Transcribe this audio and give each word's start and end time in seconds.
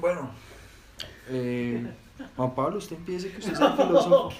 Bueno, 0.00 0.30
eh, 1.28 1.86
Juan 2.36 2.54
Pablo, 2.54 2.78
usted 2.78 2.96
empiece 2.96 3.30
que 3.30 3.38
usted 3.38 3.52
es 3.52 3.60
el 3.60 3.72
filósofo. 3.72 4.30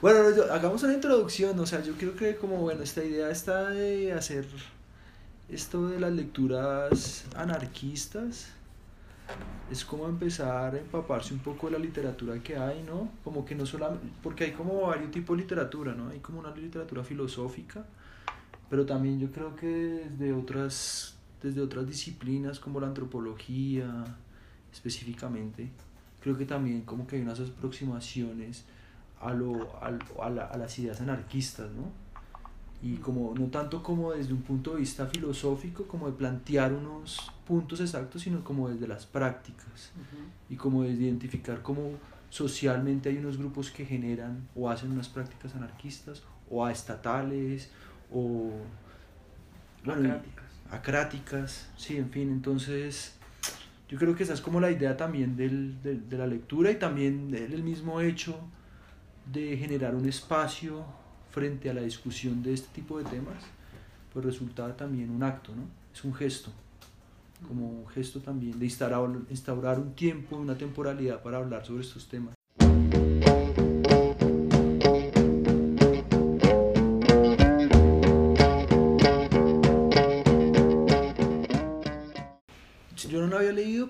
bueno, 0.00 0.20
hagamos 0.52 0.82
una 0.82 0.94
introducción, 0.94 1.58
o 1.58 1.66
sea, 1.66 1.82
yo 1.82 1.94
creo 1.94 2.16
que 2.16 2.36
como, 2.36 2.56
bueno, 2.58 2.82
esta 2.82 3.04
idea 3.04 3.30
está 3.30 3.70
de 3.70 4.12
hacer 4.12 4.46
esto 5.48 5.88
de 5.88 6.00
las 6.00 6.12
lecturas 6.12 7.24
anarquistas, 7.36 8.52
es 9.70 9.84
como 9.84 10.06
empezar 10.06 10.74
a 10.74 10.78
empaparse 10.78 11.32
un 11.32 11.40
poco 11.40 11.66
de 11.66 11.74
la 11.74 11.78
literatura 11.78 12.38
que 12.42 12.56
hay, 12.56 12.82
¿no? 12.82 13.10
Como 13.24 13.44
que 13.44 13.54
no 13.54 13.64
solamente, 13.64 14.06
porque 14.22 14.44
hay 14.44 14.52
como 14.52 14.82
varios 14.82 15.10
tipos 15.10 15.36
de 15.36 15.42
literatura, 15.42 15.94
¿no? 15.94 16.08
Hay 16.08 16.20
como 16.20 16.40
una 16.40 16.54
literatura 16.54 17.02
filosófica, 17.04 17.84
pero 18.68 18.84
también 18.84 19.18
yo 19.18 19.30
creo 19.30 19.54
que 19.56 20.06
desde 20.10 20.32
otras, 20.32 21.16
desde 21.42 21.60
otras 21.60 21.86
disciplinas 21.86 22.60
como 22.60 22.80
la 22.80 22.86
antropología 22.86 24.04
específicamente, 24.72 25.70
creo 26.20 26.36
que 26.38 26.46
también 26.46 26.82
como 26.82 27.06
que 27.06 27.16
hay 27.16 27.22
unas 27.22 27.40
aproximaciones 27.40 28.64
a, 29.20 29.32
lo, 29.32 29.76
a, 29.76 29.88
a, 30.20 30.26
a 30.26 30.56
las 30.56 30.78
ideas 30.78 31.00
anarquistas, 31.00 31.70
¿no? 31.72 32.02
y 32.82 32.96
como 32.96 33.32
no 33.38 33.46
tanto 33.46 33.82
como 33.82 34.12
desde 34.12 34.32
un 34.32 34.42
punto 34.42 34.72
de 34.72 34.80
vista 34.80 35.06
filosófico 35.06 35.86
como 35.86 36.06
de 36.06 36.14
plantear 36.14 36.72
unos 36.72 37.30
puntos 37.46 37.80
exactos 37.80 38.22
sino 38.22 38.42
como 38.42 38.68
desde 38.68 38.88
las 38.88 39.06
prácticas. 39.06 39.92
Y 40.50 40.56
como 40.56 40.82
desde 40.82 41.04
identificar 41.04 41.62
cómo 41.62 41.92
socialmente 42.28 43.08
hay 43.08 43.18
unos 43.18 43.38
grupos 43.38 43.70
que 43.70 43.86
generan 43.86 44.48
o 44.56 44.68
hacen 44.68 44.90
unas 44.90 45.08
prácticas 45.08 45.54
anarquistas 45.54 46.22
o 46.50 46.68
estatales 46.68 47.70
o 48.12 48.50
bueno, 49.84 50.16
acráticas. 50.72 51.68
sí 51.76 51.96
en 51.96 52.10
fin 52.10 52.30
entonces 52.30 53.14
yo 53.88 53.98
creo 53.98 54.16
que 54.16 54.22
esa 54.24 54.34
es 54.34 54.40
como 54.40 54.60
la 54.60 54.70
idea 54.70 54.96
también 54.96 55.36
del, 55.36 55.80
de 55.82 56.18
la 56.18 56.26
lectura 56.26 56.70
y 56.70 56.76
también 56.76 57.30
del 57.30 57.62
mismo 57.62 58.00
hecho 58.00 58.38
de 59.30 59.56
generar 59.56 59.94
un 59.94 60.08
espacio 60.08 60.84
frente 61.30 61.70
a 61.70 61.74
la 61.74 61.80
discusión 61.82 62.42
de 62.42 62.52
este 62.52 62.68
tipo 62.74 62.98
de 62.98 63.04
temas, 63.04 63.42
pues 64.12 64.24
resulta 64.24 64.76
también 64.76 65.10
un 65.10 65.22
acto, 65.22 65.54
¿no? 65.54 65.62
Es 65.92 66.04
un 66.04 66.14
gesto, 66.14 66.50
como 67.46 67.68
un 67.68 67.88
gesto 67.88 68.20
también 68.20 68.58
de 68.58 68.66
instaurar, 68.66 69.08
instaurar 69.30 69.78
un 69.78 69.94
tiempo, 69.94 70.36
una 70.36 70.56
temporalidad 70.56 71.22
para 71.22 71.38
hablar 71.38 71.64
sobre 71.64 71.82
estos 71.82 72.06
temas. 72.08 72.34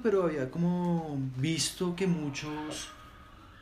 Pero 0.00 0.24
había 0.24 0.50
como 0.50 1.18
visto 1.36 1.94
que 1.96 2.06
muchos 2.06 2.90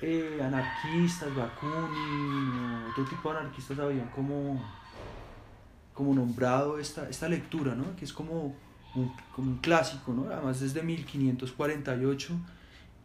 eh, 0.00 0.40
anarquistas, 0.42 1.34
Bakunin, 1.34 2.84
otro 2.90 3.04
tipo 3.04 3.32
de 3.32 3.38
anarquistas 3.38 3.78
habían 3.78 4.08
como, 4.10 4.62
como 5.94 6.14
nombrado 6.14 6.78
esta, 6.78 7.08
esta 7.08 7.28
lectura, 7.28 7.74
¿no? 7.74 7.96
que 7.96 8.04
es 8.04 8.12
como 8.12 8.54
un, 8.94 9.12
como 9.34 9.50
un 9.52 9.58
clásico, 9.58 10.12
¿no? 10.12 10.30
además 10.30 10.60
desde 10.60 10.82
1548, 10.82 12.34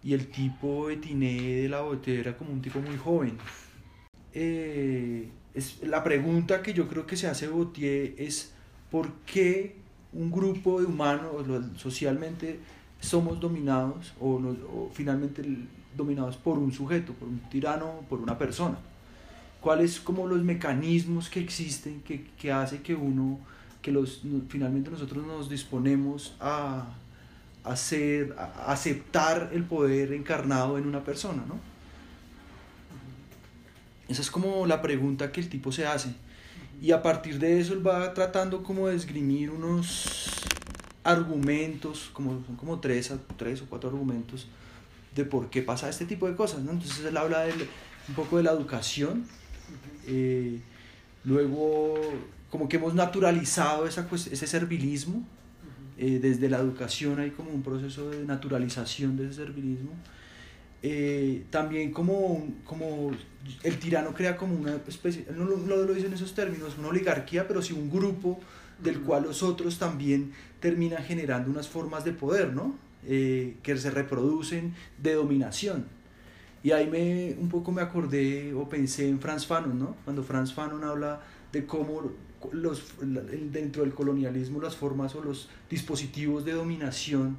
y 0.04 0.14
el 0.14 0.28
tipo 0.28 0.90
Etiné 0.90 1.62
de 1.64 1.70
la 1.70 1.82
Botera 1.82 2.20
era 2.20 2.38
como 2.38 2.52
un 2.52 2.62
tipo 2.62 2.80
muy 2.80 2.96
joven. 2.96 3.38
Eh, 4.34 5.30
es, 5.56 5.82
la 5.82 6.04
pregunta 6.04 6.62
que 6.62 6.74
yo 6.74 6.88
creo 6.88 7.08
que 7.08 7.18
se 7.18 7.28
hace 7.28 7.48
Botier 7.48 8.14
es 8.18 8.54
por 8.92 9.12
qué 9.26 9.78
un 10.14 10.32
grupo 10.32 10.80
de 10.80 10.86
humanos 10.86 11.46
socialmente 11.78 12.60
somos 13.00 13.40
dominados 13.40 14.14
o, 14.20 14.36
o 14.36 14.92
finalmente 14.94 15.44
dominados 15.96 16.38
por 16.38 16.58
un 16.58 16.72
sujeto, 16.72 17.14
por 17.14 17.28
un 17.28 17.40
tirano, 17.50 18.02
por 18.10 18.20
una 18.20 18.38
persona. 18.38 18.78
¿Cuáles 19.62 20.00
como 20.00 20.28
los 20.28 20.44
mecanismos 20.44 21.30
que 21.30 21.40
existen 21.40 22.02
que, 22.02 22.28
que 22.38 22.52
hace 22.52 22.82
que 22.82 22.94
uno, 22.94 23.40
que 23.82 23.92
los, 23.92 24.22
finalmente 24.48 24.92
nosotros 24.92 25.26
nos 25.26 25.50
disponemos 25.50 26.36
a, 26.40 26.86
hacer, 27.64 28.36
a 28.38 28.72
aceptar 28.72 29.50
el 29.54 29.64
poder 29.64 30.14
encarnado 30.14 30.78
en 30.78 30.86
una 30.86 31.04
persona, 31.04 31.44
¿no? 31.48 31.60
Esa 34.08 34.22
es 34.22 34.30
como 34.30 34.68
la 34.68 34.84
pregunta 34.84 35.32
que 35.32 35.42
el 35.42 35.50
tipo 35.50 35.72
se 35.72 35.88
hace. 35.88 36.14
Y 36.80 36.92
a 36.92 37.02
partir 37.02 37.40
de 37.40 37.60
eso 37.60 37.74
él 37.74 37.86
va 37.86 38.14
tratando 38.14 38.62
como 38.62 38.88
de 38.88 38.96
esgrimir 38.96 39.50
unos 39.50 40.44
argumentos, 41.06 42.10
como, 42.12 42.44
son 42.46 42.56
como 42.58 42.80
tres, 42.80 43.14
tres 43.38 43.62
o 43.62 43.68
cuatro 43.68 43.90
argumentos, 43.90 44.48
de 45.16 45.24
por 45.24 45.50
qué 45.50 45.62
pasa 45.62 45.88
este 45.88 46.06
tipo 46.06 46.28
de 46.28 46.36
cosas, 46.36 46.62
¿no? 46.62 46.72
Entonces 46.72 47.06
él 47.06 47.16
habla 47.16 47.46
un 48.10 48.16
poco 48.16 48.38
de 48.38 48.44
la 48.44 48.52
educación, 48.52 49.26
eh, 50.08 50.60
luego 51.24 51.96
como 52.50 52.68
que 52.68 52.78
hemos 52.78 52.96
naturalizado 52.96 53.88
esa, 53.88 54.08
ese 54.12 54.48
servilismo, 54.48 55.26
eh, 55.98 56.20
desde 56.22 56.50
la 56.50 56.58
educación 56.58 57.20
hay 57.20 57.32
como 57.32 57.52
un 57.52 57.62
proceso 57.62 58.10
de 58.10 58.26
naturalización 58.26 59.16
de 59.16 59.26
ese 59.26 59.36
servilismo, 59.36 59.92
eh, 60.82 61.46
también 61.52 61.92
como, 61.92 62.48
como 62.66 63.12
el 63.64 63.80
tirano 63.80 64.14
crea 64.14 64.36
como 64.36 64.56
una 64.56 64.76
especie, 64.88 65.28
no 65.36 65.46
lo, 65.46 65.58
no 65.58 65.76
lo 65.76 65.94
dice 65.94 66.08
en 66.08 66.14
esos 66.14 66.34
términos, 66.34 66.78
una 66.80 66.88
oligarquía, 66.88 67.48
pero 67.48 67.62
sí 67.62 67.74
un 67.74 67.92
grupo 67.92 68.40
del 68.80 69.02
cual 69.02 69.24
los 69.24 69.44
otros 69.44 69.80
también 69.80 70.34
terminan 70.60 71.04
generando 71.04 71.50
unas 71.50 71.68
formas 71.68 72.04
de 72.06 72.12
poder, 72.14 72.54
¿no? 72.54 72.76
Eh, 73.08 73.58
que 73.62 73.78
se 73.78 73.92
reproducen 73.92 74.74
de 74.98 75.14
dominación. 75.14 75.86
Y 76.64 76.72
ahí 76.72 76.88
me, 76.88 77.36
un 77.40 77.50
poco 77.50 77.72
me 77.72 77.82
acordé 77.82 78.54
o 78.54 78.68
pensé 78.68 79.08
en 79.08 79.20
Franz 79.20 79.46
Fanon, 79.46 79.78
¿no? 79.78 79.96
Cuando 80.04 80.24
Franz 80.24 80.54
Fanon 80.54 80.84
habla 80.84 81.22
de 81.52 81.66
cómo 81.66 82.12
los, 82.52 82.94
dentro 83.52 83.84
del 83.84 83.94
colonialismo 83.94 84.62
las 84.62 84.76
formas 84.76 85.16
o 85.16 85.24
los 85.24 85.50
dispositivos 85.70 86.46
de 86.46 86.54
dominación 86.54 87.38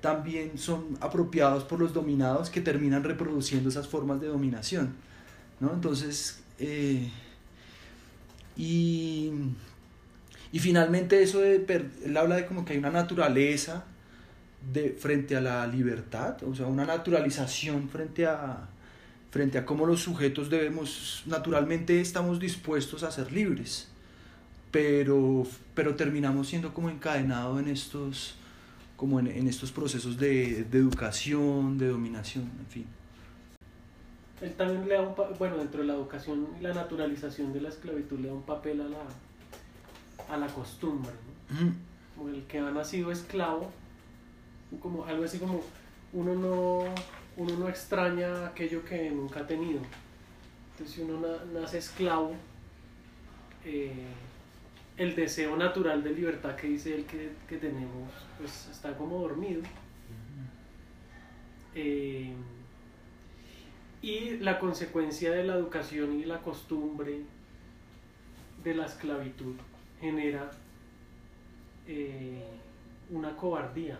también 0.00 0.56
son 0.56 0.96
apropiados 1.00 1.64
por 1.64 1.78
los 1.78 1.92
dominados 1.92 2.48
que 2.48 2.60
terminan 2.60 3.04
reproduciendo 3.04 3.68
esas 3.68 3.86
formas 3.86 4.20
de 4.20 4.28
dominación. 4.28 4.94
¿no? 5.60 5.72
Entonces, 5.74 6.42
eh, 6.58 7.10
y, 8.56 9.30
y 10.52 10.58
finalmente 10.58 11.22
eso 11.22 11.40
de, 11.40 11.64
él 12.04 12.16
habla 12.16 12.36
de 12.36 12.46
como 12.46 12.64
que 12.64 12.72
hay 12.72 12.78
una 12.78 12.90
naturaleza 12.90 13.84
de, 14.72 14.90
frente 14.90 15.36
a 15.36 15.40
la 15.40 15.66
libertad, 15.66 16.42
o 16.42 16.54
sea, 16.54 16.66
una 16.66 16.84
naturalización 16.84 17.88
frente 17.88 18.26
a, 18.26 18.68
frente 19.30 19.58
a 19.58 19.64
cómo 19.64 19.86
los 19.86 20.00
sujetos 20.00 20.50
debemos, 20.50 21.22
naturalmente 21.26 22.00
estamos 22.00 22.40
dispuestos 22.40 23.04
a 23.04 23.12
ser 23.12 23.30
libres, 23.32 23.88
pero, 24.72 25.46
pero 25.74 25.94
terminamos 25.94 26.48
siendo 26.48 26.74
como 26.74 26.90
encadenados 26.90 27.60
en 27.60 27.68
estos, 27.68 28.34
como 28.96 29.20
en, 29.20 29.28
en 29.28 29.46
estos 29.46 29.70
procesos 29.70 30.18
de, 30.18 30.64
de, 30.64 30.78
educación, 30.78 31.78
de 31.78 31.88
dominación, 31.88 32.50
en 32.58 32.66
fin. 32.66 32.86
Él 34.40 34.52
también 34.54 34.88
le 34.88 34.94
da 34.94 35.02
un 35.02 35.14
bueno, 35.38 35.58
dentro 35.58 35.82
de 35.82 35.86
la 35.86 35.94
educación 35.94 36.48
y 36.58 36.62
la 36.62 36.74
naturalización 36.74 37.52
de 37.52 37.60
la 37.60 37.68
esclavitud 37.68 38.18
le 38.18 38.28
da 38.28 38.34
un 38.34 38.42
papel 38.42 38.80
a 38.80 38.84
la, 38.84 38.98
a 40.28 40.36
la 40.36 40.46
costumbre, 40.48 41.12
Como 42.16 42.28
el 42.28 42.44
que 42.44 42.58
ha 42.58 42.70
nacido 42.70 43.10
esclavo 43.10 43.70
como 44.78 45.04
algo 45.04 45.24
así 45.24 45.38
como 45.38 45.62
uno 46.12 46.34
no, 46.34 46.84
uno 47.36 47.56
no 47.58 47.68
extraña 47.68 48.46
aquello 48.46 48.84
que 48.84 49.10
nunca 49.10 49.40
ha 49.40 49.46
tenido. 49.46 49.80
Entonces 50.72 50.96
si 50.96 51.02
uno 51.02 51.20
nace 51.52 51.78
esclavo, 51.78 52.34
eh, 53.64 54.06
el 54.96 55.14
deseo 55.14 55.56
natural 55.56 56.02
de 56.02 56.10
libertad 56.10 56.54
que 56.56 56.68
dice 56.68 56.94
él 56.94 57.04
que, 57.06 57.32
que 57.48 57.56
tenemos, 57.56 58.10
pues 58.38 58.68
está 58.70 58.96
como 58.96 59.20
dormido. 59.20 59.62
Eh, 61.74 62.34
y 64.02 64.38
la 64.38 64.58
consecuencia 64.58 65.30
de 65.30 65.44
la 65.44 65.54
educación 65.54 66.18
y 66.18 66.24
la 66.24 66.38
costumbre 66.38 67.20
de 68.64 68.74
la 68.74 68.86
esclavitud 68.86 69.54
genera 70.00 70.50
eh, 71.86 72.42
una 73.10 73.36
cobardía 73.36 73.98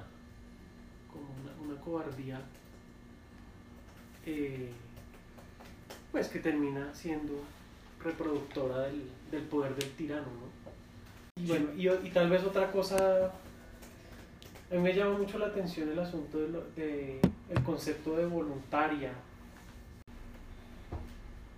como 1.10 1.26
una, 1.64 1.80
cobardía, 1.80 2.40
eh, 4.24 4.70
pues 6.12 6.28
que 6.28 6.38
termina 6.38 6.94
siendo 6.94 7.34
reproductora 8.02 8.82
del, 8.82 9.42
poder 9.50 9.74
del 9.74 9.90
tirano, 9.92 10.26
¿no? 10.26 11.42
Y 11.42 11.46
bueno, 11.46 11.68
y, 11.76 12.10
tal 12.10 12.28
vez 12.30 12.44
otra 12.44 12.70
cosa, 12.70 13.32
a 14.70 14.74
mí 14.74 14.78
me 14.78 14.94
llama 14.94 15.18
mucho 15.18 15.38
la 15.38 15.46
atención 15.46 15.88
el 15.88 15.98
asunto 15.98 16.38
de, 16.76 17.20
el 17.48 17.62
concepto 17.64 18.16
de 18.16 18.26
voluntaria, 18.26 19.12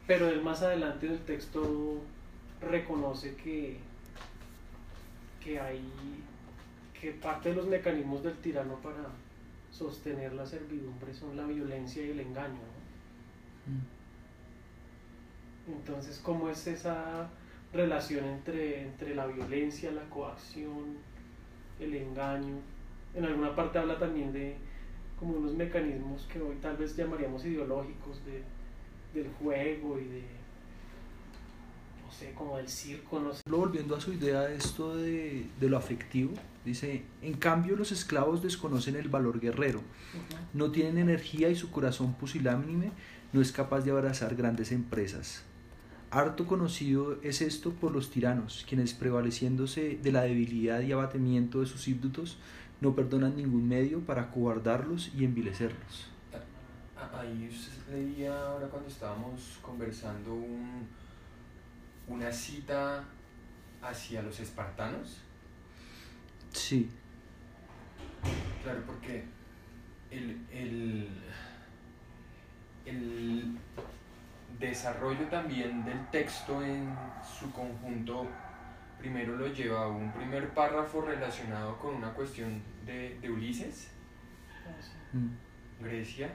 pero 0.06 0.29
él 0.29 0.43
más 0.43 0.62
adelante 0.62 1.06
en 1.06 1.12
el 1.12 1.21
texto 1.21 2.00
reconoce 2.61 3.35
que, 3.37 3.79
que 5.43 5.59
hay 5.61 5.83
que 6.99 7.12
parte 7.12 7.49
de 7.49 7.56
los 7.56 7.67
mecanismos 7.67 8.23
del 8.23 8.37
tirano 8.39 8.77
para 8.77 9.09
sostener 9.71 10.33
la 10.35 10.47
servidumbre 10.47 11.12
son 11.12 11.37
la 11.37 11.44
violencia 11.47 12.05
y 12.05 12.11
el 12.11 12.21
engaño. 12.21 12.61
Mm. 13.67 14.03
Entonces, 15.73 16.21
¿cómo 16.23 16.49
es 16.49 16.67
esa 16.67 17.29
relación 17.73 18.25
entre, 18.25 18.83
entre 18.83 19.15
la 19.15 19.27
violencia, 19.27 19.91
la 19.91 20.09
coacción, 20.11 20.97
el 21.81 21.94
engaño? 21.94 22.61
En 23.15 23.25
alguna 23.25 23.55
parte 23.55 23.79
habla 23.79 23.99
también 23.99 24.33
de 24.33 24.56
como 25.19 25.35
unos 25.39 25.55
mecanismos 25.55 26.27
que 26.33 26.41
hoy 26.41 26.56
tal 26.61 26.77
vez 26.77 26.97
llamaríamos 26.97 27.44
ideológicos 27.44 28.25
de, 28.25 28.43
del 29.15 29.31
juego 29.35 29.99
y 29.99 30.05
de, 30.05 30.42
no 32.12 32.19
sé, 32.19 32.32
como 32.35 32.59
del 32.59 32.69
circo, 32.69 33.20
no 33.20 33.32
sé. 33.32 33.41
Volviendo 33.49 33.97
a 33.97 34.00
su 34.00 34.12
idea 34.12 34.50
esto 34.50 34.97
de, 34.97 35.47
de 35.59 35.69
lo 35.69 35.79
afectivo, 35.79 36.32
dice, 36.64 37.05
en 37.23 37.35
cambio 37.35 37.75
los 37.75 37.91
esclavos 37.91 38.43
desconocen 38.43 38.97
el 38.97 39.09
valor 39.09 39.41
guerrero, 39.41 39.81
no 40.53 40.70
tienen 40.70 40.99
energía 40.99 41.49
y 41.49 41.56
su 41.56 41.70
corazón 41.70 42.14
pusilánime 42.14 42.93
no 43.32 43.41
es 43.41 43.50
capaz 43.50 43.81
de 43.81 43.93
abrazar 43.93 44.35
grandes 44.35 44.73
empresas. 44.73 45.44
Harto 46.11 46.47
conocido 46.47 47.19
es 47.23 47.41
esto 47.41 47.73
por 47.73 47.93
los 47.93 48.11
tiranos, 48.11 48.67
quienes 48.69 48.93
prevaleciéndose 48.93 49.99
de 50.03 50.12
la 50.12 50.23
debilidad 50.23 50.82
y 50.82 50.93
abatimiento 50.93 51.61
de 51.61 51.67
sus 51.67 51.88
íbdutos, 51.88 52.37
no 52.82 52.94
perdonan 52.94 53.37
ningún 53.37 53.67
medio 53.67 54.00
para 54.00 54.31
cobardarlos 54.31 55.11
y 55.17 55.25
envilecerlos. 55.25 56.08
Ahí 57.15 57.49
usted 57.50 57.94
leía 57.94 58.38
ahora 58.47 58.69
cuando 58.69 58.88
estábamos 58.88 59.58
conversando 59.62 60.35
un, 60.35 60.87
una 62.12 62.31
cita 62.31 63.05
hacia 63.81 64.23
los 64.23 64.38
espartanos. 64.38 65.23
Sí. 66.53 66.91
Claro, 68.62 68.82
porque 68.87 69.25
el, 70.11 70.47
el, 70.53 71.09
el 72.85 73.59
desarrollo 74.61 75.26
también 75.29 75.85
del 75.85 76.06
texto 76.11 76.62
en 76.62 76.94
su 77.38 77.50
conjunto 77.50 78.29
primero 78.99 79.37
lo 79.37 79.49
lleva 79.49 79.85
a 79.85 79.88
un 79.88 80.12
primer 80.12 80.50
párrafo 80.50 81.00
relacionado 81.00 81.76
con 81.79 81.97
una 81.97 82.12
cuestión 82.12 82.62
de, 82.87 83.19
Ulises, 83.29 83.91
mm. 85.12 85.82
Grecia, 85.85 86.31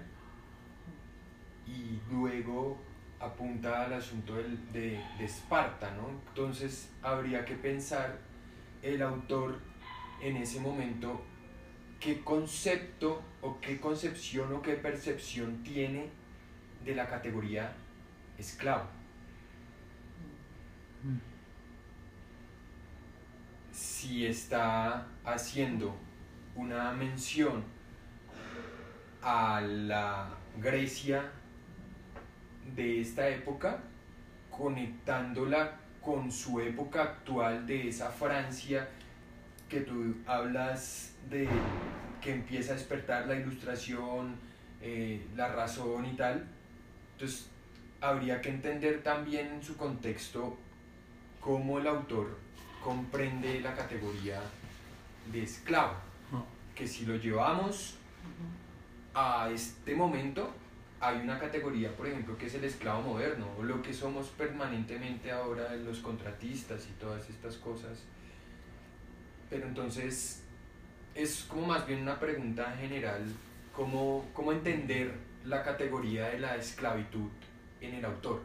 y 1.65 1.99
luego 2.11 2.77
apunta 3.19 3.85
al 3.85 3.93
asunto 3.93 4.35
de, 4.35 5.01
de, 5.17 5.25
Esparta, 5.25 5.91
¿no? 5.91 6.09
Entonces 6.29 6.91
habría 7.01 7.43
que 7.45 7.55
pensar 7.55 8.17
el 8.81 9.01
autor 9.01 9.59
en 10.21 10.37
ese 10.37 10.59
momento 10.59 11.23
qué 11.99 12.23
concepto 12.23 13.21
o 13.41 13.59
qué 13.59 13.79
concepción 13.79 14.53
o 14.53 14.61
qué 14.61 14.73
percepción 14.73 15.63
tiene 15.63 16.09
de 16.85 16.95
la 16.95 17.07
categoría 17.07 17.73
esclavo. 18.37 18.85
Si 23.71 24.25
está 24.25 25.07
haciendo 25.23 25.95
una 26.55 26.91
mención 26.93 27.63
a 29.21 29.61
la 29.61 30.29
Grecia 30.59 31.31
de 32.75 33.01
esta 33.01 33.27
época, 33.29 33.79
conectándola 34.49 35.79
con 36.01 36.31
su 36.31 36.59
época 36.61 37.03
actual 37.03 37.65
de 37.67 37.89
esa 37.89 38.09
Francia 38.09 38.87
que 39.69 39.81
tú 39.81 40.15
hablas 40.25 41.13
de 41.29 41.47
que 42.21 42.33
empieza 42.33 42.71
a 42.71 42.75
despertar 42.75 43.27
la 43.27 43.35
ilustración, 43.35 44.35
eh, 44.81 45.25
la 45.35 45.49
razón 45.49 46.05
y 46.05 46.13
tal. 46.15 46.47
Entonces, 47.13 47.49
habría 48.01 48.41
que 48.41 48.49
entender 48.49 49.03
también 49.03 49.47
en 49.47 49.63
su 49.63 49.75
contexto 49.75 50.57
cómo 51.41 51.79
el 51.79 51.87
autor 51.87 52.37
comprende 52.83 53.59
la 53.61 53.73
categoría 53.73 54.41
de 55.31 55.43
esclavo, 55.43 55.95
que 56.75 56.87
si 56.87 57.05
lo 57.05 57.15
llevamos 57.15 57.95
a 59.13 59.49
este 59.49 59.95
momento, 59.95 60.53
hay 60.99 61.17
una 61.17 61.39
categoría, 61.39 61.95
por 61.95 62.07
ejemplo, 62.07 62.37
que 62.37 62.47
es 62.47 62.55
el 62.55 62.63
esclavo 62.63 63.01
moderno, 63.01 63.47
o 63.57 63.63
lo 63.63 63.81
que 63.81 63.93
somos 63.93 64.27
permanentemente 64.29 65.31
ahora 65.31 65.75
los 65.75 65.99
contratistas 65.99 66.87
y 66.87 66.93
todas 66.99 67.29
estas 67.29 67.55
cosas. 67.57 68.03
Pero 69.49 69.67
entonces 69.67 70.43
es 71.13 71.45
como 71.47 71.67
más 71.67 71.85
bien 71.85 72.01
una 72.01 72.19
pregunta 72.19 72.75
general, 72.79 73.23
¿cómo, 73.75 74.25
cómo 74.33 74.51
entender 74.51 75.13
la 75.45 75.63
categoría 75.63 76.29
de 76.29 76.39
la 76.39 76.55
esclavitud 76.55 77.29
en 77.81 77.95
el 77.95 78.05
autor? 78.05 78.41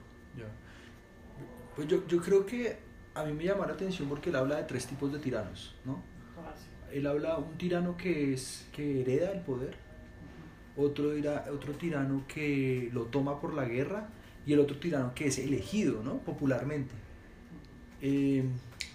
Pues 1.75 1.89
yo, 1.89 2.07
yo 2.07 2.21
creo 2.21 2.45
que 2.45 2.77
a 3.15 3.25
mí 3.25 3.33
me 3.33 3.45
llama 3.45 3.67
la 3.67 3.73
atención 3.73 4.09
porque 4.09 4.31
él 4.31 4.37
habla 4.37 4.57
de 4.57 4.65
tres 4.65 4.87
tipos 4.87 5.13
de 5.13 5.19
tiranos, 5.19 5.75
¿no? 5.85 6.03
Él 6.93 7.07
habla 7.07 7.39
un 7.39 7.57
tirano 7.57 7.97
que 7.97 8.35
es 8.35 8.67
que 8.73 9.01
hereda 9.01 9.33
el 9.33 9.41
poder, 9.41 9.75
otro, 10.77 11.11
otro 11.53 11.73
tirano 11.75 12.25
que 12.27 12.91
lo 12.93 13.03
toma 13.05 13.41
por 13.41 13.55
la 13.55 13.65
guerra 13.65 14.09
y 14.47 14.53
el 14.53 14.61
otro 14.61 14.77
tirano 14.79 15.15
que 15.15 15.27
es 15.27 15.39
elegido, 15.39 16.03
¿no? 16.03 16.19
Popularmente. 16.19 16.95
Eh, 18.01 18.45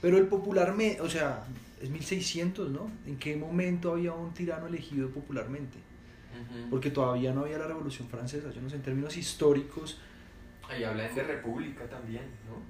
pero 0.02 0.18
el 0.18 0.28
popularmente, 0.28 1.02
o 1.02 1.10
sea, 1.10 1.46
es 1.82 1.90
1600, 1.90 2.70
¿no? 2.70 2.92
¿En 3.06 3.18
qué 3.18 3.36
momento 3.36 3.92
había 3.92 4.14
un 4.14 4.34
tirano 4.34 4.68
elegido 4.68 5.10
popularmente? 5.10 5.78
Porque 6.70 6.92
todavía 6.92 7.34
no 7.34 7.42
había 7.42 7.58
la 7.58 7.66
Revolución 7.66 8.08
Francesa, 8.10 8.52
yo 8.52 8.62
no 8.62 8.70
sé, 8.70 8.76
en 8.76 8.84
términos 8.84 9.18
históricos. 9.18 10.00
Ahí 10.70 10.84
hablan 10.84 11.14
de 11.16 11.24
república 11.24 11.90
también, 11.90 12.24
¿no? 12.48 12.62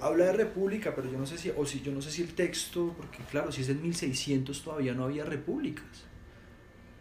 Habla 0.00 0.26
de 0.26 0.32
república, 0.34 0.94
pero 0.94 1.10
yo 1.10 1.18
no 1.18 1.26
sé 1.26 1.36
si, 1.36 1.50
o 1.50 1.66
si 1.66 1.80
yo 1.80 1.90
no 1.90 2.00
sé 2.00 2.12
si 2.12 2.22
el 2.22 2.34
texto, 2.34 2.94
porque 2.96 3.18
claro, 3.30 3.50
si 3.50 3.62
es 3.62 3.66
del 3.66 3.78
1600 3.78 4.62
todavía 4.62 4.94
no 4.94 5.04
había 5.04 5.24
repúblicas. 5.24 6.04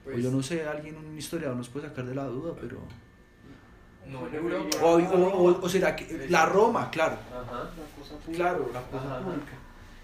O 0.06 0.10
yo 0.10 0.14
pues 0.14 0.32
no 0.32 0.44
sé, 0.44 0.68
alguien, 0.68 0.98
un 0.98 1.18
historiador 1.18 1.58
nos 1.58 1.70
puede 1.70 1.88
sacar 1.88 2.06
de 2.06 2.14
la 2.14 2.26
duda, 2.26 2.54
pero... 2.60 2.80
No 4.08 4.28
en 4.28 4.36
Europa. 4.36 4.78
O, 4.82 5.68
será 5.68 5.96
que 5.96 6.28
la 6.30 6.46
Roma, 6.46 6.92
claro. 6.92 7.18
Claro, 8.32 8.70
la 8.72 8.82
cosa 8.84 9.20
pública. 9.20 9.54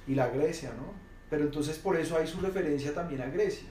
Y 0.07 0.15
la 0.15 0.27
Grecia, 0.30 0.74
¿no? 0.75 0.94
Pero 1.30 1.44
entonces 1.44 1.77
por 1.77 1.95
eso 1.95 2.18
hay 2.18 2.25
su 2.25 2.39
referencia 2.39 2.95
también 2.95 3.21
a 3.21 3.27
Grecia. 3.27 3.69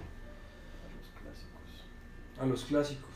A 0.87 0.97
los 0.97 1.11
clásicos. 1.21 2.39
A 2.39 2.47
los 2.47 2.65
clásicos. 2.65 3.11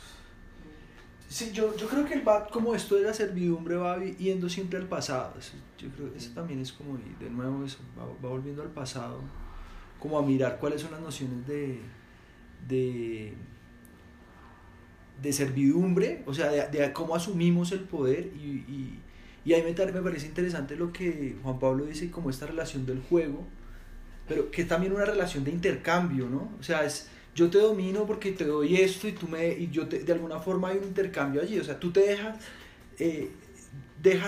Sí, 1.29 1.53
yo, 1.53 1.77
yo 1.77 1.89
creo 1.89 2.05
que 2.05 2.15
el 2.15 2.27
va, 2.27 2.49
como 2.49 2.75
esto 2.75 2.97
de 2.97 3.03
la 3.03 3.15
servidumbre, 3.15 3.77
va 3.77 3.99
yendo 4.03 4.49
siempre 4.49 4.79
al 4.79 4.87
pasado. 4.87 5.35
yo 5.79 5.89
creo 5.91 6.13
que 6.13 6.19
eso 6.19 6.31
también 6.35 6.61
es 6.61 6.73
como, 6.73 6.99
de 6.99 7.31
nuevo, 7.31 7.65
eso, 7.65 7.79
va, 7.99 8.07
volviendo 8.29 8.63
al 8.63 8.71
pasado, 8.71 9.21
como 10.01 10.19
a 10.19 10.23
mirar 10.23 10.59
cuáles 10.59 10.83
son 10.83 10.91
las 10.91 11.01
nociones 11.01 11.47
de, 11.47 11.81
de, 12.69 13.35
de 15.23 15.33
servidumbre, 15.33 16.23
o 16.27 16.35
sea, 16.35 16.51
de, 16.51 16.93
cómo 16.93 17.15
asumimos 17.15 17.73
el 17.73 17.81
poder. 17.81 18.31
Y, 18.37 18.65
y, 18.69 19.01
y 19.45 19.53
ahí 19.53 19.63
me, 19.63 19.93
me 19.93 20.03
parece 20.03 20.27
interesante 20.27 20.77
lo 20.77 20.93
que 20.93 21.37
Juan 21.43 21.59
Pablo 21.59 21.85
dice, 21.85 22.11
como 22.11 22.31
esta 22.31 22.47
relación 22.47 22.87
del 22.87 23.01
juego, 23.01 23.47
pero 24.27 24.51
que 24.51 24.63
es 24.63 24.69
también 24.69 24.93
una 24.93 25.05
relación 25.05 25.45
de 25.45 25.51
intercambio, 25.51 26.29
¿no? 26.29 26.51
O 26.59 26.63
sea, 26.63 26.85
es 26.85 27.09
yo 27.35 27.51
te 27.51 27.59
domino 27.59 28.07
porque 28.07 28.33
te 28.33 28.45
doy 28.45 28.77
esto 28.77 29.09
y 29.09 29.13
tú 29.13 29.27
me 29.27 29.49
y 29.49 29.69
yo 29.71 29.85
de 29.85 30.13
alguna 30.13 30.39
forma 30.39 30.69
hay 30.69 30.79
un 30.79 30.85
intercambio 30.85 31.43
allí 31.43 31.59
o 31.59 31.65
sea 31.65 31.79
tú 31.79 31.91
te 31.91 32.01
dejas 32.01 32.39
eh, 32.99 33.31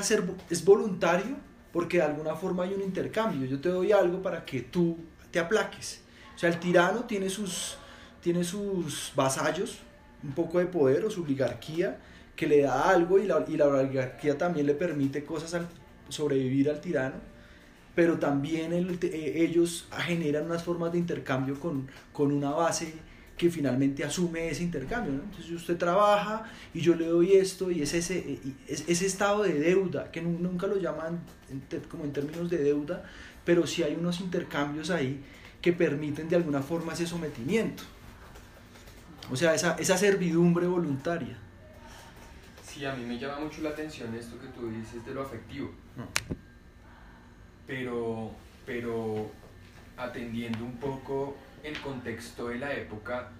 ser 0.02 0.24
es 0.50 0.64
voluntario 0.64 1.36
porque 1.72 1.98
de 1.98 2.04
alguna 2.04 2.34
forma 2.34 2.64
hay 2.64 2.74
un 2.74 2.82
intercambio 2.82 3.46
yo 3.46 3.60
te 3.60 3.68
doy 3.68 3.92
algo 3.92 4.22
para 4.22 4.44
que 4.44 4.60
tú 4.60 4.98
te 5.30 5.38
aplaques 5.38 6.02
o 6.34 6.38
sea 6.38 6.50
el 6.50 6.58
tirano 6.58 7.04
tiene 7.04 7.30
sus 7.30 7.78
tiene 8.26 8.42
sus 8.42 9.12
vasallos 9.14 9.78
un 10.24 10.32
poco 10.32 10.58
de 10.58 10.66
poder 10.66 11.04
o 11.04 11.10
su 11.12 11.22
oligarquía 11.22 12.00
que 12.34 12.48
le 12.48 12.62
da 12.62 12.90
algo 12.90 13.20
y 13.20 13.24
la, 13.24 13.44
y 13.46 13.56
la 13.56 13.66
oligarquía 13.68 14.36
también 14.36 14.66
le 14.66 14.74
permite 14.74 15.24
cosas 15.24 15.54
al 15.54 15.68
sobrevivir 16.08 16.68
al 16.68 16.80
tirano 16.80 17.14
pero 17.94 18.18
también 18.18 18.72
eh, 18.72 19.32
ellos 19.36 19.86
generan 19.98 20.46
unas 20.46 20.64
formas 20.64 20.90
de 20.90 20.98
intercambio 20.98 21.60
con, 21.60 21.88
con, 22.12 22.32
una 22.32 22.50
base 22.50 22.94
que 23.38 23.48
finalmente 23.48 24.02
asume 24.02 24.48
ese 24.48 24.64
intercambio. 24.64 25.12
Entonces 25.12 25.52
usted 25.52 25.76
trabaja 25.76 26.50
y 26.74 26.80
yo 26.80 26.96
le 26.96 27.06
doy 27.06 27.34
esto 27.34 27.70
y 27.70 27.82
es 27.82 27.94
ese, 27.94 28.40
ese 28.66 29.06
estado 29.06 29.44
de 29.44 29.54
deuda, 29.54 30.10
que 30.10 30.20
nunca 30.20 30.66
lo 30.66 30.78
llaman 30.78 31.20
como 31.88 32.02
en 32.02 32.12
términos 32.12 32.50
de 32.50 32.58
deuda, 32.58 33.04
pero 33.44 33.68
sí 33.68 33.84
hay 33.84 33.94
unos 33.94 34.20
intercambios 34.20 34.90
ahí 34.90 35.22
que 35.62 35.72
permiten 35.72 36.28
de 36.28 36.34
alguna 36.34 36.60
forma 36.60 36.92
ese 36.92 37.06
sometimiento. 37.06 37.84
O 39.30 39.36
sea, 39.36 39.54
esa, 39.54 39.76
esa 39.78 39.96
servidumbre 39.96 40.66
voluntaria. 40.66 41.36
Sí, 42.64 42.84
a 42.84 42.94
mí 42.94 43.04
me 43.04 43.18
llama 43.18 43.40
mucho 43.40 43.62
la 43.62 43.70
atención 43.70 44.14
esto 44.14 44.38
que 44.38 44.48
tú 44.48 44.68
dices 44.68 45.04
de 45.04 45.14
lo 45.14 45.22
afectivo. 45.22 45.72
No 45.96 46.06
pero, 47.66 48.30
pero 48.64 49.30
atendiendo 49.96 50.64
un 50.64 50.76
poco 50.76 51.36
el 51.62 51.78
contexto 51.80 52.48
de 52.48 52.58
la 52.58 52.72
época, 52.72 53.30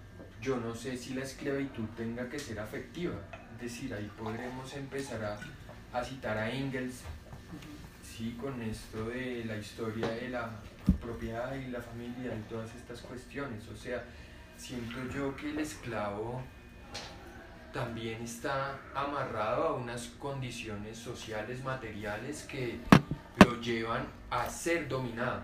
yo 0.43 0.57
no 0.57 0.75
sé 0.75 0.97
si 0.97 1.15
la 1.15 1.23
esclavitud 1.23 1.85
tenga 1.97 2.29
que 2.29 2.39
ser 2.39 2.59
afectiva. 2.59 3.15
Es 3.55 3.63
decir, 3.63 3.95
ahí 3.95 4.11
podremos 4.19 4.75
empezar 4.75 5.25
a, 5.25 5.99
a 5.99 6.05
citar 6.05 6.37
a 6.37 6.51
Engels, 6.51 7.03
sí, 8.03 8.37
con 8.41 8.61
esto 8.63 9.09
de 9.09 9.45
la 9.45 9.57
historia 9.57 10.09
de 10.09 10.29
la 10.31 10.51
propiedad 11.01 11.55
y 11.55 11.69
la 11.69 11.81
familia 11.81 12.35
y 12.37 12.51
todas 12.51 12.75
estas 12.75 13.01
cuestiones. 13.03 13.67
O 13.69 13.77
sea, 13.77 14.05
siento 14.57 14.97
yo 15.15 15.35
que 15.37 15.51
el 15.51 15.59
esclavo 15.59 16.43
también 17.73 18.23
está 18.23 18.79
amarrado 18.95 19.69
a 19.69 19.75
unas 19.75 20.07
condiciones 20.19 20.97
sociales, 20.97 21.63
materiales 21.63 22.45
que 22.45 22.79
lo 23.45 23.61
llevan 23.61 24.07
a 24.31 24.49
ser 24.49 24.89
dominado. 24.89 25.43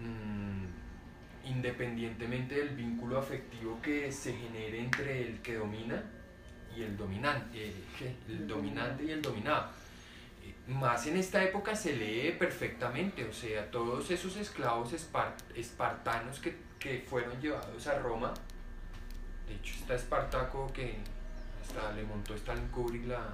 Mm, 0.00 0.64
independientemente 1.44 2.56
del 2.56 2.70
vínculo 2.70 3.18
afectivo 3.18 3.80
que 3.80 4.10
se 4.10 4.32
genere 4.32 4.80
entre 4.80 5.22
el 5.22 5.40
que 5.40 5.54
domina 5.54 6.02
y 6.76 6.82
el 6.82 6.96
dominante, 6.96 7.68
eh, 7.68 8.16
el 8.28 8.46
dominante 8.46 9.04
y 9.04 9.10
el 9.10 9.22
dominado. 9.22 9.68
Eh, 10.42 10.54
más 10.66 11.06
en 11.06 11.16
esta 11.16 11.44
época 11.44 11.76
se 11.76 11.94
lee 11.94 12.34
perfectamente, 12.38 13.24
o 13.24 13.32
sea, 13.32 13.70
todos 13.70 14.10
esos 14.10 14.36
esclavos 14.36 14.92
espartanos 15.54 16.40
que, 16.40 16.56
que 16.84 17.02
fueron 17.08 17.40
llevados 17.40 17.86
a 17.86 17.98
Roma, 17.98 18.34
de 19.48 19.54
hecho 19.54 19.74
está 19.74 19.94
Espartaco 19.94 20.70
que 20.70 20.96
hasta 21.62 21.92
le 21.92 22.02
montó 22.04 22.34
Stalin 22.34 22.68
Kubrick 22.68 23.06
la, 23.06 23.24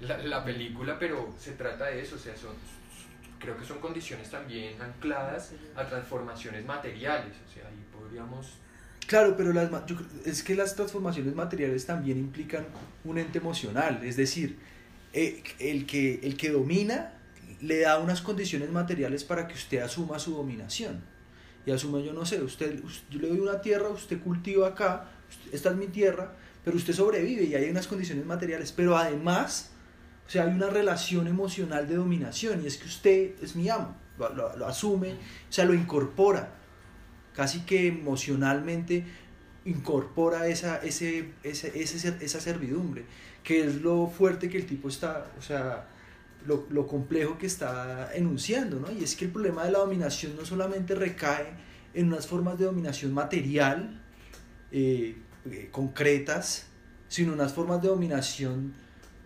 la, 0.00 0.18
la, 0.18 0.44
película, 0.44 0.98
pero 0.98 1.34
se 1.38 1.52
trata 1.52 1.86
de 1.86 2.02
eso, 2.02 2.16
o 2.16 2.18
sea, 2.18 2.36
son, 2.36 2.52
creo 3.38 3.56
que 3.56 3.64
son 3.64 3.78
condiciones 3.78 4.30
también 4.30 4.80
ancladas 4.80 5.52
a 5.74 5.86
transformaciones 5.86 6.66
materiales, 6.66 7.32
o 7.48 7.54
sea, 7.54 7.66
ahí 7.66 7.82
podríamos... 7.98 8.58
Claro, 9.06 9.34
pero 9.34 9.54
las, 9.54 9.70
yo, 9.86 9.96
es 10.26 10.42
que 10.42 10.54
las 10.54 10.76
transformaciones 10.76 11.34
materiales 11.34 11.86
también 11.86 12.18
implican 12.18 12.66
un 13.04 13.16
ente 13.16 13.38
emocional, 13.38 14.04
es 14.04 14.18
decir, 14.18 14.58
eh, 15.14 15.42
el, 15.58 15.86
que, 15.86 16.20
el 16.24 16.36
que 16.36 16.50
domina 16.50 17.14
le 17.62 17.80
da 17.80 17.98
unas 18.00 18.20
condiciones 18.20 18.70
materiales 18.70 19.24
para 19.24 19.48
que 19.48 19.54
usted 19.54 19.80
asuma 19.80 20.18
su 20.18 20.34
dominación. 20.34 21.13
Y 21.66 21.70
asuma, 21.70 22.00
yo 22.00 22.12
no 22.12 22.26
sé, 22.26 22.42
usted, 22.42 22.80
yo 23.10 23.20
le 23.20 23.28
doy 23.28 23.40
una 23.40 23.60
tierra, 23.60 23.88
usted 23.88 24.20
cultiva 24.20 24.68
acá, 24.68 25.10
esta 25.52 25.70
es 25.70 25.76
mi 25.76 25.86
tierra, 25.86 26.34
pero 26.64 26.76
usted 26.76 26.92
sobrevive 26.92 27.44
y 27.44 27.54
hay 27.54 27.70
unas 27.70 27.86
condiciones 27.86 28.26
materiales, 28.26 28.72
pero 28.72 28.96
además 28.96 29.70
o 30.26 30.30
sea, 30.30 30.44
hay 30.44 30.54
una 30.54 30.70
relación 30.70 31.26
emocional 31.26 31.86
de 31.86 31.96
dominación 31.96 32.62
y 32.62 32.66
es 32.66 32.78
que 32.78 32.86
usted 32.86 33.42
es 33.42 33.56
mi 33.56 33.68
amo, 33.68 33.94
lo, 34.18 34.66
asume, 34.66 35.12
o 35.12 35.52
sea, 35.52 35.64
lo 35.64 35.74
incorpora, 35.74 36.50
casi 37.34 37.60
que 37.60 37.88
emocionalmente 37.88 39.04
incorpora 39.66 40.46
esa, 40.46 40.78
ese, 40.78 41.32
ese, 41.42 42.16
esa 42.20 42.40
servidumbre, 42.40 43.04
que 43.42 43.64
es 43.64 43.82
lo 43.82 44.06
fuerte 44.06 44.48
que 44.48 44.56
el 44.56 44.66
tipo 44.66 44.88
está, 44.88 45.26
o 45.38 45.42
sea, 45.42 45.88
lo, 46.46 46.66
lo, 46.70 46.86
complejo 46.86 47.38
que 47.38 47.46
está 47.46 48.10
enunciando, 48.14 48.80
¿no? 48.80 48.90
Y 48.92 49.02
es 49.02 49.16
que 49.16 49.24
el 49.24 49.30
problema 49.30 49.64
de 49.64 49.72
la 49.72 49.78
dominación 49.78 50.36
no 50.36 50.44
solamente 50.44 50.94
recae 50.94 51.54
en 51.94 52.08
unas 52.08 52.26
formas 52.26 52.58
de 52.58 52.66
dominación 52.66 53.12
material, 53.12 54.00
eh, 54.72 55.16
eh, 55.50 55.68
concretas, 55.70 56.66
sino 57.08 57.32
unas 57.32 57.52
formas 57.52 57.80
de 57.80 57.88
dominación 57.88 58.74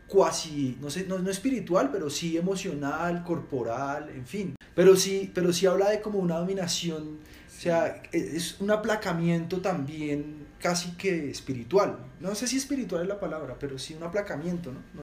cuasi, 0.06 0.76
no 0.80 0.90
sé, 0.90 1.06
no, 1.06 1.18
no, 1.18 1.30
espiritual, 1.30 1.90
pero 1.92 2.10
sí 2.10 2.36
emocional, 2.36 3.22
corporal, 3.24 4.10
en 4.10 4.26
fin. 4.26 4.54
Pero 4.74 4.96
sí, 4.96 5.30
pero 5.34 5.52
sí 5.52 5.66
habla 5.66 5.90
de 5.90 6.00
como 6.00 6.18
una 6.18 6.38
dominación, 6.38 7.18
o 7.46 7.60
sea, 7.60 8.02
e, 8.12 8.18
es 8.36 8.60
un 8.60 8.70
aplacamiento 8.70 9.60
también 9.60 10.46
casi 10.60 10.92
que 10.92 11.30
espiritual. 11.30 11.98
No 12.20 12.34
sé 12.34 12.46
si 12.46 12.56
espiritual 12.56 13.02
es 13.02 13.08
la 13.08 13.20
palabra, 13.20 13.56
pero 13.58 13.78
sí 13.78 13.94
un 13.94 14.02
aplacamiento, 14.02 14.72
¿no? 14.72 15.00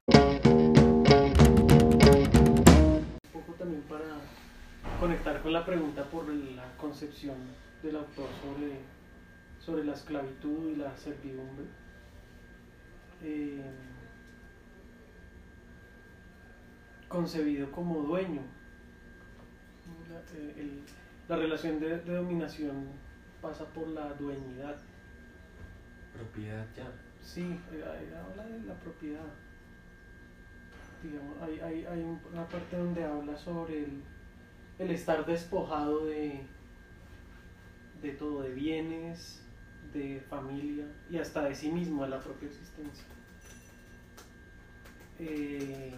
También 3.76 3.82
para 3.88 5.00
conectar 5.00 5.42
con 5.42 5.52
la 5.52 5.64
pregunta 5.64 6.04
por 6.04 6.28
la 6.28 6.76
concepción 6.76 7.36
del 7.82 7.96
autor 7.96 8.28
sobre, 8.42 8.80
sobre 9.58 9.84
la 9.84 9.92
esclavitud 9.92 10.70
y 10.70 10.76
la 10.76 10.96
servidumbre. 10.96 11.66
Eh, 13.22 13.62
concebido 17.08 17.70
como 17.70 18.02
dueño. 18.02 18.42
La, 20.10 20.20
eh, 20.38 20.80
la 21.28 21.36
relación 21.36 21.80
de, 21.80 21.98
de, 21.98 22.14
dominación 22.14 22.88
pasa 23.40 23.64
por 23.66 23.88
la 23.88 24.12
dueñidad. 24.14 24.76
Propiedad 26.12 26.66
ya. 26.76 26.90
Sí, 27.22 27.58
habla 27.72 28.46
de 28.46 28.60
la 28.62 28.74
propiedad. 28.74 29.26
Hay, 31.42 31.60
hay, 31.60 31.84
hay 31.86 32.02
una 32.32 32.46
parte 32.48 32.76
donde 32.76 33.04
habla 33.04 33.36
sobre 33.36 33.84
el, 33.84 34.02
el 34.78 34.90
estar 34.90 35.24
despojado 35.26 36.06
de, 36.06 36.40
de 38.02 38.10
todo, 38.12 38.42
de 38.42 38.52
bienes, 38.52 39.42
de 39.92 40.20
familia 40.28 40.84
y 41.10 41.18
hasta 41.18 41.42
de 41.44 41.54
sí 41.54 41.70
mismo, 41.70 42.04
de 42.04 42.10
la 42.10 42.20
propia 42.20 42.48
existencia. 42.48 43.04
Eh, 45.18 45.94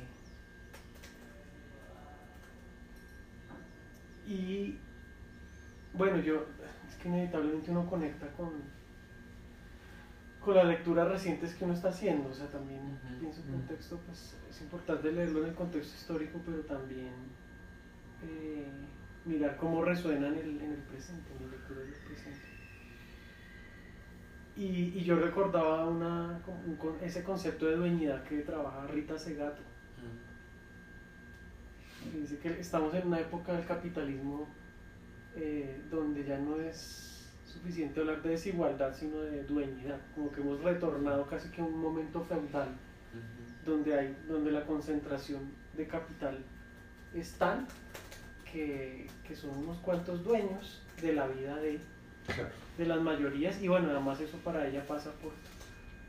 Y 4.29 4.77
bueno, 5.95 6.21
yo, 6.21 6.45
es 6.87 6.97
que 6.97 7.09
inevitablemente 7.09 7.71
uno 7.71 7.89
conecta 7.89 8.31
con, 8.37 8.51
con 10.41 10.55
las 10.55 10.67
lecturas 10.67 11.09
recientes 11.09 11.55
que 11.55 11.65
uno 11.65 11.75
está 11.75 11.89
haciendo, 11.89 12.29
o 12.29 12.35
sea, 12.35 12.47
también 12.47 12.81
pienso 13.21 13.45
que 13.45 13.53
un 13.53 13.67
texto, 13.67 13.99
pues 14.07 14.37
es 14.49 14.61
importante 14.63 15.13
leerlo 15.13 15.43
en 15.43 15.51
el 15.51 15.55
contexto 15.55 15.95
histórico, 15.97 16.41
pero 16.45 16.59
también 16.61 17.13
eh, 18.23 18.67
mirar 19.25 19.57
cómo 19.57 19.85
resuena 19.85 20.29
en 20.29 20.35
el, 20.35 20.61
en 20.61 20.73
el 20.73 20.83
presente, 20.83 21.31
en 21.39 21.47
la 21.47 21.53
lectura 21.53 21.81
del 21.81 21.93
presente. 21.93 22.47
Y, 24.57 24.99
y, 24.99 25.05
yo 25.05 25.17
recordaba 25.17 25.89
una, 25.89 26.41
un, 26.67 26.97
ese 27.01 27.23
concepto 27.23 27.67
de 27.67 27.77
dueñidad 27.77 28.25
que 28.25 28.41
trabaja 28.41 28.89
Rita 28.89 29.17
Segato. 29.17 29.63
Dice 32.13 32.39
que 32.39 32.61
estamos 32.61 32.93
en 32.95 33.07
una 33.07 33.21
época 33.21 33.53
del 33.53 33.67
capitalismo 33.67 34.49
eh, 35.37 35.83
donde 35.91 36.25
ya 36.25 36.39
no 36.39 36.59
es 36.59 37.18
suficiente 37.49 38.01
hablar 38.01 38.23
de 38.23 38.31
desigualdad, 38.31 38.95
sino 38.95 39.21
de 39.21 39.43
dueñidad, 39.45 39.99
como 40.15 40.31
que 40.31 40.41
hemos 40.41 40.63
retornado 40.63 41.27
casi 41.27 41.49
que 41.51 41.61
a 41.61 41.65
un 41.65 41.81
momento 41.81 42.23
feudal, 42.23 42.69
donde, 43.65 43.99
hay, 43.99 44.17
donde 44.29 44.51
la 44.51 44.65
concentración 44.65 45.41
de 45.77 45.87
capital 45.87 46.39
es 47.15 47.33
tal 47.33 47.67
que, 48.51 49.07
que 49.27 49.35
son 49.35 49.51
unos 49.57 49.79
cuantos 49.79 50.23
dueños 50.25 50.83
de 51.03 51.15
la 51.15 51.27
vida 51.27 51.57
de, 51.57 51.81
de 52.77 52.87
las 52.87 53.01
mayorías, 53.01 53.61
y 53.63 53.69
bueno, 53.69 53.91
además 53.91 54.21
eso 54.21 54.37
para 54.39 54.67
ella 54.67 54.87
pasa 54.87 55.13
por, 55.15 55.33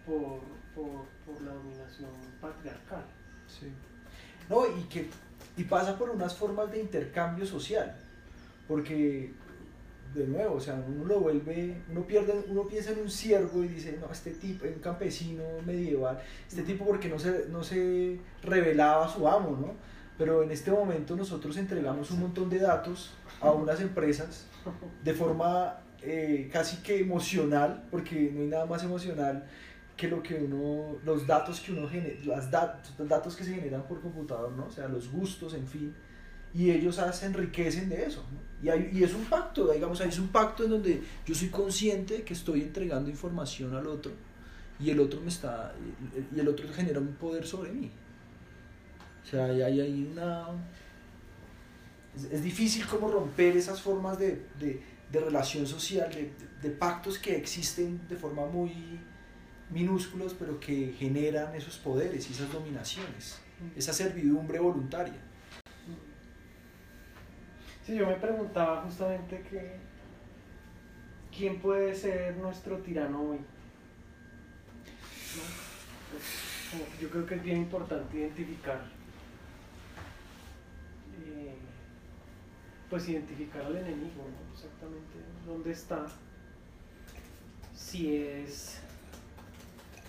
por, 0.06 0.42
por, 0.76 1.06
por 1.26 1.42
la 1.42 1.54
dominación 1.54 2.12
patriarcal. 2.42 3.04
Sí. 3.48 3.72
No, 4.50 4.66
y 4.78 4.84
que 4.84 5.10
y 5.58 5.64
pasa 5.64 5.98
por 5.98 6.10
unas 6.10 6.36
formas 6.36 6.72
de 6.72 6.80
intercambio 6.80 7.46
social, 7.46 7.96
porque 8.68 9.34
de 10.14 10.26
nuevo, 10.28 10.56
o 10.56 10.60
sea, 10.60 10.84
uno 10.88 11.06
lo 11.06 11.20
vuelve, 11.20 11.82
uno 11.90 12.06
pierde, 12.06 12.34
uno 12.48 12.68
piensa 12.68 12.92
en 12.92 13.00
un 13.00 13.10
ciervo 13.10 13.64
y 13.64 13.68
dice, 13.68 13.98
no, 14.02 14.12
este 14.12 14.32
tipo, 14.32 14.66
un 14.66 14.82
campesino 14.82 15.44
medieval, 15.66 16.20
este 16.48 16.64
tipo 16.64 16.86
porque 16.86 17.10
no 17.10 17.20
se, 17.20 17.46
no 17.50 17.64
se 17.64 18.20
revelaba 18.42 19.06
a 19.06 19.10
su 19.10 19.28
amo, 19.28 19.58
¿no? 19.60 19.74
Pero 20.18 20.44
en 20.44 20.52
este 20.52 20.72
momento 20.72 21.16
nosotros 21.16 21.56
entregamos 21.58 22.12
un 22.12 22.22
montón 22.22 22.50
de 22.50 22.60
datos 22.60 23.14
a 23.40 23.52
unas 23.52 23.80
empresas 23.80 24.48
de 25.04 25.14
forma 25.14 25.80
eh, 26.02 26.50
casi 26.52 26.78
que 26.78 27.00
emocional, 27.00 27.88
porque 27.92 28.32
no 28.34 28.42
hay 28.42 28.48
nada 28.48 28.66
más 28.66 28.84
emocional 28.84 29.46
que 29.96 30.08
lo 30.08 30.24
que 30.24 30.36
uno, 30.36 30.98
los 31.06 31.28
datos 31.28 31.60
que 31.60 31.72
uno 31.72 31.88
genera, 31.88 32.16
los 32.24 32.50
datos 33.10 33.36
que 33.36 33.44
se 33.44 33.54
generan 33.54 33.84
por 33.84 34.02
computador, 34.02 34.52
¿no? 34.54 34.66
O 34.66 34.72
sea, 34.72 34.88
los 34.88 35.12
gustos, 35.12 35.54
en 35.54 35.68
fin, 35.68 35.94
y 36.54 36.72
ellos 36.72 37.00
se 37.14 37.26
enriquecen 37.26 37.90
de 37.90 38.06
eso, 38.06 38.26
¿no? 38.32 38.40
Y, 38.62 38.70
hay, 38.70 38.90
y 38.92 39.04
es 39.04 39.14
un 39.14 39.24
pacto, 39.26 39.72
digamos, 39.72 40.02
es 40.02 40.20
un 40.20 40.28
pacto 40.28 40.66
en 40.66 40.72
donde 40.72 41.02
yo 41.26 41.34
soy 41.34 41.48
consciente 41.48 42.16
de 42.16 42.24
que 42.24 42.34
estoy 42.34 42.62
entregando 42.62 43.10
información 43.10 43.74
al 43.74 43.88
otro 43.88 44.12
y 44.80 44.90
el 44.90 45.00
otro 45.00 45.22
me 45.22 45.30
está, 45.30 45.74
y 46.36 46.40
el 46.40 46.48
otro 46.48 46.68
genera 46.74 47.00
un 47.00 47.14
poder 47.16 47.46
sobre 47.46 47.72
mí. 47.72 47.92
O 49.24 49.28
sea, 49.28 49.46
hay, 49.46 49.62
hay 49.62 50.10
una... 50.12 50.48
Es, 52.16 52.26
es, 52.26 52.44
difícil 52.44 52.86
como 52.86 53.10
romper 53.10 53.56
esas 53.56 53.82
formas 53.82 54.18
de, 54.18 54.46
de, 54.60 54.82
de 55.12 55.20
relación 55.20 55.68
social, 55.68 56.10
de, 56.12 56.32
de 56.62 56.70
pactos 56.70 57.20
que 57.20 57.36
existen 57.36 58.02
de 58.08 58.16
forma 58.16 58.46
muy 58.46 59.00
minúsculos, 59.70 60.34
pero 60.38 60.60
que 60.60 60.94
generan 60.98 61.54
esos 61.56 61.78
poderes 61.78 62.30
y 62.30 62.34
esas 62.34 62.52
dominaciones, 62.52 63.40
esa 63.76 63.94
servidumbre 63.94 64.60
voluntaria. 64.60 65.22
Sí, 67.90 67.96
yo 67.96 68.06
me 68.06 68.18
preguntaba 68.18 68.84
justamente 68.84 69.44
quién 71.36 71.60
puede 71.60 71.96
ser 71.96 72.38
nuestro 72.38 72.78
tirano 72.78 73.20
hoy. 73.20 73.40
Yo 77.02 77.10
creo 77.10 77.26
que 77.26 77.34
es 77.34 77.42
bien 77.42 77.58
importante 77.58 78.16
identificar, 78.16 78.80
eh, 81.26 81.56
pues 82.92 83.10
identificar 83.10 83.64
al 83.64 83.78
enemigo, 83.78 84.24
¿no? 84.24 84.54
exactamente 84.54 85.18
dónde 85.48 85.72
está, 85.72 86.06
si 87.74 88.18
es, 88.18 88.82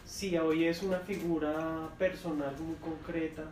si 0.05 0.37
hoy 0.37 0.67
es 0.67 0.83
una 0.83 0.99
figura 0.99 1.89
personal 1.99 2.55
muy 2.61 2.75
concreta 2.75 3.45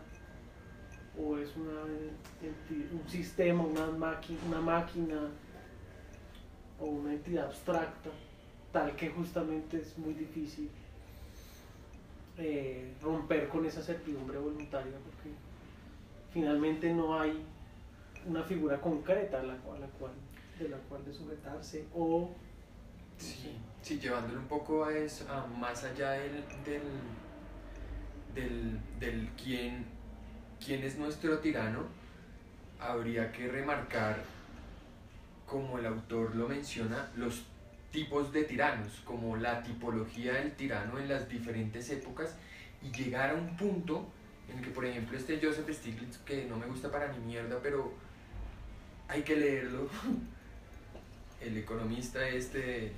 o 1.21 1.37
es 1.37 1.55
una, 1.57 1.83
un 1.83 3.09
sistema, 3.09 3.65
una, 3.65 3.87
máquina, 3.87 4.39
una 4.47 4.61
máquina 4.61 5.21
o 6.81 6.87
una 6.87 7.13
entidad 7.13 7.47
abstracta, 7.47 8.11
tal 8.73 8.95
que 8.95 9.11
justamente 9.11 9.81
es 9.81 9.99
muy 9.99 10.15
difícil 10.15 10.71
eh, 12.37 12.95
romper 13.03 13.49
con 13.49 13.67
esa 13.67 13.83
certidumbre 13.83 14.39
voluntaria 14.39 14.93
porque 14.93 15.31
finalmente 16.33 16.93
no 16.93 17.19
hay 17.19 17.45
una 18.27 18.45
figura 18.45 18.81
concreta 18.81 19.41
a 19.41 19.43
la 19.43 19.57
cual, 19.57 19.81
la 19.81 19.87
cual, 19.89 20.13
de 20.59 20.69
la 20.69 20.77
cual 20.77 21.05
de 21.05 21.13
sujetarse 21.13 21.87
o... 21.95 22.31
Sí, 23.17 23.99
llevándolo 23.99 24.39
un 24.39 24.47
poco 24.47 24.85
a 24.85 24.97
eso, 24.97 25.25
más 25.59 25.83
allá 25.83 26.11
del, 26.13 26.45
del, 26.65 26.83
del, 28.35 28.79
del 29.01 29.29
quién 29.31 29.98
quién 30.65 30.83
es 30.83 30.97
nuestro 30.97 31.39
tirano, 31.39 31.85
habría 32.81 33.33
que 33.33 33.49
remarcar, 33.49 34.23
como 35.47 35.79
el 35.79 35.87
autor 35.87 36.35
lo 36.37 36.49
menciona, 36.49 37.11
los 37.17 37.45
tipos 37.91 38.33
de 38.33 38.45
tiranos, 38.45 39.01
como 39.05 39.37
la 39.37 39.63
tipología 39.63 40.35
del 40.35 40.53
tirano 40.53 40.99
en 40.99 41.09
las 41.09 41.29
diferentes 41.29 41.89
épocas 41.91 42.37
y 42.83 42.91
llegar 42.91 43.31
a 43.31 43.35
un 43.35 43.57
punto 43.57 44.07
en 44.49 44.63
que, 44.63 44.71
por 44.71 44.85
ejemplo, 44.85 45.17
este 45.17 45.41
Joseph 45.43 45.69
Stiglitz, 45.71 46.19
que 46.19 46.45
no 46.47 46.57
me 46.57 46.67
gusta 46.67 46.91
para 46.91 47.13
ni 47.13 47.19
mierda, 47.19 47.59
pero 47.63 47.93
hay 49.09 49.23
que 49.23 49.37
leerlo, 49.37 49.89
el 51.41 51.57
economista 51.57 52.27
este, 52.29 52.93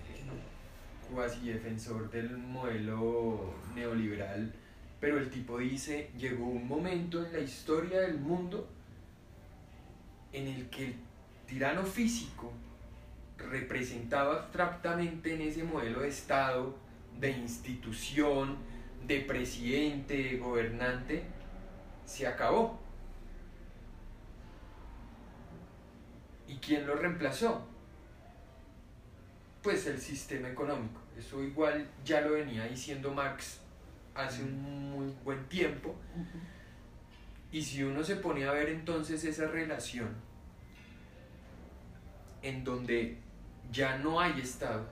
cuasi 1.13 1.53
defensor 1.53 2.11
del 2.11 2.37
modelo 2.37 3.55
neoliberal, 3.75 4.53
pero 5.01 5.19
el 5.19 5.31
tipo 5.31 5.59
dice, 5.59 6.11
llegó 6.19 6.47
un 6.47 6.69
momento 6.69 7.25
en 7.25 7.33
la 7.33 7.41
historia 7.41 8.03
del 8.03 8.19
mundo 8.19 8.69
en 10.33 10.47
el 10.47 10.69
que 10.69 10.89
el 10.89 10.95
tirano 11.47 11.85
físico 11.85 12.53
representado 13.39 14.33
abstractamente 14.33 15.35
en 15.35 15.41
ese 15.41 15.65
modelo 15.65 16.01
de 16.01 16.09
Estado, 16.09 16.77
de 17.19 17.31
institución, 17.31 18.59
de 19.07 19.21
presidente, 19.21 20.15
de 20.15 20.37
gobernante, 20.37 21.23
se 22.05 22.27
acabó. 22.27 22.79
¿Y 26.47 26.57
quién 26.57 26.87
lo 26.87 26.95
reemplazó? 26.95 27.67
Pues 29.63 29.87
el 29.87 29.99
sistema 29.99 30.49
económico. 30.49 31.01
Eso 31.19 31.43
igual 31.43 31.89
ya 32.05 32.21
lo 32.21 32.33
venía 32.33 32.65
diciendo 32.67 33.15
Marx 33.15 33.61
hace 34.15 34.43
un 34.43 34.91
muy 34.91 35.15
buen 35.25 35.45
tiempo. 35.49 35.95
Y 37.53 37.63
si 37.63 37.83
uno 37.83 38.05
se 38.05 38.17
pone 38.17 38.47
a 38.47 38.53
ver 38.53 38.69
entonces 38.69 39.25
esa 39.25 39.47
relación 39.47 40.09
en 42.43 42.65
donde 42.65 43.19
ya 43.73 43.99
no 43.99 44.21
hay 44.21 44.41
Estado, 44.41 44.87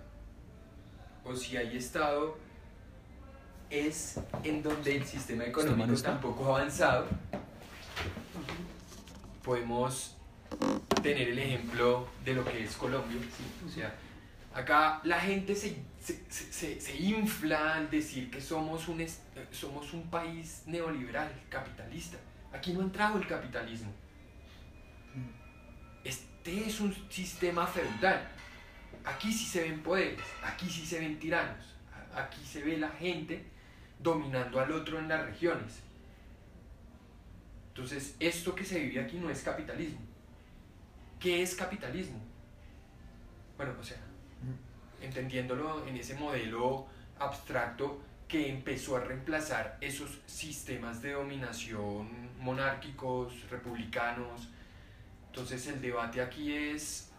o 1.25 1.35
si 1.35 1.57
hay 1.57 1.77
Estado, 1.77 2.37
es 3.71 4.19
en 4.45 4.62
donde 4.62 4.97
el 4.97 5.05
sistema 5.05 5.45
económico 5.45 6.01
tampoco 6.01 6.47
ha 6.47 6.59
avanzado. 6.61 7.07
Podemos 9.45 10.16
tener 11.03 11.29
el 11.29 11.38
ejemplo 11.38 12.09
de 12.25 12.35
lo 12.35 12.45
que 12.45 12.64
es 12.64 12.77
Colombia. 12.77 13.19
O 13.66 13.71
sea, 13.71 13.95
acá 14.59 15.01
la 15.05 15.21
gente 15.21 15.55
se 15.55 15.77
se, 16.01 16.81
se, 16.81 16.97
infla 16.97 17.75
al 17.75 17.90
decir 17.90 18.31
que 18.31 18.40
somos 18.40 18.88
un, 18.88 19.05
somos 19.51 19.92
un 19.92 20.09
país 20.09 20.62
neoliberal, 20.66 21.31
capitalista. 21.49 22.16
Aquí 22.53 22.73
no 22.73 22.81
ha 22.81 22.85
entrado 22.85 23.18
el 23.18 23.27
capitalismo. 23.27 23.92
Este 26.05 26.66
es 26.66 26.81
un 26.81 26.94
sistema 27.11 27.66
feudal. 27.66 28.27
Aquí 29.05 29.33
sí 29.33 29.44
se 29.44 29.62
ven 29.62 29.83
poderes, 29.83 30.25
aquí 30.42 30.68
sí 30.68 30.85
se 30.87 30.99
ven 30.99 31.18
tiranos, 31.18 31.77
aquí 32.14 32.44
se 32.44 32.62
ve 32.62 32.79
la 32.79 32.88
gente 32.90 33.44
dominando 33.99 34.61
al 34.61 34.73
otro 34.73 34.99
en 34.99 35.09
las 35.09 35.25
regiones. 35.27 35.81
Entonces, 37.68 38.16
esto 38.18 38.55
que 38.55 38.64
se 38.64 38.81
vive 38.81 39.01
aquí 39.01 39.16
no 39.18 39.31
es 39.31 39.42
capitalismo. 39.42 40.01
¿Qué 41.21 41.42
es 41.42 41.55
capitalismo? 41.55 42.18
Bueno, 43.57 43.75
o 43.79 43.83
sea, 43.83 43.99
entendiéndolo 45.01 45.87
en 45.87 45.97
ese 45.97 46.15
modelo 46.15 46.87
abstracto 47.19 48.01
que 48.29 48.49
empezó 48.49 48.97
a 48.97 49.01
reemplazar 49.01 49.79
esos 49.81 50.21
sistemas 50.27 51.01
de 51.01 51.13
dominación 51.13 52.09
monárquicos, 52.39 53.49
republicanos. 53.51 54.51
Entonces 55.29 55.67
el 55.67 55.81
debate 55.81 56.21
aquí 56.21 56.55
es 56.55 57.11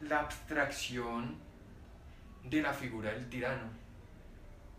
la 0.00 0.20
abstracción 0.20 1.36
de 2.44 2.62
la 2.62 2.72
figura 2.72 3.12
del 3.12 3.28
tirano, 3.28 3.68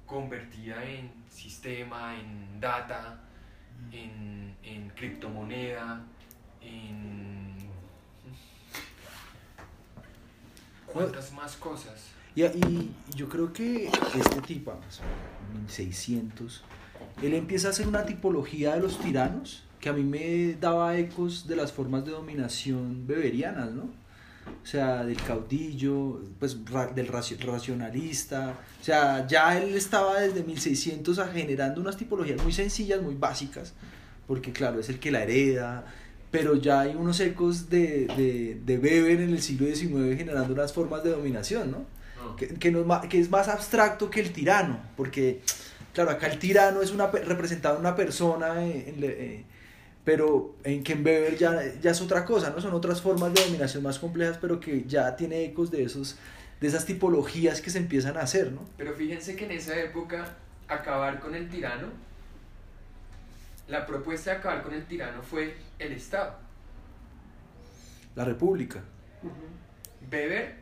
convertida 0.06 0.84
en 0.84 1.12
sistema, 1.30 2.16
en 2.16 2.60
data, 2.60 3.22
en, 3.92 4.56
en 4.64 4.90
criptomoneda, 4.90 6.04
en 6.62 7.33
¿Cuántas 10.94 11.32
más 11.34 11.56
cosas? 11.56 11.94
Y, 12.36 12.44
y, 12.44 12.92
yo 13.16 13.30
creo 13.30 13.52
que 13.52 13.88
este 13.88 14.42
tipo, 14.42 14.74
1600, 15.54 16.64
él 17.22 17.34
empieza 17.34 17.68
a 17.68 17.72
hacer 17.72 17.88
una 17.88 18.06
tipología 18.06 18.76
de 18.76 18.82
los 18.82 19.00
tiranos 19.00 19.64
que 19.80 19.90
a 19.90 19.94
mí 19.94 20.04
me 20.04 20.54
daba 20.54 20.98
ecos 20.98 21.46
de 21.46 21.58
las 21.58 21.74
formas 21.74 22.06
de 22.06 22.12
dominación 22.12 23.06
beberianas, 23.06 23.72
¿no? 23.72 23.84
O 23.84 24.66
sea, 24.66 25.04
del 25.04 25.22
caudillo, 25.22 26.22
pues 26.40 26.58
del 26.96 27.08
racionalista. 27.08 28.58
O 28.80 28.84
sea, 28.84 29.28
ya 29.28 29.58
él 29.58 29.76
estaba 29.76 30.22
desde 30.22 30.44
1600 30.44 31.20
generando 31.34 31.82
unas 31.82 31.98
tipologías 31.98 32.42
muy 32.42 32.54
sencillas, 32.54 33.02
muy 33.02 33.16
básicas, 33.16 33.74
porque 34.26 34.54
claro, 34.54 34.80
es 34.80 34.88
el 34.88 35.00
que 35.00 35.12
la 35.12 35.24
hereda, 35.24 35.86
pero 36.34 36.56
ya 36.56 36.82
hay 36.82 36.96
unos 36.96 37.20
ecos 37.20 37.70
de, 37.70 38.08
de, 38.18 38.60
de 38.66 38.78
Weber 38.80 39.22
en 39.22 39.30
el 39.30 39.40
siglo 39.44 39.68
XIX 39.68 40.18
generando 40.18 40.52
unas 40.52 40.74
formas 40.74 41.04
de 41.04 41.12
dominación, 41.12 41.70
¿no? 41.70 41.86
Ah. 42.20 42.36
Que, 42.36 42.48
que, 42.48 42.72
no 42.72 42.84
que, 43.08 43.20
es 43.20 43.30
más 43.30 43.48
abstracto 43.48 44.10
que 44.10 44.20
el 44.20 44.34
tirano, 44.34 44.82
porque, 44.98 45.42
claro, 45.94 46.10
acá 46.10 46.26
el 46.26 46.40
tirano 46.40 46.82
es 46.82 46.90
una, 46.90 47.06
representado 47.06 47.78
una 47.78 47.96
persona, 47.96 48.66
en, 48.66 48.96
eh, 49.04 49.44
pero 50.04 50.56
en 50.64 50.84
que 50.84 50.94
en 50.94 51.06
Weber 51.06 51.38
ya, 51.38 51.62
ya 51.80 51.92
es 51.92 52.02
otra 52.02 52.26
cosa, 52.26 52.50
¿no? 52.50 52.60
Son 52.60 52.74
otras 52.74 53.00
formas 53.00 53.32
de 53.32 53.44
dominación 53.44 53.84
más 53.84 54.00
complejas, 54.00 54.40
pero 54.42 54.60
que 54.60 54.86
ya 54.88 55.16
tiene 55.16 55.46
ecos 55.46 55.70
de, 55.70 55.84
esos, 55.84 56.18
de 56.60 56.68
esas 56.68 56.84
tipologías 56.88 57.62
que 57.62 57.70
se 57.70 57.78
empiezan 57.78 58.18
a 58.18 58.22
hacer, 58.22 58.52
¿no? 58.52 58.62
Pero 58.76 58.96
fíjense 58.96 59.36
que 59.36 59.46
en 59.46 59.52
esa 59.52 59.80
época 59.80 60.34
acabar 60.68 61.20
con 61.20 61.36
el 61.36 61.48
tirano 61.48 61.90
la 63.68 63.86
propuesta 63.86 64.32
de 64.32 64.38
acabar 64.38 64.64
con 64.64 64.74
el 64.74 64.86
tirano 64.86 65.22
fue 65.22 65.56
el 65.80 65.94
Estado. 65.94 66.38
La 68.16 68.26
República. 68.26 68.82
Beber 70.10 70.56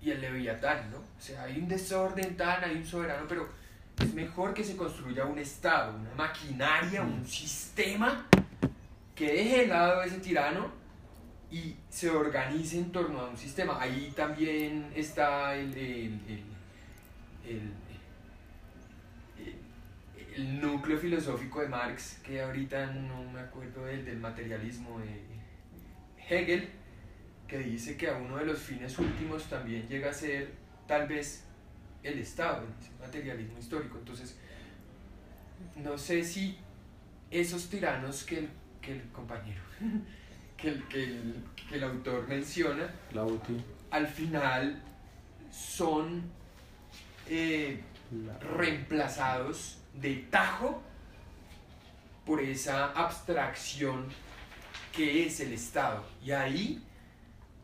y 0.00 0.10
el 0.10 0.20
Leviatán, 0.20 0.90
¿no? 0.90 0.98
O 0.98 1.20
sea, 1.20 1.44
hay 1.44 1.58
un 1.58 1.68
desorden 1.68 2.36
tan, 2.36 2.62
hay 2.62 2.76
un 2.76 2.86
soberano, 2.86 3.26
pero 3.28 3.48
es 3.98 4.14
mejor 4.14 4.54
que 4.54 4.62
se 4.62 4.76
construya 4.76 5.24
un 5.24 5.38
Estado, 5.38 5.96
una 5.96 6.14
maquinaria, 6.14 7.02
un 7.02 7.26
sistema 7.26 8.26
que 9.14 9.32
deje 9.32 9.60
de 9.62 9.66
lado 9.66 10.02
ese 10.02 10.18
tirano 10.18 10.70
y 11.50 11.74
se 11.88 12.10
organice 12.10 12.78
en 12.78 12.92
torno 12.92 13.20
a 13.20 13.28
un 13.28 13.36
sistema. 13.36 13.80
Ahí 13.80 14.12
también 14.14 14.92
está 14.94 15.54
el, 15.56 15.76
el, 15.76 16.20
el 16.28 16.42
el 17.48 17.72
núcleo 20.38 20.98
filosófico 20.98 21.60
de 21.60 21.68
Marx, 21.68 22.18
que 22.24 22.40
ahorita 22.42 22.86
no 22.92 23.24
me 23.32 23.40
acuerdo 23.40 23.84
del, 23.84 24.04
del 24.04 24.18
materialismo 24.18 24.98
de 25.00 25.20
Hegel, 26.28 26.68
que 27.46 27.58
dice 27.58 27.96
que 27.96 28.08
a 28.08 28.16
uno 28.16 28.36
de 28.36 28.44
los 28.46 28.58
fines 28.58 28.98
últimos 28.98 29.44
también 29.48 29.86
llega 29.88 30.10
a 30.10 30.12
ser 30.12 30.52
tal 30.86 31.08
vez 31.08 31.44
el 32.02 32.18
Estado, 32.18 32.62
el 32.64 33.00
materialismo 33.06 33.58
histórico. 33.58 33.98
Entonces, 33.98 34.38
no 35.76 35.96
sé 35.98 36.22
si 36.22 36.56
esos 37.30 37.68
tiranos 37.68 38.24
que 38.24 38.38
el, 38.38 38.48
que 38.80 38.92
el 38.92 39.02
compañero 39.10 39.60
que 40.56 40.68
el, 40.68 40.84
que 40.88 41.04
el, 41.04 41.34
que 41.68 41.74
el 41.76 41.84
autor 41.84 42.26
menciona, 42.28 42.88
La 43.12 43.26
al 43.90 44.06
final 44.06 44.82
son 45.50 46.22
eh, 47.28 47.80
La- 48.26 48.38
reemplazados 48.38 49.78
de 50.00 50.16
tajo 50.30 50.82
por 52.24 52.40
esa 52.40 52.92
abstracción 52.92 54.06
que 54.92 55.26
es 55.26 55.40
el 55.40 55.52
Estado. 55.52 56.04
Y 56.24 56.32
ahí 56.32 56.82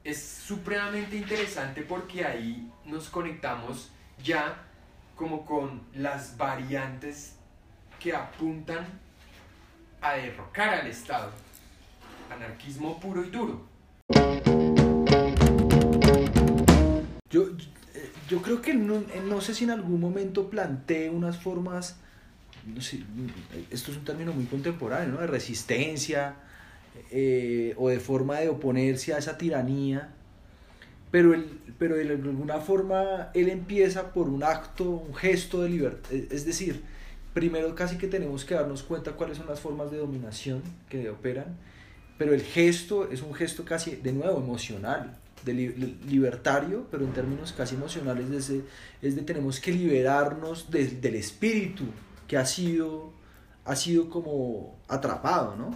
es 0.02 0.22
supremamente 0.22 1.16
interesante 1.16 1.82
porque 1.82 2.24
ahí 2.24 2.70
nos 2.84 3.08
conectamos 3.08 3.90
ya 4.22 4.64
como 5.16 5.44
con 5.44 5.82
las 5.94 6.36
variantes 6.36 7.36
que 8.00 8.14
apuntan 8.14 8.86
a 10.00 10.14
derrocar 10.14 10.74
al 10.74 10.86
Estado. 10.86 11.30
Anarquismo 12.30 12.98
puro 13.00 13.24
y 13.24 13.30
duro. 13.30 13.66
Yo, 17.30 17.56
yo, 17.56 18.38
eh, 18.38 18.40
creo 18.42 18.60
que 18.60 18.74
no, 18.74 19.02
no 19.24 19.40
sé 19.40 19.54
si 19.54 19.64
en 19.64 19.70
algún 19.70 20.00
momento 20.00 20.50
planteé 20.50 21.10
unas 21.10 21.38
formas, 21.38 21.98
no 22.66 22.80
sé, 22.80 23.00
esto 23.70 23.90
es 23.90 23.96
un 23.98 24.04
término 24.04 24.32
muy 24.32 24.44
contemporáneo, 24.46 25.14
¿no? 25.14 25.20
De 25.20 25.26
resistencia 25.26 26.36
eh, 27.10 27.74
o 27.76 27.88
de 27.88 28.00
forma 28.00 28.38
de 28.40 28.48
oponerse 28.48 29.12
a 29.14 29.18
esa 29.18 29.36
tiranía, 29.36 30.10
pero, 31.10 31.34
él, 31.34 31.46
pero 31.78 31.96
de 31.96 32.08
alguna 32.10 32.58
forma 32.58 33.30
él 33.34 33.48
empieza 33.48 34.12
por 34.12 34.28
un 34.28 34.42
acto, 34.42 34.88
un 34.90 35.14
gesto 35.14 35.62
de 35.62 35.68
libertad, 35.68 36.12
es 36.12 36.44
decir, 36.44 36.82
primero 37.32 37.74
casi 37.74 37.98
que 37.98 38.06
tenemos 38.06 38.44
que 38.44 38.54
darnos 38.54 38.82
cuenta 38.82 39.12
cuáles 39.12 39.38
son 39.38 39.46
las 39.46 39.60
formas 39.60 39.90
de 39.90 39.98
dominación 39.98 40.62
que 40.88 41.10
operan, 41.10 41.56
pero 42.18 42.32
el 42.32 42.42
gesto 42.42 43.10
es 43.10 43.22
un 43.22 43.34
gesto 43.34 43.64
casi, 43.64 43.96
de 43.96 44.12
nuevo, 44.12 44.38
emocional, 44.38 45.16
de 45.44 45.52
li- 45.52 45.74
li- 45.74 45.98
libertario, 46.08 46.86
pero 46.90 47.04
en 47.04 47.12
términos 47.12 47.52
casi 47.52 47.74
emocionales, 47.74 48.30
es 48.30 48.48
de, 48.48 48.60
es 49.02 49.16
de 49.16 49.22
tenemos 49.22 49.60
que 49.60 49.72
liberarnos 49.72 50.70
de- 50.70 50.86
del 50.86 51.16
espíritu 51.16 51.84
que 52.34 52.38
ha 52.38 52.46
sido, 52.46 53.12
ha 53.64 53.76
sido 53.76 54.10
como 54.10 54.76
atrapado, 54.88 55.54
¿no? 55.54 55.70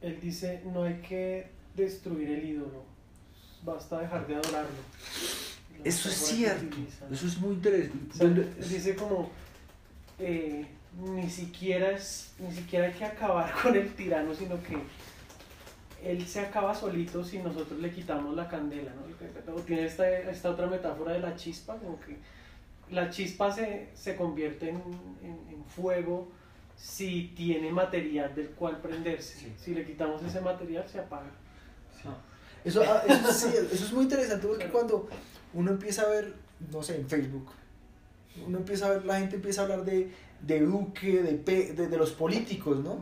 Él 0.00 0.18
dice, 0.18 0.62
no 0.72 0.84
hay 0.84 0.94
que 1.02 1.50
destruir 1.76 2.30
el 2.30 2.42
ídolo, 2.42 2.84
basta 3.62 3.98
dejar 3.98 4.26
de 4.26 4.36
adorarlo. 4.36 4.80
La 5.78 5.84
Eso 5.84 6.08
es 6.08 6.14
cierto, 6.14 6.74
eso 7.12 7.26
es 7.26 7.36
muy 7.36 7.52
interesante. 7.56 7.98
O 8.10 8.14
sea, 8.14 8.26
él 8.28 8.66
dice 8.66 8.96
como, 8.96 9.30
eh, 10.18 10.66
ni, 10.98 11.28
siquiera 11.28 11.90
es, 11.90 12.32
ni 12.38 12.54
siquiera 12.54 12.86
hay 12.86 12.94
que 12.94 13.04
acabar 13.04 13.52
con 13.62 13.76
el 13.76 13.92
tirano, 13.92 14.34
sino 14.34 14.56
que 14.62 14.78
él 16.02 16.26
se 16.26 16.40
acaba 16.40 16.74
solito 16.74 17.22
si 17.22 17.40
nosotros 17.40 17.78
le 17.78 17.92
quitamos 17.92 18.34
la 18.34 18.48
candela. 18.48 18.90
¿no? 18.94 19.54
O 19.54 19.60
Tiene 19.60 19.84
esta, 19.84 20.08
esta 20.08 20.48
otra 20.48 20.66
metáfora 20.66 21.12
de 21.12 21.20
la 21.20 21.36
chispa, 21.36 21.76
como 21.76 22.00
que 22.00 22.16
la 22.90 23.10
chispa 23.10 23.50
se, 23.52 23.88
se 23.94 24.16
convierte 24.16 24.68
en, 24.70 24.76
en- 25.22 25.48
en 25.54 25.64
fuego 25.64 26.28
si 26.76 27.32
tiene 27.36 27.70
material 27.70 28.34
del 28.34 28.50
cual 28.50 28.80
prenderse. 28.80 29.38
Sí. 29.38 29.52
Si 29.58 29.74
le 29.74 29.84
quitamos 29.84 30.22
ese 30.22 30.40
material, 30.40 30.88
se 30.88 30.98
apaga. 30.98 31.30
Eso, 32.64 32.82
ah, 32.86 33.02
eso, 33.06 33.32
sí, 33.32 33.48
eso 33.72 33.84
es 33.84 33.92
muy 33.92 34.02
interesante 34.04 34.46
porque 34.46 34.64
Claro. 34.64 34.72
cuando 34.72 35.08
uno 35.54 35.70
empieza 35.70 36.02
a 36.02 36.08
ver, 36.08 36.34
no 36.70 36.82
sé, 36.82 36.96
en 36.96 37.08
Facebook, 37.08 37.50
uno 38.46 38.58
empieza 38.58 38.86
a 38.86 38.90
ver, 38.90 39.04
la 39.06 39.18
gente 39.18 39.36
empieza 39.36 39.62
a 39.62 39.64
hablar 39.64 39.84
de, 39.84 40.12
de 40.42 40.60
Duque, 40.60 41.22
de, 41.22 41.34
Pe- 41.34 41.72
de, 41.72 41.88
de 41.88 41.96
los 41.96 42.12
políticos, 42.12 42.78
¿no? 42.78 42.98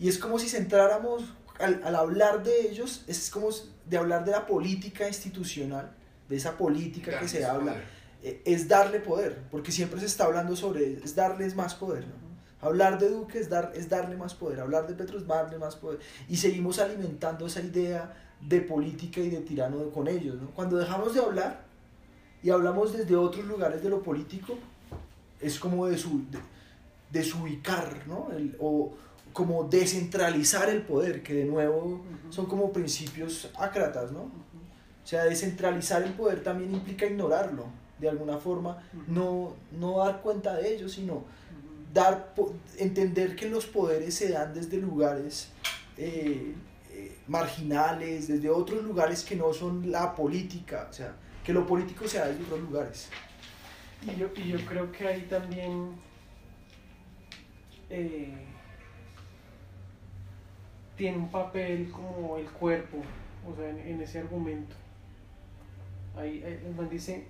Y 0.00 0.08
es 0.08 0.18
como 0.18 0.38
si 0.38 0.48
centráramos, 0.48 1.32
al, 1.60 1.80
al 1.84 1.94
hablar 1.94 2.42
de 2.42 2.68
ellos, 2.68 3.04
es 3.06 3.30
como 3.30 3.50
de 3.88 3.96
hablar 3.98 4.24
de 4.24 4.32
la 4.32 4.46
política 4.46 5.06
institucional, 5.06 5.92
de 6.28 6.36
esa 6.36 6.56
política 6.56 7.18
que 7.20 7.28
se 7.28 7.44
habla, 7.44 7.72
poder. 7.72 7.84
Eh, 8.22 8.42
es 8.44 8.68
darle 8.68 9.00
poder, 9.00 9.38
porque 9.50 9.72
siempre 9.72 10.00
se 10.00 10.06
está 10.06 10.24
hablando 10.24 10.54
sobre, 10.56 10.94
es 11.04 11.14
darles 11.14 11.54
más 11.56 11.74
poder, 11.74 12.06
¿no? 12.06 12.22
Hablar 12.60 12.98
de 13.00 13.08
Duque 13.08 13.40
es, 13.40 13.48
dar, 13.50 13.72
es 13.74 13.88
darle 13.88 14.16
más 14.16 14.34
poder, 14.34 14.60
hablar 14.60 14.86
de 14.86 14.94
Petro 14.94 15.18
es 15.18 15.26
darle 15.26 15.58
más 15.58 15.74
poder. 15.74 15.98
Y 16.28 16.36
seguimos 16.36 16.78
alimentando 16.78 17.46
esa 17.46 17.60
idea 17.60 18.14
de 18.40 18.60
política 18.60 19.20
y 19.20 19.30
de 19.30 19.40
tirano 19.40 19.90
con 19.90 20.06
ellos, 20.06 20.40
¿no? 20.40 20.50
Cuando 20.50 20.76
dejamos 20.76 21.12
de 21.14 21.20
hablar 21.20 21.64
y 22.42 22.50
hablamos 22.50 22.92
desde 22.92 23.16
otros 23.16 23.44
lugares 23.46 23.82
de 23.82 23.88
lo 23.90 24.02
político, 24.02 24.56
es 25.40 25.58
como 25.58 25.86
de 25.86 25.98
su, 25.98 26.22
de, 26.30 26.38
desubicar, 27.10 28.04
¿no? 28.06 28.28
El- 28.36 28.56
o 28.60 28.92
como 29.32 29.64
descentralizar 29.64 30.68
el 30.68 30.82
poder, 30.82 31.22
que 31.22 31.34
de 31.34 31.44
nuevo 31.46 32.02
son 32.30 32.46
como 32.46 32.72
principios 32.72 33.50
ácratas, 33.58 34.12
¿no? 34.12 34.20
O 34.20 35.06
sea, 35.06 35.24
descentralizar 35.24 36.02
el 36.02 36.12
poder 36.12 36.42
también 36.42 36.72
implica 36.74 37.06
ignorarlo, 37.06 37.64
de 38.02 38.08
alguna 38.08 38.36
forma, 38.36 38.82
no, 39.06 39.54
no 39.78 39.98
dar 39.98 40.20
cuenta 40.20 40.56
de 40.56 40.74
ello, 40.74 40.88
sino 40.88 41.24
dar, 41.94 42.34
entender 42.78 43.36
que 43.36 43.48
los 43.48 43.66
poderes 43.66 44.14
se 44.14 44.30
dan 44.30 44.52
desde 44.52 44.78
lugares 44.78 45.50
eh, 45.96 46.52
eh, 46.90 47.16
marginales, 47.28 48.26
desde 48.26 48.50
otros 48.50 48.82
lugares 48.82 49.22
que 49.22 49.36
no 49.36 49.52
son 49.52 49.92
la 49.92 50.16
política, 50.16 50.88
o 50.90 50.92
sea, 50.92 51.14
que 51.44 51.52
lo 51.52 51.64
político 51.64 52.08
se 52.08 52.18
da 52.18 52.26
desde 52.26 52.42
otros 52.42 52.60
lugares. 52.60 53.08
Y 54.02 54.18
yo, 54.18 54.30
y 54.34 54.48
yo 54.48 54.58
creo 54.66 54.90
que 54.90 55.06
ahí 55.06 55.22
también 55.30 55.92
eh, 57.88 58.34
tiene 60.96 61.18
un 61.18 61.30
papel 61.30 61.88
como 61.92 62.36
el 62.36 62.46
cuerpo, 62.46 62.98
o 63.48 63.54
sea, 63.54 63.70
en, 63.70 63.78
en 63.78 64.00
ese 64.02 64.18
argumento. 64.18 64.74
Ahí 66.16 66.44
dice, 66.90 67.26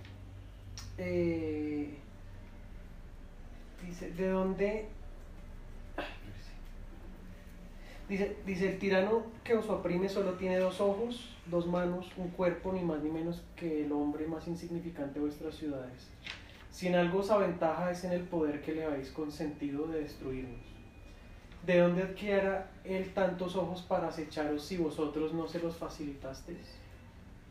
eh, 1.04 1.88
dice, 3.86 4.10
¿de 4.12 4.28
dónde? 4.28 4.86
Dice, 8.08 8.36
dice, 8.44 8.72
el 8.72 8.78
tirano 8.78 9.22
que 9.42 9.54
os 9.54 9.68
oprime 9.68 10.08
solo 10.08 10.32
tiene 10.32 10.58
dos 10.58 10.80
ojos, 10.80 11.34
dos 11.46 11.66
manos, 11.66 12.10
un 12.16 12.28
cuerpo, 12.28 12.72
ni 12.72 12.82
más 12.82 13.02
ni 13.02 13.10
menos 13.10 13.42
que 13.56 13.84
el 13.84 13.92
hombre 13.92 14.26
más 14.26 14.46
insignificante 14.48 15.14
de 15.14 15.20
vuestras 15.20 15.54
ciudades. 15.54 16.08
Si 16.70 16.88
en 16.88 16.94
algo 16.94 17.20
os 17.20 17.30
aventaja 17.30 17.90
es 17.90 18.04
en 18.04 18.12
el 18.12 18.22
poder 18.22 18.62
que 18.62 18.74
le 18.74 18.84
habéis 18.84 19.10
consentido 19.10 19.86
de 19.86 20.00
destruirnos. 20.00 20.60
¿De 21.66 21.78
dónde 21.78 22.02
adquiera 22.02 22.70
él 22.84 23.12
tantos 23.14 23.54
ojos 23.56 23.82
para 23.82 24.08
acecharos 24.08 24.64
si 24.64 24.76
vosotros 24.76 25.32
no 25.32 25.46
se 25.46 25.60
los 25.60 25.76
facilitasteis? 25.76 26.76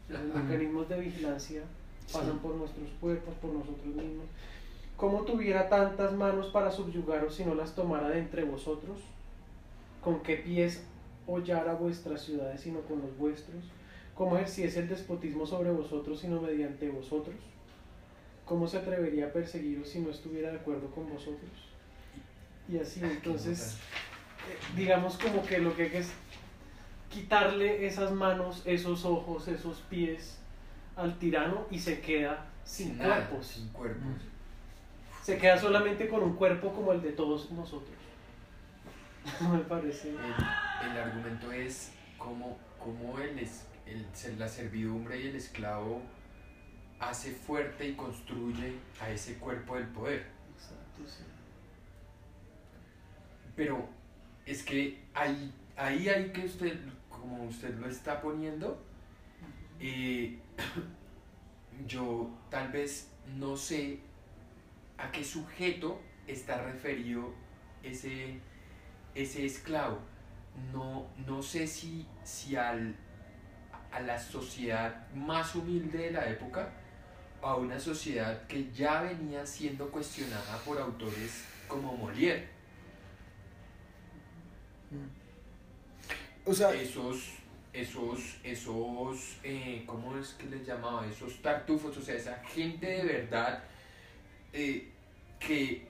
Los 0.10 0.22
mecanismos 0.24 0.90
de 0.90 1.00
vigilancia 1.00 1.64
pasan 2.14 2.34
Sí. 2.34 2.40
por 2.42 2.56
nuestros 2.56 2.90
cuerpos, 3.00 3.34
por 3.36 3.52
nosotros 3.54 3.88
mismos. 3.96 4.26
¿Cómo 4.98 5.22
tuviera 5.22 5.68
tantas 5.70 6.14
manos 6.14 6.48
para 6.48 6.70
subyugaros 6.72 7.36
si 7.36 7.44
no 7.46 7.56
las 7.56 7.74
tomara 7.74 8.10
de 8.10 8.20
entre 8.20 8.44
vosotros? 8.44 9.00
¿Con 10.04 10.22
qué 10.22 10.36
pies 10.38 10.84
hollara 11.28 11.74
vuestras 11.74 12.22
ciudades 12.22 12.62
sino 12.62 12.82
con 12.82 13.02
los 13.02 13.18
vuestros? 13.18 13.64
¿Cómo 14.16 14.36
ejerciese 14.36 14.80
el 14.82 14.90
despotismo 14.90 15.46
sobre 15.46 15.72
vosotros 15.72 16.20
sino 16.20 16.42
mediante 16.42 16.90
vosotros? 16.90 17.36
¿Cómo 18.46 18.68
se 18.68 18.78
atrevería 18.78 19.28
a 19.28 19.30
perseguiros 19.34 19.90
si 19.90 20.00
no 20.00 20.10
estuviera 20.12 20.52
de 20.52 20.58
acuerdo 20.58 20.92
con 20.92 21.10
vosotros? 21.10 21.50
Y 22.70 22.78
así, 22.78 23.00
entonces, 23.04 23.78
eh, 24.50 24.76
digamos 24.76 25.18
como 25.18 25.44
que 25.44 25.58
lo 25.60 25.76
que 25.76 25.84
hay 25.84 25.90
que 25.90 25.98
es 26.00 26.12
quitarle 27.10 27.86
esas 27.88 28.12
manos, 28.12 28.62
esos 28.66 29.06
ojos, 29.06 29.48
esos 29.48 29.80
pies 29.90 30.38
al 31.02 31.18
tirano 31.20 31.66
y 31.72 31.80
se 31.80 32.00
queda 32.02 32.46
sin, 32.64 32.98
nada, 32.98 33.28
cuerpos. 33.28 33.48
Sin 33.48 33.68
cuerpos. 33.70 34.22
Se 35.24 35.38
queda 35.38 35.58
solamente 35.58 36.08
con 36.08 36.24
un 36.24 36.36
cuerpo 36.36 36.74
como 36.74 36.92
el 36.94 37.02
de 37.02 37.12
todos 37.12 37.52
nosotros. 37.52 37.96
Me 39.52 39.60
parece. 39.60 40.10
El, 40.10 40.90
el 40.92 40.98
argumento 40.98 41.52
es 41.52 41.92
cómo, 42.18 42.58
cómo 42.80 43.20
el, 43.20 43.38
es- 43.40 43.66
el- 43.86 44.40
la 44.40 44.48
servidumbre 44.48 45.22
y 45.22 45.28
el 45.28 45.36
esclavo 45.36 46.02
hace 47.00 47.32
fuerte 47.32 47.88
y 47.90 47.94
construye 47.96 48.74
a 49.00 49.10
ese 49.10 49.36
cuerpo 49.38 49.76
del 49.76 49.88
poder. 49.88 50.26
Exacto, 50.56 51.02
sí. 51.06 51.24
Pero 53.56 53.88
es 54.46 54.64
que 54.64 55.04
ahí, 55.14 55.54
ahí 55.76 56.10
hay 56.10 56.32
que 56.32 56.46
usted, 56.46 56.80
como 57.10 57.44
usted 57.44 57.76
lo 57.78 57.88
está 57.88 58.22
poniendo, 58.22 58.82
eh, 59.82 60.38
yo 61.88 62.30
tal 62.50 62.72
vez 62.72 63.10
no 63.38 63.58
sé 63.58 64.00
a 64.98 65.12
qué 65.12 65.24
sujeto 65.24 66.00
está 66.28 66.62
referido 66.62 67.34
ese, 67.84 68.40
ese 69.16 69.46
esclavo. 69.46 70.00
No, 70.72 71.08
no 71.26 71.42
sé 71.42 71.66
si, 71.66 72.06
si 72.24 72.56
al, 72.56 72.96
a 73.92 74.00
la 74.02 74.20
sociedad 74.20 75.08
más 75.14 75.56
humilde 75.56 75.98
de 75.98 76.12
la 76.12 76.30
época 76.30 76.72
o 77.42 77.48
a 77.48 77.56
una 77.56 77.80
sociedad 77.80 78.46
que 78.48 78.72
ya 78.72 79.02
venía 79.02 79.46
siendo 79.46 79.90
cuestionada 79.90 80.58
por 80.60 80.78
autores 80.80 81.46
como 81.68 81.98
Molière. 81.98 82.48
o 86.46 86.54
sea, 86.54 86.74
esos, 86.74 87.41
esos, 87.74 88.38
esos, 88.44 89.38
eh, 89.44 89.84
¿cómo 89.86 90.18
es 90.18 90.30
que 90.34 90.48
les 90.48 90.66
llamaba? 90.66 91.06
Esos 91.08 91.42
tartufos, 91.42 91.98
o 91.98 92.02
sea, 92.02 92.16
esa 92.16 92.36
gente 92.44 92.86
de 92.86 93.04
verdad 93.04 93.64
eh, 94.54 94.90
que 95.40 95.88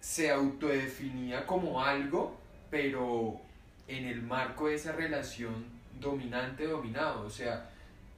se 0.00 0.30
autodefinía 0.30 1.46
como 1.46 1.82
algo, 1.82 2.38
pero 2.70 3.40
en 3.88 4.06
el 4.06 4.22
marco 4.22 4.68
de 4.68 4.76
esa 4.76 4.92
relación 4.92 5.64
dominante-dominado, 6.00 7.26
o 7.26 7.30
sea, 7.30 7.70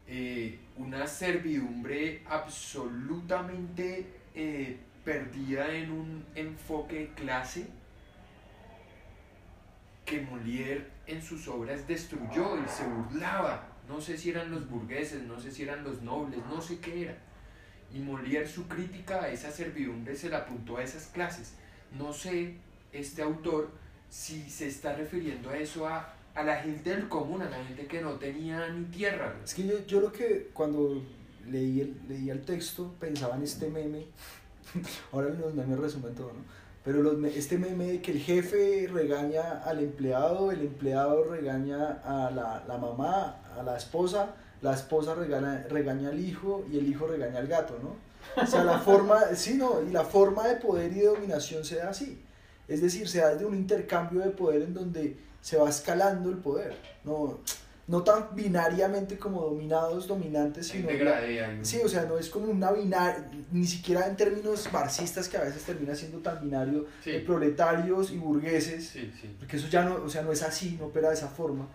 eh, 0.06 0.58
una 0.76 1.06
servidumbre 1.06 2.22
absolutamente 2.26 4.06
perdida 5.04 5.72
en 5.72 5.90
un 5.90 6.24
enfoque 6.34 6.96
de 6.96 7.08
clase 7.14 7.66
que 10.06 10.20
Molière 10.22 10.86
en 11.06 11.20
sus 11.20 11.48
obras 11.48 11.86
destruyó 11.86 12.56
y 12.56 12.68
se 12.68 12.84
burlaba. 12.86 13.68
No 13.88 14.00
sé 14.00 14.16
si 14.16 14.30
eran 14.30 14.50
los 14.50 14.68
burgueses, 14.70 15.22
no 15.24 15.38
sé 15.38 15.50
si 15.50 15.64
eran 15.64 15.84
los 15.84 16.00
nobles, 16.00 16.40
no 16.48 16.62
sé 16.62 16.78
qué 16.78 17.02
era. 17.02 17.18
Y 17.92 17.98
Molière 17.98 18.46
su 18.46 18.66
crítica 18.66 19.22
a 19.22 19.28
esa 19.28 19.50
servidumbre 19.50 20.16
se 20.16 20.30
la 20.30 20.38
apuntó 20.38 20.78
a 20.78 20.82
esas 20.82 21.06
clases. 21.06 21.54
No 21.98 22.12
sé, 22.12 22.54
este 22.92 23.22
autor, 23.22 23.70
si 24.08 24.48
se 24.48 24.68
está 24.68 24.94
refiriendo 24.94 25.50
a 25.50 25.58
eso 25.58 25.86
a, 25.86 26.14
a 26.34 26.42
la 26.42 26.56
gente 26.56 26.90
del 26.90 27.08
común, 27.08 27.42
a 27.42 27.50
la 27.50 27.62
gente 27.64 27.86
que 27.86 28.00
no 28.00 28.12
tenía 28.12 28.68
ni 28.68 28.84
tierra. 28.86 29.34
Es 29.44 29.54
que 29.54 29.66
yo, 29.66 29.84
yo 29.86 30.00
lo 30.00 30.12
que 30.12 30.50
cuando 30.52 31.02
leí 31.48 31.80
el, 31.80 31.96
leí 32.08 32.30
el 32.30 32.42
texto 32.44 32.94
pensaba 33.00 33.36
en 33.36 33.42
este 33.42 33.68
meme, 33.68 34.06
ahora 35.12 35.30
los 35.30 35.54
memes 35.54 35.78
resumen 35.78 36.14
todo, 36.14 36.32
¿no? 36.32 36.65
Pero 36.86 37.02
los, 37.02 37.22
este 37.34 37.58
meme 37.58 37.86
de 37.86 38.00
que 38.00 38.12
el 38.12 38.20
jefe 38.20 38.88
regaña 38.92 39.60
al 39.64 39.80
empleado, 39.80 40.52
el 40.52 40.60
empleado 40.60 41.24
regaña 41.24 42.00
a 42.04 42.30
la, 42.30 42.62
la 42.68 42.78
mamá, 42.78 43.42
a 43.58 43.62
la 43.64 43.76
esposa, 43.76 44.36
la 44.62 44.72
esposa 44.72 45.16
regaña, 45.16 45.66
regaña 45.68 46.10
al 46.10 46.20
hijo 46.20 46.64
y 46.70 46.78
el 46.78 46.86
hijo 46.86 47.08
regaña 47.08 47.40
al 47.40 47.48
gato, 47.48 47.76
¿no? 47.82 47.96
O 48.40 48.46
sea, 48.46 48.62
la 48.62 48.78
forma, 48.78 49.20
sí, 49.34 49.54
no, 49.54 49.82
y 49.82 49.90
la 49.90 50.04
forma 50.04 50.46
de 50.46 50.56
poder 50.56 50.92
y 50.92 51.00
de 51.00 51.06
dominación 51.06 51.64
se 51.64 51.74
da 51.74 51.90
así. 51.90 52.22
Es 52.68 52.80
decir, 52.80 53.08
se 53.08 53.18
da 53.18 53.30
desde 53.30 53.46
un 53.46 53.56
intercambio 53.56 54.20
de 54.20 54.30
poder 54.30 54.62
en 54.62 54.74
donde 54.74 55.16
se 55.40 55.56
va 55.56 55.68
escalando 55.68 56.30
el 56.30 56.38
poder. 56.38 56.76
No, 57.02 57.40
no 57.88 58.02
tan 58.02 58.34
binariamente 58.34 59.16
como 59.16 59.42
dominados, 59.42 60.08
dominantes, 60.08 60.66
sino... 60.66 60.88
sí, 61.62 61.78
o 61.84 61.88
sea, 61.88 62.04
no 62.04 62.18
es 62.18 62.28
como 62.28 62.46
una 62.46 62.72
binaria, 62.72 63.30
ni 63.52 63.64
siquiera 63.64 64.06
en 64.08 64.16
términos 64.16 64.68
marxistas 64.72 65.28
que 65.28 65.36
a 65.36 65.44
veces 65.44 65.62
termina 65.62 65.94
siendo 65.94 66.18
tan 66.18 66.40
binario, 66.40 66.86
de 67.04 67.20
proletarios 67.20 68.10
y 68.10 68.18
burgueses, 68.18 68.96
porque 69.38 69.56
eso 69.56 69.68
ya 69.68 69.84
no, 69.84 70.02
o 70.04 70.08
sea, 70.08 70.22
no 70.22 70.32
es 70.32 70.42
así, 70.42 70.76
no 70.80 70.86
opera 70.86 71.10
de 71.10 71.14
esa 71.14 71.28
forma, 71.28 71.68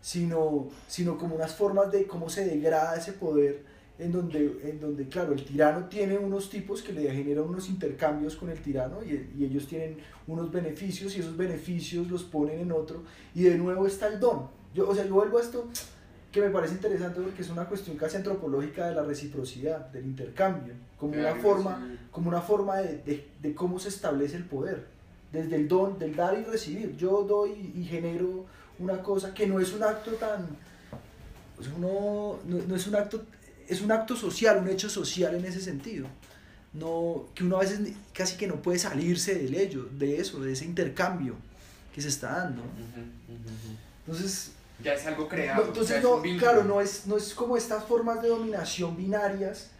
sino, 0.00 0.68
sino 0.86 1.18
como 1.18 1.34
unas 1.34 1.54
formas 1.54 1.92
de 1.92 2.06
cómo 2.06 2.30
se 2.30 2.46
degrada 2.46 2.96
ese 2.96 3.12
poder 3.12 3.62
en 3.98 4.12
donde, 4.12 4.60
en 4.62 4.80
donde, 4.80 5.08
claro, 5.08 5.32
el 5.32 5.44
tirano 5.44 5.86
tiene 5.88 6.16
unos 6.16 6.48
tipos 6.48 6.82
que 6.82 6.92
le 6.92 7.10
generan 7.10 7.44
unos 7.44 7.68
intercambios 7.68 8.36
con 8.36 8.48
el 8.48 8.60
tirano 8.62 9.02
y, 9.04 9.28
y, 9.36 9.44
ellos 9.44 9.66
tienen 9.66 9.98
unos 10.28 10.52
beneficios 10.52 11.16
y 11.16 11.20
esos 11.20 11.36
beneficios 11.36 12.08
los 12.08 12.22
ponen 12.22 12.60
en 12.60 12.70
otro 12.70 13.02
y 13.34 13.42
de 13.42 13.58
nuevo 13.58 13.86
está 13.86 14.06
el 14.06 14.20
don. 14.20 14.57
Yo, 14.74 14.88
o 14.88 14.94
sea, 14.94 15.06
yo 15.06 15.14
vuelvo 15.14 15.38
a 15.38 15.42
esto 15.42 15.68
que 16.32 16.40
me 16.42 16.50
parece 16.50 16.74
interesante 16.74 17.20
porque 17.20 17.42
es 17.42 17.48
una 17.48 17.64
cuestión 17.64 17.96
casi 17.96 18.16
antropológica 18.16 18.86
de 18.86 18.94
la 18.94 19.02
reciprocidad, 19.02 19.86
del 19.86 20.04
intercambio, 20.04 20.74
como 20.98 21.14
una 21.14 21.34
forma, 21.36 21.96
como 22.10 22.28
una 22.28 22.42
forma 22.42 22.76
de, 22.76 22.98
de, 22.98 23.28
de 23.40 23.54
cómo 23.54 23.78
se 23.78 23.88
establece 23.88 24.36
el 24.36 24.44
poder, 24.44 24.86
desde 25.32 25.56
el 25.56 25.68
don, 25.68 25.98
del 25.98 26.14
dar 26.14 26.38
y 26.38 26.44
recibir. 26.44 26.96
Yo 26.96 27.22
doy 27.22 27.72
y 27.74 27.84
genero 27.84 28.44
una 28.78 29.02
cosa 29.02 29.32
que 29.32 29.46
no 29.46 29.58
es 29.58 29.72
un 29.72 29.82
acto 29.82 30.12
tan... 30.12 30.46
Sea, 31.60 31.72
uno, 31.76 32.38
no, 32.46 32.58
no 32.68 32.76
es 32.76 32.86
un 32.86 32.94
acto 32.94 33.24
es 33.66 33.82
un 33.82 33.92
acto 33.92 34.16
social, 34.16 34.58
un 34.58 34.68
hecho 34.68 34.88
social 34.88 35.34
en 35.34 35.44
ese 35.44 35.60
sentido. 35.60 36.06
No, 36.72 37.26
que 37.34 37.44
uno 37.44 37.56
a 37.56 37.60
veces 37.60 37.80
casi 38.12 38.36
que 38.36 38.46
no 38.46 38.56
puede 38.56 38.78
salirse 38.78 39.34
del 39.34 39.54
ello, 39.54 39.88
de 39.92 40.20
eso, 40.20 40.40
de 40.40 40.52
ese 40.52 40.64
intercambio 40.64 41.34
que 41.94 42.00
se 42.00 42.08
está 42.08 42.38
dando. 42.38 42.62
Entonces... 44.06 44.52
Ya 44.82 44.94
es 44.94 45.06
algo 45.06 45.28
creado. 45.28 45.64
entonces, 45.64 46.02
no, 46.02 46.22
claro, 46.38 46.64
no 46.64 46.80
es, 46.80 47.06
no 47.06 47.16
es 47.16 47.34
como 47.34 47.56
estas 47.56 47.84
formas 47.84 48.22
de 48.22 48.28
dominación 48.28 48.96
binarias 48.96 49.70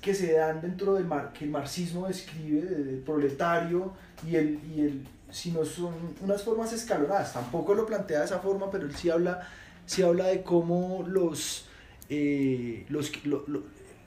que 0.00 0.14
se 0.14 0.32
dan 0.32 0.60
dentro 0.60 0.94
del 0.94 1.04
mar, 1.04 1.32
que 1.32 1.44
el 1.44 1.50
marxismo 1.50 2.06
describe, 2.06 2.62
del 2.62 2.98
proletario 2.98 3.92
y 4.26 4.36
el, 4.36 4.60
y 4.74 4.80
el, 4.82 5.06
sino 5.30 5.64
son 5.64 5.94
unas 6.20 6.42
formas 6.42 6.72
escalonadas. 6.72 7.32
Tampoco 7.32 7.74
lo 7.74 7.86
plantea 7.86 8.20
de 8.20 8.24
esa 8.24 8.38
forma, 8.38 8.70
pero 8.70 8.86
él 8.86 8.94
sí 8.96 9.10
habla, 9.10 9.46
sí 9.84 10.02
habla 10.02 10.26
de 10.26 10.42
cómo 10.42 11.04
los 11.06 11.66
eh, 12.08 12.86
los, 12.88 13.12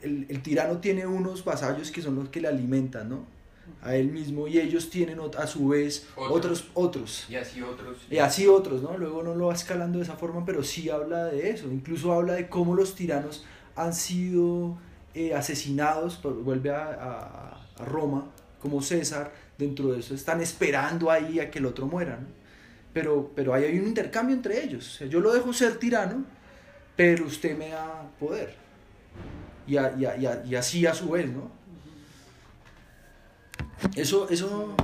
el, 0.02 0.26
el, 0.28 0.42
tirano 0.42 0.80
tiene 0.80 1.08
unos 1.08 1.46
vasallos 1.46 1.90
que 1.90 2.02
son 2.02 2.16
los 2.16 2.30
que 2.30 2.42
le 2.42 2.50
alimentan, 2.50 3.08
¿no? 3.08 3.26
A 3.82 3.96
él 3.96 4.12
mismo 4.12 4.48
y 4.48 4.60
ellos 4.60 4.90
tienen 4.90 5.20
a 5.38 5.48
su 5.48 5.70
vez 5.70 6.08
otros, 6.16 6.70
otros. 6.74 7.26
Y 7.30 7.36
así 7.36 7.62
otros. 7.62 7.98
Y 8.10 8.18
así 8.18 8.48
otros, 8.48 8.82
¿no? 8.82 8.98
Luego 8.98 9.24
no 9.24 9.36
lo 9.36 9.48
va 9.48 9.54
escalando 9.54 10.00
de 10.00 10.06
esa 10.06 10.16
forma, 10.16 10.46
pero 10.46 10.64
sí 10.64 10.90
habla 10.90 11.26
de 11.26 11.50
eso. 11.50 11.68
Incluso 11.72 12.14
habla 12.14 12.34
de 12.34 12.48
cómo 12.48 12.76
los 12.76 12.96
tiranos 12.96 13.46
han 13.76 13.94
sido 13.94 14.78
eh, 15.14 15.34
asesinados, 15.34 16.22
vuelve 16.22 16.72
a, 16.72 16.86
a, 16.86 17.82
a, 17.82 17.86
Roma, 17.86 18.32
como 18.60 18.82
César, 18.82 19.34
dentro 19.58 19.92
de 19.92 20.00
eso 20.00 20.16
están 20.16 20.42
esperando 20.42 21.12
ahí 21.12 21.40
a 21.40 21.52
que 21.52 21.60
el 21.60 21.66
otro 21.66 21.88
muera, 21.88 22.18
¿no? 22.18 22.28
Pero, 22.94 23.32
pero 23.36 23.54
ahí 23.54 23.64
hay 23.64 23.80
un 23.80 23.88
intercambio 23.88 24.36
entre 24.36 24.64
ellos. 24.64 24.88
O 24.88 24.98
sea, 24.98 25.08
yo 25.08 25.20
lo 25.20 25.34
dejo 25.34 25.52
ser 25.52 25.78
tirano 25.78 26.26
pero 26.96 27.26
usted 27.26 27.58
me 27.58 27.70
da 27.70 28.10
poder. 28.20 28.56
Y, 29.66 29.76
y, 29.76 30.56
así 30.56 30.86
a 30.86 30.94
su 30.94 31.10
vez, 31.10 31.28
¿no? 31.32 31.52
Eso, 33.96 34.30
eso... 34.30 34.76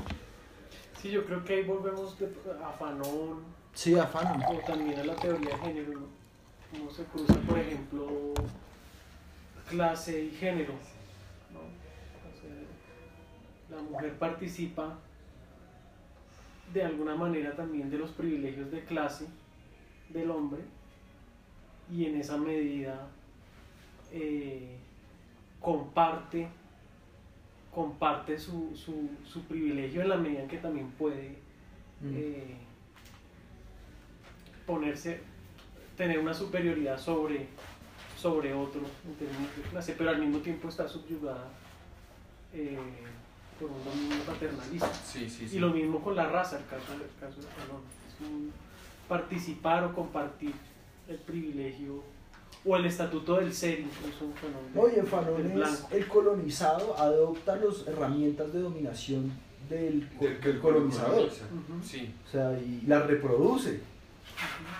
Sí, 1.02 1.12
yo 1.12 1.26
creo 1.26 1.44
que 1.44 1.54
ahí 1.54 1.64
volvemos 1.64 2.16
a 2.64 2.72
Fanon. 2.74 3.44
Sí, 3.74 3.98
a 3.98 4.06
Fanon. 4.06 4.44
O 4.44 4.60
también 4.66 5.00
a 5.00 5.04
la 5.04 5.16
teoría 5.16 5.50
de 5.50 5.58
género, 5.58 6.00
¿no? 6.00 6.92
Se 6.92 7.04
cruza, 7.06 7.34
por 7.48 7.58
ejemplo, 7.58 8.34
clase 9.70 10.26
y 10.26 10.32
género. 10.32 10.74
¿no? 11.54 11.60
la 13.76 13.82
mujer 13.82 14.18
participa 14.18 14.98
de 16.74 16.84
alguna 16.84 17.16
manera 17.16 17.56
también 17.56 17.90
de 17.90 17.98
los 17.98 18.12
privilegios 18.12 18.72
de 18.72 18.84
clase 18.84 19.26
del 20.10 20.30
hombre 20.32 20.62
y 21.92 22.06
en 22.06 22.20
esa 22.20 22.38
medida 22.38 23.08
eh, 24.12 24.78
comparte, 25.60 26.48
comparte 27.74 28.38
su, 28.38 28.76
su, 28.76 29.10
su, 29.26 29.44
privilegio 29.44 30.02
en 30.02 30.10
la 30.10 30.18
medida 30.18 30.42
en 30.42 30.48
que 30.48 30.58
también 30.58 30.90
puede 30.92 31.38
mm. 32.02 32.16
eh, 32.16 32.58
ponerse, 34.66 35.22
tener 35.96 36.20
una 36.20 36.34
superioridad 36.34 36.98
sobre, 36.98 37.48
sobre 38.18 38.54
otros 38.54 38.90
en 39.06 39.16
términos 39.16 39.56
de 39.56 39.62
clase, 39.64 39.96
pero 39.98 40.10
al 40.10 40.20
mismo 40.20 40.40
tiempo 40.40 40.70
está 40.70 40.88
subyugada 40.88 41.48
eh, 42.54 42.78
por 43.60 43.70
un 43.70 43.84
dominio 43.84 44.24
paternalista. 44.26 44.92
Y 45.52 45.60
lo 45.60 45.70
mismo 45.70 46.02
con 46.02 46.16
la 46.16 46.28
raza, 46.28 46.58
el 46.58 46.66
caso, 46.66 46.94
el 46.94 47.20
caso 47.20 47.42
de 47.42 47.48
participar 49.08 49.84
o 49.84 49.94
compartir 49.94 50.54
el 51.08 51.18
privilegio 51.18 52.04
o 52.66 52.76
el 52.76 52.86
estatuto 52.86 53.38
del 53.38 53.54
ser 53.54 53.80
incluso 53.80 54.26
no, 54.76 54.90
y 54.90 55.00
en 55.00 55.08
Fanon 55.08 55.62
es 55.62 55.86
el 55.92 56.08
colonizado 56.08 56.98
adopta 56.98 57.56
las 57.56 57.88
herramientas 57.88 58.52
de 58.52 58.60
dominación 58.60 59.32
del, 59.70 60.08
colonizador 60.62 61.30
sí. 61.84 62.14
o 62.28 62.32
sea 62.32 62.60
y 62.60 62.84
las 62.86 63.06
reproduce 63.08 63.80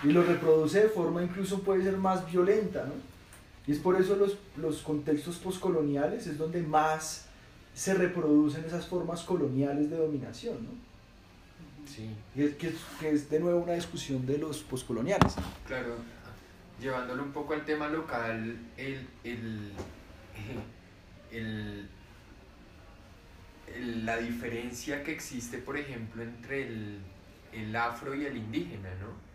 y 0.02 0.08
lo 0.08 0.22
reproduce 0.22 0.82
de 0.82 0.88
forma 0.88 1.22
incluso 1.22 1.60
puede 1.60 1.84
ser 1.84 1.96
más 1.96 2.30
violenta 2.30 2.84
¿no? 2.84 2.92
y 3.66 3.72
es 3.72 3.78
por 3.78 4.00
eso 4.00 4.16
los, 4.16 4.36
los 4.56 4.82
contextos 4.82 5.36
postcoloniales 5.36 6.26
es 6.26 6.36
donde 6.36 6.62
más 6.62 7.26
se 7.74 7.94
reproducen 7.94 8.64
esas 8.64 8.86
formas 8.86 9.22
coloniales 9.22 9.88
de 9.90 9.96
dominación 9.96 10.56
¿no? 10.64 10.90
Sí. 11.86 12.10
Y 12.36 12.42
es, 12.42 12.54
que, 12.54 12.68
es, 12.68 12.74
que 13.00 13.10
es 13.10 13.30
de 13.30 13.40
nuevo 13.40 13.60
una 13.60 13.72
discusión 13.72 14.24
de 14.24 14.38
los 14.38 14.58
postcoloniales. 14.58 15.34
Claro, 15.66 15.96
llevándolo 16.80 17.22
un 17.22 17.32
poco 17.32 17.54
al 17.54 17.64
tema 17.64 17.88
local, 17.88 18.58
el, 18.76 19.06
el, 19.24 19.72
el, 21.30 21.88
la 24.06 24.16
diferencia 24.16 25.04
que 25.04 25.12
existe, 25.12 25.58
por 25.58 25.76
ejemplo, 25.76 26.22
entre 26.22 26.66
el, 26.66 27.00
el 27.52 27.76
afro 27.76 28.14
y 28.14 28.24
el 28.24 28.36
indígena, 28.36 28.90
¿no? 29.00 29.30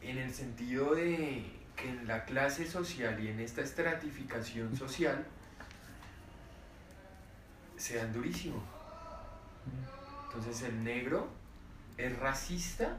En 0.00 0.18
el 0.18 0.32
sentido 0.32 0.94
de 0.94 1.44
que 1.76 1.88
en 1.88 2.06
la 2.06 2.24
clase 2.24 2.66
social 2.66 3.22
y 3.22 3.28
en 3.28 3.40
esta 3.40 3.62
estratificación 3.62 4.76
social 4.76 5.24
se 7.76 7.96
dan 7.96 8.12
durísimo. 8.12 8.62
Entonces 10.26 10.62
el 10.62 10.84
negro 10.84 11.28
es 11.96 12.16
racista 12.18 12.98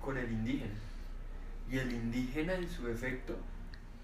con 0.00 0.16
el 0.16 0.30
indígena. 0.30 0.89
Y 1.70 1.78
el 1.78 1.92
indígena 1.92 2.54
en 2.54 2.68
su 2.68 2.88
efecto 2.88 3.36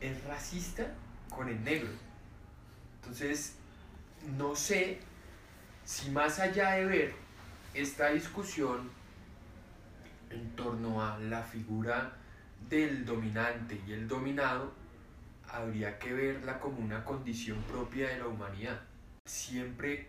es 0.01 0.23
racista 0.25 0.95
con 1.31 1.49
el 1.49 1.63
negro. 1.65 1.91
Entonces, 3.01 3.57
no 4.37 4.55
sé 4.55 5.01
si 5.85 6.11
más 6.11 6.39
allá 6.39 6.73
de 6.73 6.85
ver 6.85 7.15
esta 7.75 8.11
discusión 8.11 8.91
en 10.31 10.51
torno 10.57 11.05
a 11.05 11.19
la 11.19 11.43
figura 11.43 12.17
del 12.69 13.05
dominante 13.05 13.81
y 13.87 13.93
el 13.93 14.09
dominado, 14.09 14.73
habría 15.49 15.99
que 15.99 16.13
verla 16.13 16.59
como 16.59 16.79
una 16.79 17.05
condición 17.05 17.59
propia 17.63 18.09
de 18.09 18.19
la 18.19 18.27
humanidad. 18.27 18.81
Siempre 19.25 20.09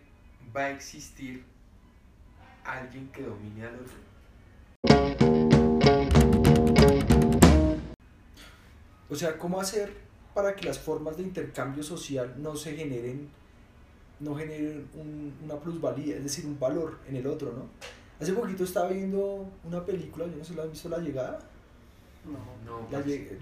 va 0.54 0.62
a 0.62 0.70
existir 0.70 1.44
alguien 2.64 3.08
que 3.08 3.22
domine 3.22 3.66
al 3.66 3.74
otro. 3.76 5.27
O 9.10 9.14
sea, 9.14 9.38
¿cómo 9.38 9.60
hacer 9.60 9.92
para 10.34 10.54
que 10.54 10.66
las 10.66 10.78
formas 10.78 11.16
de 11.16 11.22
intercambio 11.22 11.82
social 11.82 12.34
no 12.38 12.54
se 12.56 12.76
generen, 12.76 13.28
no 14.20 14.34
generen 14.36 14.86
una 15.44 15.56
plusvalía, 15.56 16.16
es 16.16 16.22
decir, 16.22 16.46
un 16.46 16.58
valor 16.58 16.98
en 17.08 17.16
el 17.16 17.26
otro, 17.26 17.52
¿no? 17.52 17.66
Hace 18.20 18.32
poquito 18.32 18.64
estaba 18.64 18.88
viendo 18.88 19.48
una 19.64 19.84
película, 19.84 20.26
yo 20.26 20.36
no 20.36 20.44
sé 20.44 20.50
si 20.50 20.56
la 20.56 20.64
has 20.64 20.70
visto 20.70 20.88
La 20.88 20.98
Llegada. 20.98 21.38
No, 22.24 22.80
no. 22.80 22.90
La 22.90 23.00
de 23.00 23.38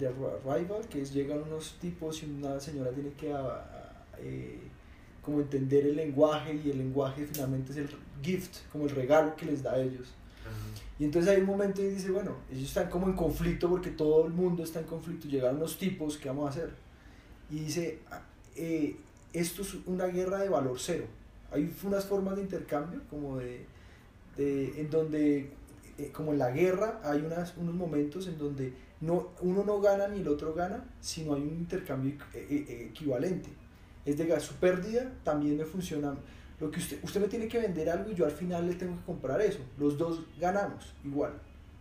Arrival, 0.49 0.87
que 0.89 1.03
es 1.03 1.13
llegan 1.13 1.43
unos 1.43 1.77
tipos 1.81 2.23
y 2.23 2.27
una 2.27 2.61
señora 2.61 2.91
tiene 2.91 3.13
que 3.15 3.35
eh, 4.19 4.61
como 5.23 5.41
entender 5.41 5.87
el 5.87 5.97
lenguaje 5.97 6.61
y 6.63 6.71
el 6.71 6.79
lenguaje 6.79 7.27
finalmente 7.27 7.73
es 7.73 7.79
el 7.79 7.89
gift, 8.23 8.59
como 8.71 8.85
el 8.85 8.91
regalo 8.91 9.35
que 9.35 9.47
les 9.47 9.63
da 9.63 9.73
a 9.73 9.81
ellos. 9.81 10.15
Y 10.99 11.05
entonces 11.05 11.31
hay 11.31 11.41
un 11.41 11.47
momento 11.47 11.83
y 11.83 11.89
dice, 11.89 12.11
bueno, 12.11 12.37
ellos 12.51 12.69
están 12.69 12.89
como 12.89 13.07
en 13.07 13.13
conflicto 13.15 13.69
porque 13.69 13.91
todo 13.91 14.27
el 14.27 14.33
mundo 14.33 14.65
está 14.65 14.81
en 14.81 14.87
conflicto, 14.87 15.29
llegaron 15.29 15.61
los 15.61 15.79
tipos, 15.79 16.17
¿qué 16.17 16.29
vamos 16.29 16.47
a 16.47 16.51
hacer? 16.51 16.71
Y 17.51 17.61
dice, 17.61 17.99
ah, 18.11 18.23
eh, 18.55 18.97
esto 19.33 19.63
es 19.63 19.75
una 19.85 20.07
guerra 20.07 20.39
de 20.39 20.49
valor 20.49 20.79
cero. 20.79 21.05
Hay 21.51 21.73
unas 21.85 22.07
formas 22.07 22.37
de 22.37 22.43
intercambio 22.43 23.03
como 23.11 23.37
de, 23.37 23.67
de 24.37 24.81
en 24.81 24.91
donde, 24.91 25.51
eh, 25.99 26.11
como 26.13 26.33
en 26.33 26.39
la 26.39 26.51
guerra, 26.51 27.01
hay 27.05 27.21
unas, 27.21 27.57
unos 27.59 27.75
momentos 27.75 28.27
en 28.27 28.39
donde 28.39 28.73
no, 29.01 29.29
uno 29.43 29.65
no 29.65 29.81
gana 29.81 30.09
ni 30.09 30.21
el 30.21 30.29
otro 30.29 30.55
gana, 30.55 30.83
sino 31.01 31.35
hay 31.35 31.43
un 31.43 31.51
intercambio 31.51 32.15
eh, 32.33 32.89
equivalente. 32.91 33.51
Es 34.07 34.17
de 34.17 34.41
su 34.41 34.55
pérdida 34.55 35.13
también 35.25 35.59
me 35.59 35.65
funciona 35.65 36.15
lo 36.59 36.71
que 36.71 36.81
usted, 36.81 36.99
usted 37.03 37.21
me 37.21 37.29
tiene 37.29 37.49
que 37.49 37.59
vender 37.59 37.90
algo 37.90 38.11
y 38.11 38.14
yo 38.14 38.25
al 38.25 38.31
final 38.31 38.66
le 38.66 38.75
tengo 38.75 38.97
que 38.97 39.05
comprar 39.05 39.40
eso. 39.40 39.59
Los 39.79 39.99
dos 39.99 40.21
ganamos 40.40 40.95
igual. 41.05 41.33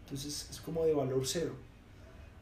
Entonces 0.03 0.49
es 0.51 0.59
como 0.59 0.85
de 0.85 0.93
valor 0.93 1.25
cero. 1.25 1.53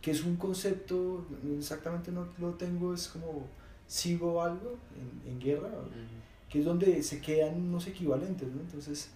Que 0.01 0.11
es 0.11 0.23
un 0.23 0.35
concepto, 0.35 1.25
exactamente 1.57 2.11
no 2.11 2.27
lo 2.39 2.55
tengo, 2.55 2.93
es 2.93 3.07
como 3.07 3.47
sigo 3.87 4.41
algo 4.41 4.77
en, 4.95 5.31
en 5.31 5.39
guerra, 5.39 5.69
que 6.49 6.59
es 6.59 6.65
donde 6.65 7.01
se 7.03 7.21
quedan 7.21 7.55
unos 7.55 7.87
equivalentes. 7.87 8.47
¿no? 8.49 8.61
Entonces, 8.61 9.09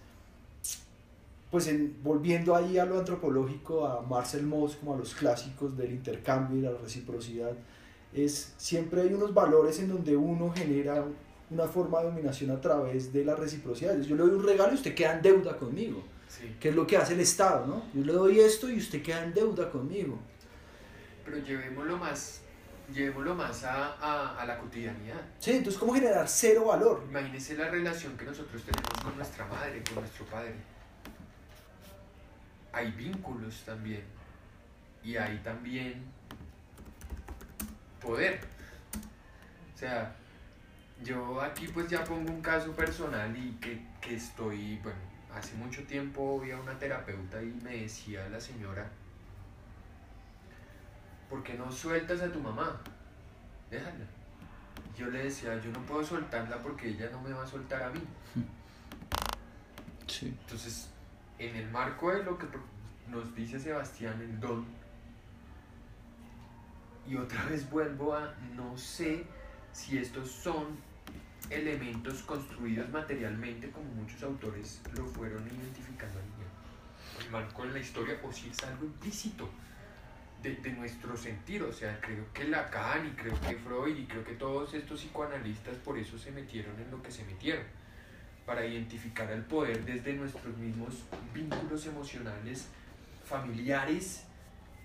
pues 1.50 1.66
en, 1.66 1.96
volviendo 2.02 2.54
ahí 2.54 2.78
a 2.78 2.84
lo 2.84 2.98
antropológico, 2.98 3.86
a 3.86 4.02
Marcel 4.02 4.46
Mauss, 4.46 4.76
como 4.76 4.94
a 4.94 4.96
los 4.98 5.14
clásicos 5.14 5.76
del 5.76 5.92
intercambio 5.92 6.58
y 6.58 6.62
la 6.62 6.72
reciprocidad, 6.72 7.52
es 8.12 8.54
siempre 8.56 9.02
hay 9.02 9.12
unos 9.12 9.34
valores 9.34 9.78
en 9.80 9.88
donde 9.88 10.16
uno 10.16 10.50
genera 10.50 11.04
una 11.50 11.66
forma 11.66 12.00
de 12.00 12.06
dominación 12.06 12.50
a 12.50 12.60
través 12.60 13.12
de 13.12 13.24
la 13.24 13.34
reciprocidad. 13.34 13.98
Yo 14.00 14.16
le 14.16 14.22
doy 14.22 14.32
un 14.32 14.44
regalo 14.44 14.72
y 14.72 14.74
usted 14.74 14.94
queda 14.94 15.14
en 15.14 15.22
deuda 15.22 15.56
conmigo. 15.56 16.04
Sí. 16.28 16.56
Que 16.60 16.68
es 16.68 16.74
lo 16.74 16.86
que 16.86 16.96
hace 16.96 17.14
el 17.14 17.20
Estado, 17.20 17.66
¿no? 17.66 17.84
Yo 17.94 18.04
le 18.04 18.12
doy 18.12 18.40
esto 18.40 18.68
y 18.68 18.76
usted 18.76 19.02
queda 19.02 19.24
en 19.24 19.32
deuda 19.32 19.70
conmigo. 19.70 20.18
Pero 21.24 21.38
llevémoslo 21.38 21.96
más, 21.96 22.42
llevémoslo 22.92 23.34
más 23.34 23.64
a, 23.64 23.94
a, 23.94 24.38
a 24.38 24.44
la 24.44 24.58
cotidianidad. 24.58 25.20
Sí, 25.38 25.52
entonces, 25.52 25.78
¿cómo 25.80 25.94
generar 25.94 26.28
cero 26.28 26.66
valor? 26.66 27.04
Imagínese 27.08 27.56
la 27.56 27.70
relación 27.70 28.16
que 28.16 28.26
nosotros 28.26 28.62
tenemos 28.62 28.90
con 29.02 29.16
nuestra 29.16 29.46
madre, 29.46 29.82
con 29.84 30.02
nuestro 30.02 30.26
padre. 30.26 30.54
Hay 32.72 32.92
vínculos 32.92 33.62
también. 33.64 34.04
Y 35.02 35.16
hay 35.16 35.38
también 35.38 36.04
poder. 38.02 38.40
O 39.74 39.78
sea, 39.78 40.14
yo 41.02 41.40
aquí 41.40 41.68
pues 41.68 41.88
ya 41.88 42.04
pongo 42.04 42.30
un 42.30 42.40
caso 42.40 42.72
personal 42.72 43.36
y 43.36 43.52
que, 43.60 43.80
que 44.00 44.16
estoy, 44.16 44.78
bueno, 44.82 44.98
hace 45.34 45.56
mucho 45.56 45.84
tiempo 45.84 46.40
vi 46.40 46.50
a 46.50 46.60
una 46.60 46.78
terapeuta 46.78 47.42
y 47.42 47.46
me 47.62 47.82
decía 47.82 48.28
la 48.28 48.40
señora, 48.40 48.90
¿por 51.30 51.42
qué 51.42 51.54
no 51.54 51.70
sueltas 51.70 52.20
a 52.22 52.32
tu 52.32 52.40
mamá? 52.40 52.80
Déjala. 53.70 54.06
Yo 54.96 55.06
le 55.06 55.24
decía, 55.24 55.60
yo 55.60 55.70
no 55.70 55.80
puedo 55.82 56.02
soltarla 56.04 56.58
porque 56.58 56.88
ella 56.88 57.08
no 57.12 57.20
me 57.20 57.32
va 57.32 57.44
a 57.44 57.46
soltar 57.46 57.82
a 57.82 57.90
mí. 57.90 58.00
Sí. 60.08 60.26
Entonces, 60.26 60.88
en 61.38 61.54
el 61.54 61.70
marco 61.70 62.10
de 62.10 62.24
lo 62.24 62.36
que 62.36 62.46
nos 63.08 63.34
dice 63.34 63.60
Sebastián, 63.60 64.20
el 64.20 64.40
don, 64.40 64.66
y 67.06 67.16
otra 67.16 67.44
vez 67.44 67.68
vuelvo 67.70 68.14
a, 68.14 68.34
no 68.54 68.76
sé 68.76 69.24
si 69.72 69.98
estos 69.98 70.30
son 70.30 70.87
elementos 71.50 72.22
construidos 72.22 72.88
materialmente 72.90 73.70
como 73.70 73.86
muchos 73.92 74.22
autores 74.22 74.80
lo 74.96 75.06
fueron 75.06 75.46
identificando 75.46 76.18
el 76.18 77.30
marco 77.30 77.64
en 77.64 77.72
la 77.72 77.80
historia 77.80 78.18
o 78.22 78.32
si 78.32 78.48
es 78.50 78.62
algo 78.64 78.84
implícito 78.84 79.48
de, 80.42 80.72
nuestro 80.72 81.16
sentir, 81.16 81.62
o 81.62 81.72
sea, 81.72 82.00
creo 82.00 82.32
que 82.32 82.44
Lacan 82.44 83.06
y 83.06 83.10
creo 83.10 83.38
que 83.40 83.56
Freud 83.56 83.96
y 83.96 84.06
creo 84.06 84.24
que 84.24 84.34
todos 84.34 84.72
estos 84.74 85.00
psicoanalistas 85.00 85.76
por 85.78 85.98
eso 85.98 86.16
se 86.16 86.30
metieron 86.30 86.78
en 86.80 86.90
lo 86.90 87.02
que 87.02 87.10
se 87.10 87.24
metieron, 87.24 87.64
para 88.46 88.64
identificar 88.64 89.30
el 89.30 89.42
poder 89.42 89.84
desde 89.84 90.14
nuestros 90.14 90.56
mismos 90.56 91.02
vínculos 91.34 91.86
emocionales, 91.86 92.68
familiares 93.24 94.24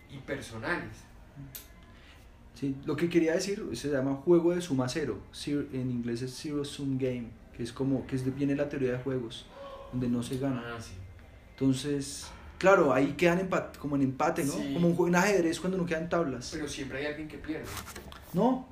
y 0.10 0.18
personales. 0.18 1.04
Sí, 2.56 2.76
lo 2.86 2.96
que 2.96 3.10
quería 3.10 3.34
decir 3.34 3.68
se 3.74 3.90
llama 3.90 4.16
juego 4.16 4.54
de 4.54 4.62
suma 4.62 4.88
cero. 4.88 5.18
En 5.48 5.90
inglés 5.90 6.22
es 6.22 6.36
zero 6.36 6.64
sum 6.64 6.98
game, 6.98 7.30
que 7.56 7.64
es 7.64 7.74
como 7.74 8.06
que 8.06 8.18
viene 8.18 8.56
la 8.56 8.70
teoría 8.70 8.94
de 8.94 8.98
juegos, 9.00 9.46
donde 9.92 10.08
no 10.08 10.22
se 10.22 10.38
gana. 10.38 10.64
Ah, 10.66 10.82
sí. 10.82 10.94
Entonces, 11.52 12.28
claro, 12.58 12.94
ahí 12.94 13.14
quedan 13.14 13.40
empate, 13.40 13.80
como 13.80 13.96
en 13.96 14.04
empate, 14.04 14.44
¿no? 14.44 14.54
Como 14.74 14.90
un 14.90 15.08
en 15.10 15.16
ajedrez 15.16 15.60
cuando 15.60 15.78
no 15.78 15.86
quedan 15.86 16.10
tablas. 16.10 16.50
Pero 16.54 16.68
siempre 16.68 17.00
hay 17.00 17.06
alguien 17.08 17.28
que 17.28 17.38
pierde. 17.38 17.66
No, 18.34 18.68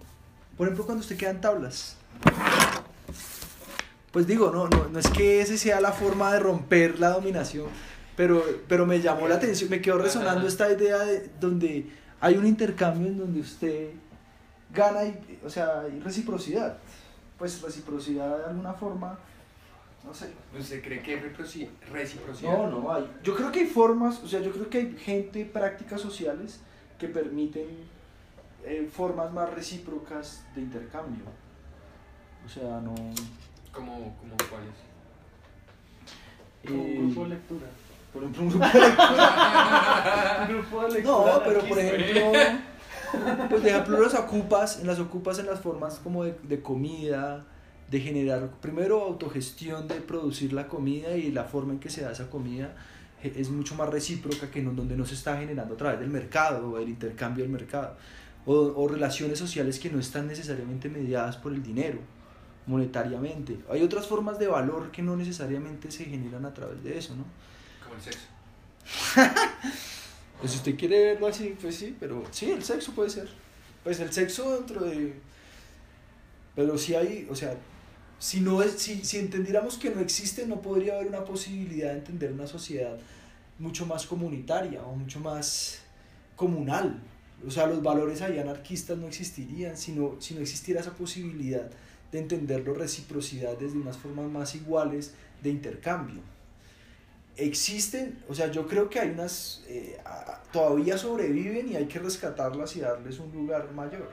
por 0.58 0.68
ejemplo, 0.68 0.86
cuando 0.86 1.02
usted 1.02 1.18
quedan 1.18 1.42
tablas. 1.42 1.98
Pues 4.12 4.28
digo, 4.28 4.52
no, 4.52 4.68
no, 4.68 4.90
no 4.90 5.00
es 5.00 5.08
que 5.10 5.42
esa 5.42 5.58
sea 5.58 5.80
la 5.80 5.94
forma 5.94 6.34
de 6.34 6.40
romper 6.40 7.00
la 7.00 7.10
dominación, 7.12 7.68
pero, 8.18 8.44
pero 8.68 8.86
me 8.86 9.00
llamó 9.00 9.28
la 9.28 9.36
atención, 9.36 9.70
me 9.70 9.82
quedó 9.82 9.98
resonando 9.98 10.48
esta 10.48 10.72
idea 10.72 11.00
de 11.00 11.30
donde 11.40 11.90
hay 12.22 12.38
un 12.38 12.46
intercambio 12.46 13.08
en 13.08 13.18
donde 13.18 13.40
usted 13.42 13.90
gana, 14.74 15.04
y, 15.04 15.40
o 15.44 15.50
sea, 15.50 15.82
hay 15.82 16.00
reciprocidad. 16.00 16.78
Pues 17.38 17.60
reciprocidad 17.62 18.38
de 18.38 18.46
alguna 18.46 18.74
forma, 18.74 19.18
no 20.06 20.14
sé. 20.14 20.32
¿Usted 20.58 20.84
cree 20.84 21.02
que 21.02 21.16
hay 21.16 21.20
reciprocidad? 21.92 22.54
No, 22.56 22.70
no 22.70 22.94
hay. 22.94 23.12
Yo 23.24 23.36
creo 23.36 23.52
que 23.52 23.62
hay 23.62 23.66
formas, 23.66 24.20
o 24.20 24.28
sea, 24.28 24.40
yo 24.40 24.52
creo 24.52 24.70
que 24.70 24.78
hay 24.78 24.96
gente, 24.98 25.46
prácticas 25.46 26.00
sociales 26.00 26.60
que 27.00 27.08
permiten 27.08 27.66
eh, 28.64 28.88
formas 28.92 29.34
más 29.34 29.52
recíprocas 29.52 30.46
de 30.54 30.62
intercambio. 30.62 31.26
O 32.46 32.50
sea, 32.50 32.80
no... 32.80 32.94
¿Cómo, 33.72 34.16
cómo 34.20 34.36
cuáles? 34.50 34.76
Como 36.68 36.84
grupo 37.08 37.24
de 37.24 37.30
lectura. 37.30 37.68
Por 38.14 38.24
ejemplo, 38.24 38.44
un 38.44 38.50
grupo 38.50 38.66
de 38.66 38.80
lectura. 38.80 40.48
un 40.48 40.54
grupo 40.54 40.82
de 40.82 40.90
lectura. 40.92 41.34
No, 41.34 41.44
pero 41.44 41.62
por 41.62 41.80
ejemplo, 41.80 42.32
pues 43.50 43.64
de 43.64 43.70
ejemplo 43.70 44.02
las 44.02 44.14
ocupas, 44.16 44.80
en 44.80 44.88
las 44.88 45.00
ocupas 45.00 45.40
en 45.40 45.46
las 45.46 45.60
formas 45.60 46.00
como 46.04 46.24
de, 46.24 46.36
de 46.44 46.62
comida, 46.62 47.46
de 47.90 48.00
generar, 48.00 48.50
primero 48.62 49.02
autogestión 49.02 49.88
de 49.88 49.96
producir 49.96 50.54
la 50.54 50.68
comida 50.68 51.16
y 51.16 51.32
la 51.32 51.46
forma 51.46 51.74
en 51.74 51.80
que 51.80 51.90
se 51.90 52.02
da 52.02 52.12
esa 52.12 52.30
comida 52.30 52.74
es 53.24 53.50
mucho 53.50 53.76
más 53.76 53.90
recíproca 53.90 54.50
que 54.50 54.60
en 54.60 54.76
donde 54.76 54.98
no 54.98 55.06
se 55.06 55.14
está 55.14 55.38
generando 55.38 55.76
a 55.76 55.78
través 55.78 56.00
del 56.00 56.10
mercado 56.10 56.72
o 56.72 56.78
el 56.80 56.90
intercambio 56.90 57.44
del 57.44 57.52
mercado. 57.52 57.96
O, 58.46 58.56
o 58.56 58.88
relaciones 58.88 59.38
sociales 59.38 59.80
que 59.80 59.92
no 59.92 60.00
están 60.00 60.28
necesariamente 60.28 60.90
mediadas 60.90 61.38
por 61.38 61.54
el 61.54 61.62
dinero 61.62 62.00
monetariamente. 62.66 63.60
Hay 63.70 63.84
otras 63.84 64.08
formas 64.08 64.40
de 64.40 64.48
valor 64.48 64.92
que 64.92 65.02
no 65.02 65.16
necesariamente 65.16 65.92
se 65.92 66.06
generan 66.06 66.46
a 66.46 66.54
través 66.54 66.84
de 66.84 66.98
eso, 66.98 67.16
¿no? 67.16 67.26
El 67.96 68.02
sexo. 68.02 68.28
pues 70.40 70.52
si 70.52 70.58
usted 70.58 70.78
quiere 70.78 71.14
verlo 71.14 71.28
así, 71.28 71.56
pues 71.60 71.76
sí, 71.76 71.96
pero 72.00 72.24
sí, 72.32 72.52
el 72.52 72.64
sexo 72.64 72.94
puede 72.94 73.10
ser. 73.10 73.30
Pues 73.84 74.00
el 74.00 74.12
sexo 74.12 74.56
dentro 74.56 74.82
de... 74.86 75.14
Pero 76.56 76.78
si 76.78 76.96
hay, 76.96 77.28
o 77.30 77.36
sea, 77.36 77.56
si, 78.20 78.42
no 78.42 78.62
es, 78.62 78.74
si, 78.74 79.04
si 79.04 79.18
entendiéramos 79.18 79.78
que 79.78 79.90
no 79.90 80.02
existe, 80.02 80.46
no 80.46 80.62
podría 80.62 80.96
haber 80.96 81.08
una 81.08 81.24
posibilidad 81.24 81.92
de 81.92 82.00
entender 82.00 82.32
una 82.34 82.48
sociedad 82.48 82.98
mucho 83.58 83.86
más 83.86 84.06
comunitaria 84.06 84.84
o 84.84 84.96
mucho 84.96 85.20
más 85.20 85.80
comunal. 86.36 87.02
O 87.46 87.50
sea, 87.50 87.68
los 87.68 87.82
valores 87.82 88.22
ahí 88.22 88.38
anarquistas 88.38 88.98
no 88.98 89.08
existirían 89.08 89.78
si 89.78 89.96
si 90.20 90.34
no 90.34 90.42
existiera 90.42 90.82
esa 90.82 90.94
posibilidad 90.94 91.70
de 92.12 92.20
entenderlo 92.20 92.74
reciprocidad 92.74 93.58
desde 93.58 93.78
unas 93.78 93.98
formas 93.98 94.30
más 94.30 94.54
iguales 94.56 95.14
de 95.42 95.50
intercambio. 95.50 96.22
Existen, 97.42 98.24
o 98.30 98.36
sea, 98.36 98.52
yo 98.52 98.68
creo 98.68 98.88
que 98.90 99.00
hay 99.00 99.10
unas, 99.10 99.64
eh, 99.68 100.00
todavía 100.54 100.98
sobreviven 100.98 101.72
y 101.72 101.76
hay 101.76 101.88
que 101.88 101.98
rescatarlas 101.98 102.76
y 102.76 102.82
darles 102.82 103.18
un 103.20 103.32
lugar 103.32 103.72
mayor. 103.72 104.12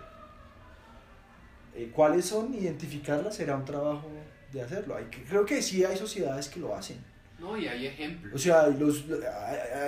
Eh, 1.75 1.93
¿Cuáles 1.95 2.25
son? 2.25 2.55
Identificarlas 2.55 3.37
será 3.37 3.57
un 3.57 3.65
trabajo 3.65 4.09
de 4.53 4.63
hacerlo. 4.63 4.97
Hay 4.97 5.05
que, 5.07 5.23
creo 5.25 5.45
que 5.45 5.61
sí 5.61 5.85
hay 5.85 5.97
sociedades 5.97 6.49
que 6.49 6.59
lo 6.59 6.75
hacen. 6.75 7.05
No, 7.39 7.57
y 7.57 7.69
hay 7.69 7.87
ejemplos. 7.87 8.35
O 8.35 8.39
sea, 8.39 8.67
los, 8.69 9.05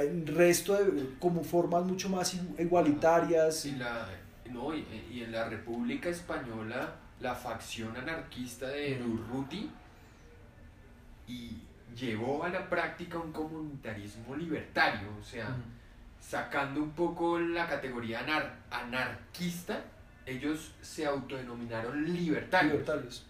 el 0.00 0.26
resto 0.26 0.74
de 0.74 1.16
como 1.18 1.42
formas 1.42 1.84
mucho 1.84 2.08
más 2.10 2.36
igualitarias. 2.58 3.64
Y, 3.64 3.72
la, 3.72 4.06
no, 4.50 4.74
y, 4.74 4.84
y 5.10 5.22
en 5.22 5.32
la 5.32 5.48
República 5.48 6.10
Española 6.10 6.94
la 7.20 7.34
facción 7.34 7.96
anarquista 7.96 8.68
de 8.68 9.02
Urruti 9.02 9.70
y 11.26 11.62
llevó 11.96 12.44
a 12.44 12.48
la 12.48 12.68
práctica 12.68 13.18
un 13.18 13.32
comunitarismo 13.32 14.36
libertario, 14.36 15.08
o 15.20 15.24
sea, 15.24 15.56
sacando 16.20 16.82
un 16.82 16.90
poco 16.90 17.38
la 17.38 17.66
categoría 17.66 18.20
anarquista, 18.70 19.84
ellos 20.26 20.72
se 20.80 21.06
autodenominaron 21.06 22.04
libertarios. 22.12 23.26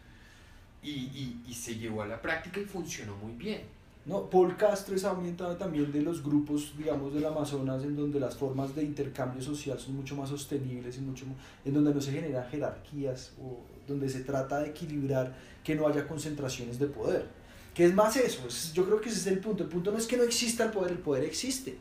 Y, 0.82 1.42
y, 1.46 1.52
se 1.52 1.76
llevó 1.76 2.02
a 2.02 2.06
la 2.06 2.22
práctica 2.22 2.58
y 2.58 2.64
funcionó 2.64 3.14
muy 3.16 3.32
bien. 3.32 3.60
No, 4.06 4.30
Paul 4.30 4.56
Castro 4.56 4.96
es 4.96 5.04
ambientado 5.04 5.54
también 5.56 5.92
de 5.92 6.00
los 6.00 6.22
grupos, 6.24 6.72
digamos, 6.76 7.12
del 7.12 7.26
Amazonas, 7.26 7.82
en 7.84 7.94
donde 7.94 8.18
las 8.18 8.34
formas 8.34 8.74
de 8.74 8.82
intercambio 8.82 9.42
social 9.42 9.78
son 9.78 9.96
mucho 9.96 10.16
más 10.16 10.30
sostenibles 10.30 10.96
y 10.96 11.00
mucho 11.02 11.26
en 11.66 11.74
donde 11.74 11.92
no 11.92 12.00
se 12.00 12.12
generan 12.12 12.48
jerarquías 12.48 13.34
o 13.42 13.60
donde 13.86 14.08
se 14.08 14.20
trata 14.20 14.60
de 14.60 14.70
equilibrar 14.70 15.34
que 15.62 15.74
no 15.74 15.86
haya 15.86 16.08
concentraciones 16.08 16.78
de 16.78 16.86
poder. 16.86 17.39
¿Qué 17.74 17.84
es 17.84 17.94
más 17.94 18.16
eso? 18.16 18.46
yo 18.74 18.84
creo 18.84 19.00
que 19.00 19.08
ese 19.08 19.18
es 19.18 19.26
el 19.26 19.38
punto. 19.38 19.62
El 19.62 19.68
punto 19.68 19.92
no 19.92 19.98
es 19.98 20.06
que 20.06 20.16
no 20.16 20.22
exista 20.22 20.64
el 20.64 20.70
poder, 20.70 20.92
el 20.92 20.98
poder 20.98 21.24
existe. 21.24 21.78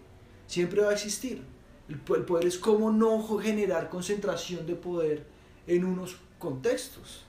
Siempre 0.47 0.81
va 0.81 0.91
a 0.91 0.93
existir. 0.93 1.41
El, 1.87 1.95
el 1.95 2.25
poder 2.25 2.45
es 2.45 2.57
cómo 2.57 2.91
no 2.91 3.21
generar 3.39 3.89
concentración 3.89 4.65
de 4.65 4.75
poder 4.75 5.25
en 5.67 5.83
unos 5.83 6.17
contextos. 6.37 7.25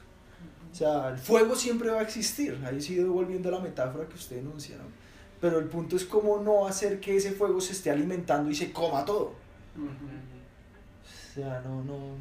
O 0.72 0.74
sea, 0.74 1.08
el 1.08 1.18
fuego 1.18 1.56
siempre 1.56 1.90
va 1.90 2.00
a 2.00 2.02
existir. 2.02 2.60
Ahí 2.64 2.80
sigo 2.80 3.12
volviendo 3.12 3.48
a 3.48 3.52
la 3.52 3.60
metáfora 3.60 4.08
que 4.08 4.14
usted 4.14 4.38
enuncia, 4.38 4.76
¿no? 4.76 4.84
Pero 5.40 5.58
el 5.58 5.66
punto 5.66 5.96
es 5.96 6.04
cómo 6.04 6.38
no 6.38 6.66
hacer 6.66 7.00
que 7.00 7.16
ese 7.16 7.32
fuego 7.32 7.60
se 7.60 7.72
esté 7.72 7.90
alimentando 7.90 8.50
y 8.50 8.54
se 8.54 8.72
coma 8.72 9.04
todo. 9.04 9.32
O 9.74 11.34
sea, 11.34 11.62
no, 11.64 11.82
no 11.82 12.16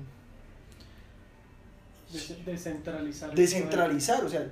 Descentralizar. 2.46 3.36
Descentralizar, 3.36 4.26
o 4.26 4.30
sea, 4.30 4.48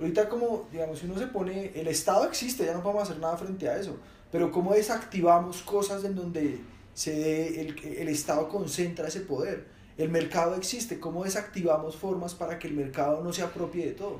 ahorita 0.00 0.28
como, 0.28 0.66
digamos, 0.72 0.98
si 0.98 1.06
uno 1.06 1.18
se 1.18 1.26
pone, 1.26 1.72
el 1.74 1.86
Estado 1.86 2.24
existe, 2.26 2.64
ya 2.64 2.72
no 2.72 2.82
podemos 2.82 3.04
hacer 3.04 3.18
nada 3.18 3.36
frente 3.36 3.68
a 3.68 3.76
eso, 3.76 3.96
pero 4.32 4.50
cómo 4.50 4.72
desactivamos 4.72 5.62
cosas 5.62 6.04
en 6.04 6.14
donde 6.16 6.60
se 6.94 7.60
el, 7.60 7.78
el 7.78 8.08
Estado 8.08 8.48
concentra 8.48 9.08
ese 9.08 9.20
poder. 9.20 9.66
El 9.98 10.08
mercado 10.08 10.54
existe, 10.54 10.98
cómo 10.98 11.24
desactivamos 11.24 11.96
formas 11.96 12.34
para 12.34 12.58
que 12.58 12.68
el 12.68 12.74
mercado 12.74 13.22
no 13.22 13.32
se 13.32 13.42
apropie 13.42 13.86
de 13.86 13.92
todo. 13.92 14.18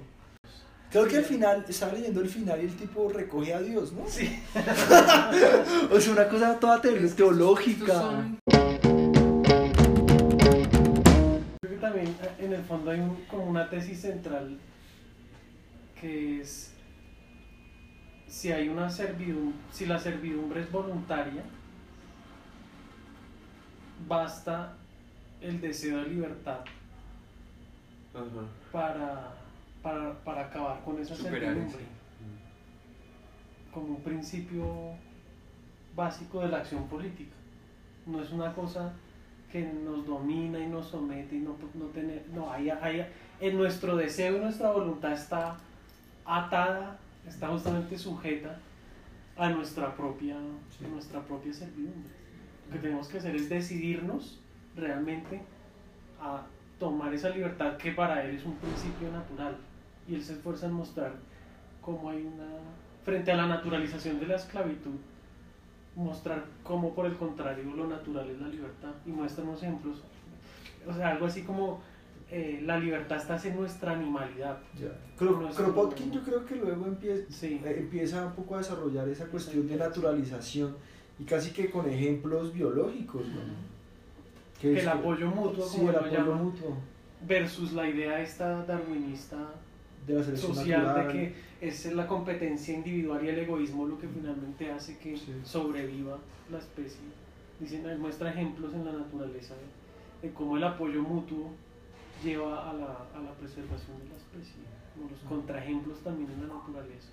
Creo 0.90 1.06
que 1.06 1.18
al 1.18 1.24
final, 1.24 1.64
estaba 1.68 1.92
leyendo 1.92 2.20
el 2.20 2.28
final 2.28 2.60
y 2.60 2.66
el 2.66 2.76
tipo 2.76 3.08
recoge 3.08 3.54
a 3.54 3.60
Dios, 3.60 3.92
¿no? 3.92 4.06
Sí. 4.08 4.42
o 5.90 6.00
sea, 6.00 6.12
una 6.12 6.28
cosa 6.28 6.58
toda 6.58 6.82
teológica. 6.82 8.28
también 11.80 12.08
eh, 12.08 12.44
en 12.44 12.52
el 12.52 12.62
fondo 12.64 12.90
hay 12.90 13.00
como 13.30 13.44
una 13.44 13.70
tesis 13.70 14.02
central 14.02 14.58
que 16.00 16.40
es 16.40 16.74
si 18.26 18.52
hay 18.52 18.68
una 18.68 18.88
servidumbre, 18.88 19.58
si 19.72 19.86
la 19.86 19.98
servidumbre 19.98 20.60
es 20.60 20.70
voluntaria, 20.70 21.42
basta 24.08 24.76
el 25.40 25.60
deseo 25.60 25.98
de 25.98 26.08
libertad 26.08 26.60
para, 28.72 29.34
para, 29.82 30.46
acabar 30.46 30.80
con 30.84 31.00
esa 31.00 31.14
servidumbre. 31.14 32.00
Como 33.72 33.96
un 33.96 34.02
principio 34.02 34.94
básico 35.94 36.40
de 36.40 36.48
la 36.48 36.58
acción 36.58 36.88
política. 36.88 37.34
No 38.06 38.22
es 38.22 38.30
una 38.32 38.52
cosa 38.54 38.92
que 39.52 39.62
nos 39.62 40.06
domina 40.06 40.58
y 40.58 40.66
nos 40.66 40.86
somete 40.86 41.36
y 41.36 41.40
no, 41.40 41.56
no 41.74 41.86
tener, 41.86 42.24
no, 42.32 42.50
hay, 42.50 42.70
hay, 42.70 43.06
en 43.40 43.56
nuestro 43.56 43.96
deseo 43.96 44.36
y 44.36 44.40
nuestra 44.40 44.70
voluntad 44.70 45.12
está 45.12 45.56
atada, 46.24 46.98
está 47.26 47.48
justamente 47.48 47.98
sujeta 47.98 48.58
a 49.36 49.48
nuestra 49.48 49.94
propia, 49.94 50.36
a 50.36 50.88
nuestra 50.88 51.20
propia 51.20 51.52
servidumbre. 51.52 52.10
Lo 52.68 52.74
que 52.74 52.78
tenemos 52.78 53.08
que 53.08 53.18
hacer 53.18 53.34
es 53.34 53.48
decidirnos 53.48 54.40
realmente 54.76 55.40
a 56.20 56.42
tomar 56.78 57.12
esa 57.14 57.30
libertad 57.30 57.76
que 57.76 57.92
para 57.92 58.24
él 58.24 58.36
es 58.36 58.44
un 58.44 58.56
principio 58.56 59.10
natural 59.10 59.56
y 60.08 60.14
él 60.14 60.22
se 60.22 60.34
esfuerza 60.34 60.66
en 60.66 60.72
mostrar 60.72 61.12
cómo 61.80 62.10
hay 62.10 62.22
una, 62.22 62.46
frente 63.04 63.32
a 63.32 63.36
la 63.36 63.46
naturalización 63.46 64.20
de 64.20 64.26
la 64.26 64.36
esclavitud, 64.36 64.96
mostrar 65.96 66.44
cómo 66.62 66.94
por 66.94 67.06
el 67.06 67.16
contrario 67.16 67.64
lo 67.64 67.86
natural 67.86 68.28
es 68.30 68.40
la 68.40 68.48
libertad 68.48 68.92
y 69.06 69.10
muestra 69.10 69.44
unos 69.44 69.62
ejemplos. 69.62 70.02
O 70.86 70.94
sea, 70.94 71.10
algo 71.10 71.26
así 71.26 71.42
como 71.42 71.82
eh, 72.32 72.60
la 72.64 72.78
libertad 72.78 73.16
está 73.16 73.48
en 73.48 73.56
nuestra 73.56 73.92
animalidad. 73.92 74.58
Kropotkin 75.16 76.12
yo 76.12 76.22
creo 76.22 76.44
que 76.46 76.54
luego 76.56 76.86
empieza, 76.86 77.46
eh, 77.46 77.76
empieza 77.78 78.26
un 78.26 78.32
poco 78.34 78.54
a 78.54 78.58
desarrollar 78.58 79.08
esa 79.08 79.26
cuestión 79.26 79.66
de 79.66 79.76
naturalización 79.76 80.76
y 81.18 81.24
casi 81.24 81.50
que 81.50 81.70
con 81.70 81.88
ejemplos 81.88 82.52
biológicos. 82.52 83.22
Que, 84.60 84.78
el 84.78 84.88
apoyo 84.88 85.28
mutuo, 85.28 85.66
como 85.66 85.90
el 85.90 85.96
apoyo 85.96 86.34
mutuo. 86.36 86.76
versus 87.26 87.72
la 87.72 87.88
idea 87.88 88.20
esta 88.20 88.64
darwinista 88.64 89.36
de 90.06 90.14
la 90.14 90.36
social 90.36 90.94
de 90.94 91.12
que 91.12 91.34
es 91.60 91.92
la 91.92 92.06
competencia 92.06 92.74
individual 92.74 93.24
y 93.24 93.28
el 93.28 93.40
egoísmo 93.40 93.86
lo 93.86 93.98
que 93.98 94.06
finalmente 94.06 94.70
hace 94.70 94.98
que 94.98 95.18
sobreviva 95.44 96.18
la 96.50 96.58
especie. 96.58 97.00
Dicen, 97.58 98.00
muestra 98.00 98.30
ejemplos 98.30 98.72
en 98.72 98.84
la 98.84 98.92
naturaleza 98.92 99.54
de, 100.22 100.30
cómo 100.30 100.56
el 100.56 100.64
apoyo 100.64 101.02
mutuo 101.02 101.50
lleva 102.22 102.70
a 102.70 102.72
la, 102.72 103.06
a 103.14 103.20
la 103.22 103.32
preservación 103.38 103.98
de 103.98 104.08
la 104.10 104.16
especie, 104.16 104.62
como 104.94 105.10
los 105.10 105.20
contraejemplos 105.20 105.98
también 106.00 106.30
en 106.30 106.48
la 106.48 106.54
naturaleza. 106.54 107.08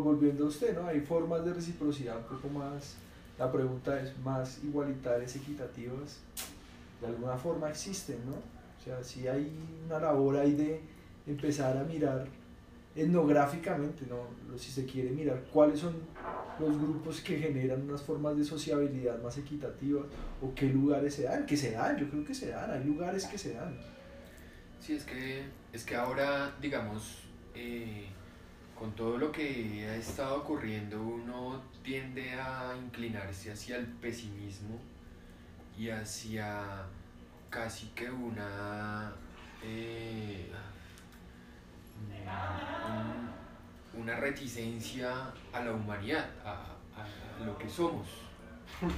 volviendo 0.00 0.44
a 0.44 0.48
usted, 0.48 0.78
¿no? 0.78 0.86
Hay 0.86 1.00
formas 1.00 1.44
de 1.44 1.54
reciprocidad 1.54 2.18
un 2.18 2.36
poco 2.36 2.48
más, 2.48 2.96
la 3.38 3.50
pregunta 3.50 4.00
es, 4.00 4.16
más 4.18 4.62
igualitarias, 4.62 5.34
equitativas, 5.36 6.20
de 7.00 7.06
alguna 7.06 7.36
forma 7.36 7.68
existen, 7.68 8.18
¿no? 8.26 8.32
O 8.32 8.84
sea, 8.84 9.02
si 9.02 9.28
hay 9.28 9.52
una 9.86 9.98
labor 9.98 10.36
ahí 10.36 10.52
de 10.52 10.80
empezar 11.26 11.76
a 11.76 11.84
mirar 11.84 12.26
etnográficamente, 12.94 14.04
¿no? 14.08 14.58
si 14.58 14.70
se 14.70 14.84
quiere 14.84 15.10
mirar 15.10 15.44
cuáles 15.52 15.78
son 15.78 15.94
los 16.58 16.76
grupos 16.76 17.20
que 17.20 17.38
generan 17.38 17.82
unas 17.82 18.02
formas 18.02 18.36
de 18.36 18.44
sociabilidad 18.44 19.22
más 19.22 19.38
equitativas 19.38 20.04
o 20.42 20.52
qué 20.54 20.66
lugares 20.66 21.14
se 21.14 21.22
dan, 21.22 21.46
que 21.46 21.56
se 21.56 21.72
dan, 21.72 21.96
yo 21.96 22.08
creo 22.10 22.24
que 22.24 22.34
se 22.34 22.48
dan, 22.48 22.70
hay 22.70 22.84
lugares 22.84 23.26
que 23.26 23.38
se 23.38 23.54
dan. 23.54 23.78
Sí, 24.80 24.94
es 24.94 25.04
que, 25.04 25.44
es 25.72 25.84
que 25.84 25.94
ahora, 25.94 26.56
digamos, 26.60 27.22
eh, 27.54 28.06
con 28.78 28.92
todo 28.92 29.18
lo 29.18 29.30
que 29.30 29.86
ha 29.88 29.96
estado 29.96 30.38
ocurriendo, 30.38 31.00
uno 31.02 31.62
tiende 31.82 32.32
a 32.32 32.74
inclinarse 32.76 33.52
hacia 33.52 33.76
el 33.76 33.86
pesimismo 33.86 34.78
y 35.78 35.90
hacia 35.90 36.86
casi 37.50 37.88
que 37.88 38.10
una... 38.10 39.12
Eh, 39.62 40.50
una 43.94 44.16
reticencia 44.16 45.32
a 45.52 45.60
la 45.60 45.72
humanidad, 45.72 46.30
a, 46.44 47.44
lo 47.44 47.56
que 47.58 47.68
somos. 47.68 48.08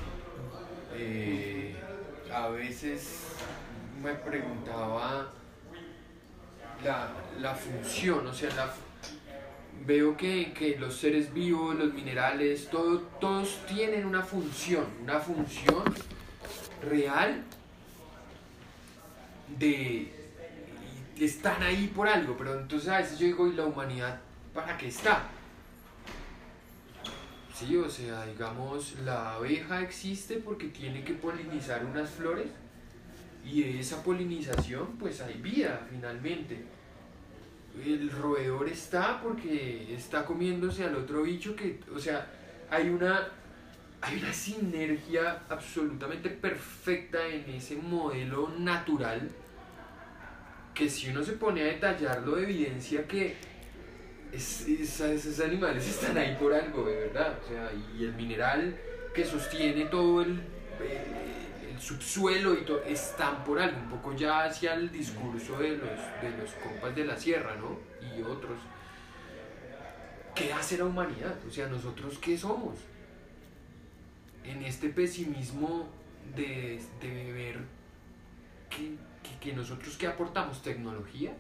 Eh, 0.95 1.75
a 2.31 2.49
veces 2.49 3.29
me 4.03 4.13
preguntaba 4.13 5.33
la, 6.85 7.55
función, 7.55 8.27
o 8.27 8.35
sea, 8.35 8.51
veo 9.87 10.17
que, 10.17 10.77
los 10.79 10.97
seres 10.97 11.33
vivos, 11.33 11.75
los 11.77 11.95
minerales, 11.95 12.69
todo, 12.69 13.01
todos 13.21 13.61
tienen 13.67 14.05
una 14.05 14.23
función, 14.23 14.85
una 15.03 15.19
función 15.19 15.83
real 16.83 17.43
de, 19.59 20.22
están 21.25 21.63
ahí 21.63 21.93
por 21.95 22.09
algo, 22.09 22.37
pero 22.37 22.59
entonces 22.59 22.89
a 22.89 22.99
veces 22.99 23.19
yo 23.19 23.27
digo, 23.27 23.47
¿y 23.47 23.53
la 23.53 23.67
humanidad 23.67 24.21
para 24.55 24.77
qué 24.77 24.89
está? 24.89 25.29
Sí, 27.55 27.77
o 27.77 27.89
sea, 27.89 28.27
digamos, 28.27 28.95
la 29.05 29.35
abeja 29.35 29.83
existe 29.83 30.37
porque 30.37 30.69
tiene 30.69 31.05
que 31.05 31.15
polinizar 31.15 31.85
unas 31.85 32.11
flores 32.11 32.49
y 33.45 33.63
esa 33.79 34.03
polinización 34.03 34.97
pues 34.99 35.21
hay 35.21 35.35
vida 35.35 35.87
finalmente. 35.91 36.65
El 37.85 38.11
roedor 38.11 38.69
está 38.69 39.21
porque 39.23 39.95
está 39.95 40.25
comiéndose 40.25 40.85
al 40.85 40.97
otro 40.97 41.23
bicho 41.23 41.55
que, 41.55 41.81
o 41.95 41.99
sea, 41.99 42.27
hay 42.71 42.89
una, 42.89 43.29
hay 44.01 44.19
una 44.19 44.33
sinergia 44.33 45.43
absolutamente 45.49 46.31
perfecta 46.31 47.27
en 47.27 47.49
ese 47.51 47.77
modelo 47.77 48.51
natural 48.59 49.31
que 50.75 50.89
si 50.89 51.11
uno 51.11 51.23
se 51.23 51.33
pone 51.33 51.63
a 51.63 51.65
detallarlo 51.67 52.39
evidencia 52.39 53.07
que 53.07 53.37
esos 54.33 55.41
animales 55.41 55.87
están 55.89 56.17
ahí 56.17 56.37
por 56.39 56.53
algo, 56.53 56.85
de 56.85 56.97
verdad. 56.97 57.39
O 57.45 57.49
sea, 57.49 57.71
y 57.97 58.05
el 58.05 58.15
mineral 58.15 58.77
que 59.15 59.25
sostiene 59.25 59.87
todo 59.87 60.23
el, 60.23 60.41
el, 60.81 61.79
subsuelo 61.79 62.55
y 62.55 62.65
todo, 62.65 62.83
están 62.85 63.43
por 63.43 63.59
algo, 63.59 63.77
un 63.77 63.89
poco 63.89 64.15
ya 64.15 64.45
hacia 64.45 64.75
el 64.75 64.93
discurso 64.93 65.59
de 65.59 65.71
los, 65.71 65.81
de 65.81 66.31
los 66.41 66.53
compas 66.63 66.95
de 66.95 67.05
la 67.05 67.17
sierra, 67.17 67.57
¿no? 67.57 67.79
Y 68.01 68.23
otros. 68.23 68.57
¿Qué 70.33 70.53
hace 70.53 70.79
la 70.79 70.85
humanidad? 70.85 71.37
O 71.47 71.51
sea, 71.51 71.67
¿nosotros 71.67 72.19
qué 72.19 72.39
somos? 72.39 72.79
En 74.45 74.63
este 74.63 74.91
pesimismo 74.91 75.89
de, 76.37 76.81
de 77.01 77.33
ver 77.33 77.59
que, 78.71 78.97
que, 79.23 79.39
que 79.41 79.57
nosotros 79.57 79.97
qué 79.97 80.07
aportamos, 80.07 80.63
tecnología 80.63 81.33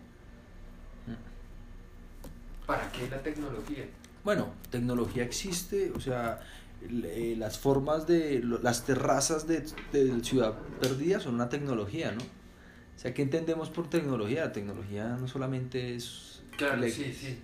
¿Para 2.66 2.90
qué 2.92 3.08
la 3.08 3.22
tecnología? 3.22 3.84
Bueno, 4.24 4.52
tecnología 4.70 5.24
existe, 5.24 5.92
o 5.94 6.00
sea, 6.00 6.40
eh, 6.82 7.34
las 7.36 7.58
formas 7.58 8.06
de 8.06 8.42
las 8.62 8.84
terrazas 8.84 9.46
de, 9.46 9.66
de, 9.92 10.22
Ciudad 10.22 10.54
Perdida 10.80 11.18
son 11.18 11.34
una 11.34 11.48
tecnología, 11.48 12.12
¿no? 12.12 12.22
O 12.22 12.98
sea, 12.98 13.12
¿qué 13.12 13.22
entendemos 13.22 13.70
por 13.70 13.90
tecnología? 13.90 14.46
La 14.46 14.52
tecnología 14.52 15.16
no 15.20 15.26
solamente 15.26 15.96
es... 15.96 16.42
Claro, 16.56 16.82
sí, 16.84 17.12
sí. 17.12 17.38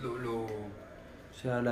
Lo, 0.00 0.16
lo... 0.18 0.44
O 0.44 1.38
sea, 1.40 1.62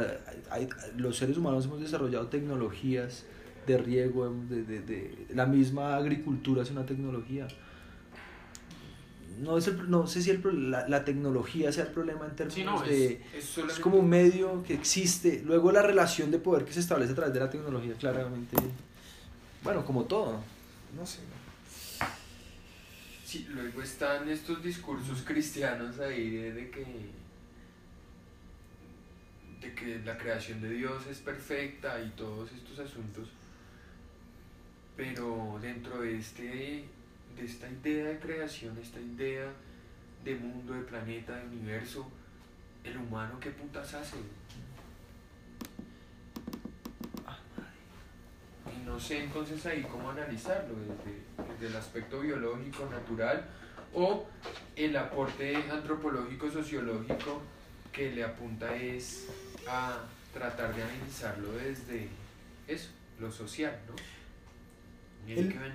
hay, 0.50 0.68
los 0.96 1.16
seres 1.16 1.38
humanos 1.38 1.64
hemos 1.64 1.80
desarrollado 1.80 2.26
tecnologías 2.26 3.24
de 3.66 3.78
riego, 3.78 4.28
de, 4.50 4.62
de, 4.62 4.80
de, 4.80 5.26
la 5.30 5.46
misma 5.46 5.96
agricultura 5.96 6.62
es 6.62 6.70
una 6.70 6.84
tecnología 6.84 7.48
no, 9.38 9.58
es 9.58 9.72
no 9.88 10.06
sé 10.06 10.22
si 10.22 10.30
el, 10.30 10.70
la, 10.70 10.88
la, 10.88 11.04
tecnología 11.04 11.72
sea 11.72 11.84
el 11.84 11.90
problema 11.90 12.26
en 12.26 12.36
términos 12.36 12.86
de... 12.86 13.22
Es, 13.34 13.78
como 13.80 13.98
un 13.98 14.08
medio 14.08 14.62
que 14.62 14.74
existe. 14.74 15.42
Luego 15.44 15.72
la 15.72 15.82
relación 15.82 16.30
de 16.30 16.38
poder 16.38 16.64
que 16.64 16.72
se 16.72 16.80
establece 16.80 17.12
a 17.12 17.14
través 17.14 17.34
de 17.34 17.40
la 17.40 17.50
tecnología, 17.50 17.94
claramente... 17.94 18.56
Bueno, 19.62 19.84
como 19.84 20.04
todo. 20.04 20.40
No 20.96 21.06
sé. 21.06 21.20
Sí, 23.24 23.46
luego 23.50 23.82
están 23.82 24.28
estos 24.28 24.62
discursos 24.62 25.22
cristianos 25.22 25.98
ahí 25.98 26.30
de, 26.30 26.70
que... 26.70 26.84
De 29.60 29.74
que 29.74 30.00
la 30.04 30.16
creación 30.16 30.60
de 30.60 30.70
Dios 30.70 31.06
es 31.10 31.18
perfecta 31.18 32.00
y 32.00 32.10
todos 32.10 32.50
estos 32.52 32.78
asuntos. 32.78 33.28
Pero 34.96 35.58
dentro 35.60 36.02
de 36.02 36.18
este 36.18 36.84
de 37.36 37.44
esta 37.44 37.68
idea 37.68 38.06
de 38.08 38.18
creación, 38.18 38.78
esta 38.78 39.00
idea 39.00 39.52
de 40.24 40.34
mundo, 40.36 40.74
de 40.74 40.82
planeta, 40.82 41.36
de 41.36 41.46
universo, 41.46 42.06
el 42.82 42.96
humano 42.96 43.38
qué 43.40 43.50
putas 43.50 43.94
hace. 43.94 44.16
Y 48.66 48.86
no 48.86 48.98
sé 48.98 49.24
entonces 49.24 49.64
ahí 49.66 49.82
cómo 49.82 50.10
analizarlo, 50.10 50.74
desde, 50.76 51.66
el 51.66 51.76
aspecto 51.76 52.20
biológico, 52.20 52.86
natural, 52.90 53.44
o 53.94 54.26
el 54.76 54.96
aporte 54.96 55.56
antropológico, 55.70 56.50
sociológico 56.50 57.42
que 57.92 58.10
le 58.10 58.24
apunta 58.24 58.74
es 58.74 59.28
a 59.68 60.00
tratar 60.32 60.74
de 60.74 60.82
analizarlo 60.82 61.52
desde 61.52 62.08
eso, 62.66 62.90
lo 63.20 63.30
social, 63.30 63.78
¿no? 63.86 63.94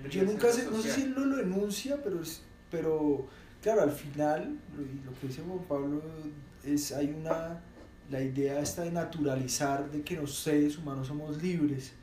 Yo 0.09 0.23
nunca 0.23 0.51
sé, 0.51 0.65
no 0.69 0.81
sé 0.81 0.91
si 0.91 1.01
él 1.03 1.13
lo, 1.13 1.25
lo 1.25 1.41
enuncia, 1.41 1.97
pero, 2.03 2.21
pero 2.69 3.27
claro, 3.61 3.81
al 3.81 3.91
final, 3.91 4.57
lo, 4.75 5.19
que 5.19 5.27
dice 5.27 5.41
Juan 5.41 5.59
Pablo 5.67 6.01
es, 6.63 6.91
hay 6.91 7.07
una, 7.07 7.61
la 8.09 8.21
idea 8.21 8.59
está 8.59 8.83
de 8.83 8.91
naturalizar 8.91 9.89
de 9.91 10.01
que 10.01 10.15
los 10.15 10.35
seres 10.35 10.77
humanos 10.77 11.07
somos 11.07 11.41
libres. 11.41 11.93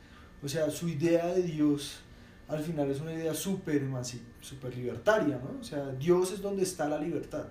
O 0.43 0.47
sea, 0.47 0.69
su 0.69 0.87
idea 0.87 1.27
de 1.27 1.41
Dios 1.43 2.01
al 2.47 2.63
final 2.63 2.89
es 2.89 3.01
una 3.01 3.13
idea 3.13 3.33
súper 3.33 3.83
super 4.39 4.75
libertaria, 4.75 5.39
¿no? 5.43 5.59
O 5.59 5.63
sea, 5.63 5.89
Dios 5.91 6.31
es 6.31 6.41
donde 6.41 6.63
está 6.63 6.87
la 6.87 6.99
libertad. 6.99 7.47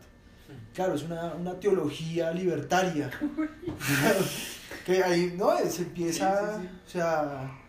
Claro, 0.72 0.94
es 0.94 1.02
una, 1.02 1.34
una 1.34 1.58
teología 1.58 2.30
libertaria. 2.32 3.10
que 4.86 5.02
ahí, 5.02 5.34
¿no? 5.36 5.56
Se 5.68 5.82
empieza, 5.82 6.62
o 6.86 6.88
sea 6.88 7.65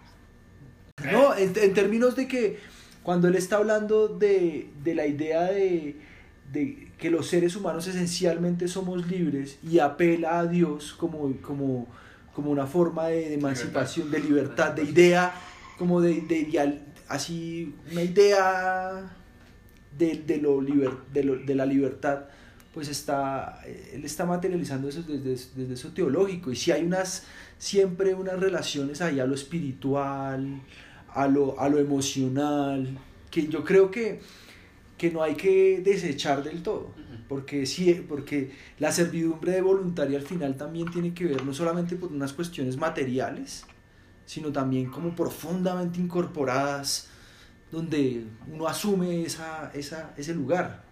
no, 1.03 1.35
en, 1.35 1.53
términos 1.73 2.15
de 2.15 2.27
que 2.27 2.59
cuando 3.03 3.27
él 3.27 3.35
está 3.35 3.57
hablando 3.57 4.07
de, 4.07 4.69
de 4.83 4.95
la 4.95 5.05
idea 5.05 5.43
de, 5.43 5.95
que 6.97 7.11
los 7.11 7.27
seres 7.27 7.55
humanos 7.55 7.85
esencialmente 7.87 8.67
somos 8.67 9.07
libres 9.07 9.59
y 9.61 9.79
apela 9.79 10.39
a 10.39 10.47
Dios 10.47 10.93
como, 10.93 11.35
como, 11.41 11.87
como 12.33 12.49
una 12.49 12.65
forma 12.65 13.07
de, 13.07 13.35
emancipación, 13.35 14.09
de 14.09 14.19
libertad, 14.19 14.71
de 14.71 14.83
idea, 14.83 15.33
como 15.77 16.01
de, 16.01 16.21
de 16.21 16.81
así, 17.07 17.75
una 17.91 18.01
idea 18.01 19.11
de, 19.97 20.39
lo 20.41 20.61
liber, 20.61 20.91
lo, 21.13 21.35
de 21.37 21.55
la 21.55 21.65
libertad, 21.65 22.25
pues 22.73 22.89
está, 22.89 23.61
él 23.93 24.03
está 24.03 24.25
materializando 24.25 24.89
eso 24.89 25.03
desde, 25.03 25.29
desde 25.29 25.73
eso 25.73 25.89
teológico. 25.93 26.51
Y 26.51 26.55
si 26.55 26.71
hay 26.71 26.83
unas, 26.83 27.23
siempre 27.57 28.13
unas 28.15 28.39
relaciones 28.39 29.01
ahí 29.01 29.19
a 29.19 29.25
lo 29.25 29.35
espiritual, 29.35 30.61
a 31.17 31.27
lo, 31.27 31.59
a 31.59 31.67
lo 31.67 31.79
emocional, 31.79 32.95
que 33.31 33.47
yo 33.47 33.63
creo 33.63 33.89
que, 33.89 34.19
que 34.99 35.09
no 35.09 35.23
hay 35.23 35.33
que 35.33 35.81
desechar 35.83 36.43
del 36.43 36.61
todo, 36.61 36.93
porque, 37.27 37.65
sí, 37.65 38.05
porque 38.07 38.51
la 38.77 38.91
servidumbre 38.91 39.51
de 39.51 39.61
voluntaria 39.61 40.19
al 40.19 40.23
final 40.23 40.55
también 40.55 40.91
tiene 40.91 41.15
que 41.15 41.25
ver 41.25 41.43
no 41.43 41.55
solamente 41.55 41.95
por 41.95 42.11
unas 42.11 42.33
cuestiones 42.33 42.77
materiales, 42.77 43.65
sino 44.27 44.51
también 44.51 44.91
como 44.91 45.15
profundamente 45.15 45.99
incorporadas, 45.99 47.07
donde 47.71 48.23
uno 48.53 48.67
asume 48.67 49.23
esa, 49.23 49.71
esa, 49.73 50.13
ese 50.17 50.35
lugar. 50.35 50.83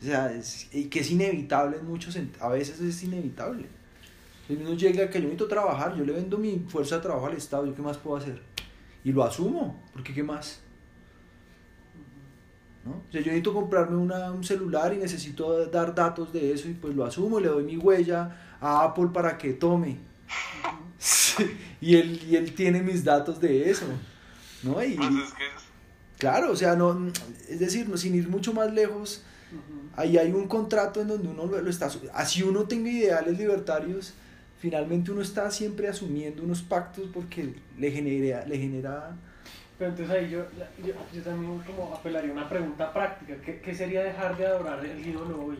O 0.00 0.04
sea, 0.04 0.32
y 0.72 0.84
que 0.84 1.00
es 1.00 1.10
inevitable 1.10 1.78
en 1.78 1.86
muchos 1.86 2.16
a 2.38 2.48
veces 2.50 2.80
es 2.80 3.02
inevitable. 3.02 3.66
Si 4.46 4.54
uno 4.54 4.74
llega 4.74 5.10
que 5.10 5.18
yo 5.18 5.24
necesito 5.24 5.48
trabajar, 5.48 5.96
yo 5.96 6.04
le 6.04 6.12
vendo 6.12 6.38
mi 6.38 6.64
fuerza 6.68 6.96
de 6.96 7.02
trabajo 7.02 7.26
al 7.26 7.34
Estado, 7.34 7.66
¿yo 7.66 7.74
qué 7.74 7.82
más 7.82 7.96
puedo 7.96 8.16
hacer? 8.16 8.40
Y 9.06 9.12
lo 9.12 9.22
asumo, 9.22 9.80
porque 9.92 10.12
¿qué 10.12 10.24
más? 10.24 10.58
¿No? 12.84 12.90
O 12.90 13.12
sea, 13.12 13.20
yo 13.20 13.26
necesito 13.26 13.54
comprarme 13.54 13.96
una, 13.96 14.32
un 14.32 14.42
celular 14.42 14.92
y 14.92 14.96
necesito 14.96 15.64
dar 15.66 15.94
datos 15.94 16.32
de 16.32 16.52
eso 16.52 16.68
y 16.68 16.74
pues 16.74 16.92
lo 16.92 17.04
asumo, 17.04 17.38
le 17.38 17.46
doy 17.46 17.62
mi 17.62 17.76
huella 17.76 18.36
a 18.60 18.82
Apple 18.82 19.10
para 19.14 19.38
que 19.38 19.52
tome. 19.52 19.98
y, 21.80 21.94
él, 21.94 22.20
y 22.28 22.34
él 22.34 22.52
tiene 22.52 22.82
mis 22.82 23.04
datos 23.04 23.40
de 23.40 23.70
eso. 23.70 23.86
¿no? 24.64 24.82
Y, 24.82 24.96
pues 24.96 25.08
Claro, 26.18 26.50
o 26.50 26.56
sea, 26.56 26.74
no, 26.74 27.06
es 27.48 27.60
decir, 27.60 27.88
no, 27.88 27.96
sin 27.96 28.12
ir 28.16 28.28
mucho 28.28 28.52
más 28.52 28.72
lejos, 28.72 29.22
ahí 29.94 30.18
hay 30.18 30.32
un 30.32 30.48
contrato 30.48 31.00
en 31.00 31.06
donde 31.06 31.28
uno 31.28 31.46
lo, 31.46 31.62
lo 31.62 31.70
está... 31.70 31.88
Así 32.12 32.42
uno 32.42 32.64
tenga 32.64 32.90
ideales 32.90 33.38
libertarios, 33.38 34.14
finalmente 34.58 35.10
uno 35.10 35.22
está 35.22 35.50
siempre 35.50 35.88
asumiendo 35.88 36.42
unos 36.42 36.62
pactos 36.62 37.08
porque 37.12 37.54
le 37.78 37.90
genera... 37.90 38.46
Le 38.46 38.58
genera 38.58 39.16
pero 39.78 39.90
entonces 39.90 40.16
ahí 40.16 40.30
yo, 40.30 40.46
yo, 40.82 40.94
yo, 41.12 41.22
también 41.22 41.60
como 41.60 41.94
apelaría 41.94 42.30
a 42.30 42.32
una 42.32 42.48
pregunta 42.48 42.92
práctica. 42.94 43.36
¿Qué, 43.44 43.60
¿Qué, 43.60 43.74
sería 43.74 44.02
dejar 44.02 44.36
de 44.38 44.46
adorar 44.46 44.84
el 44.84 45.06
ídolo 45.06 45.44
hoy? 45.44 45.58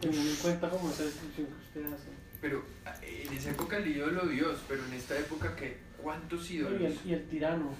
Teniendo 0.00 0.30
en 0.30 0.36
cuenta 0.36 0.70
como 0.70 0.90
esa 0.90 1.04
descripción 1.04 1.46
que 1.48 1.80
usted 1.80 1.92
hace. 1.92 2.08
Pero 2.40 2.64
en 3.02 3.32
esa 3.34 3.50
época 3.50 3.76
el 3.76 3.86
ídolo 3.86 4.26
Dios, 4.26 4.64
pero 4.66 4.84
en 4.86 4.94
esta 4.94 5.18
época 5.18 5.54
que 5.54 5.76
¿cuántos 6.02 6.50
ídolos? 6.50 6.80
Y 6.80 6.86
el, 6.86 6.98
y 7.04 7.12
el 7.12 7.28
tirano. 7.28 7.74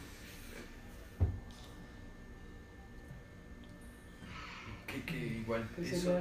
Que, 5.01 5.17
igual 5.17 5.69
eso, 5.81 6.19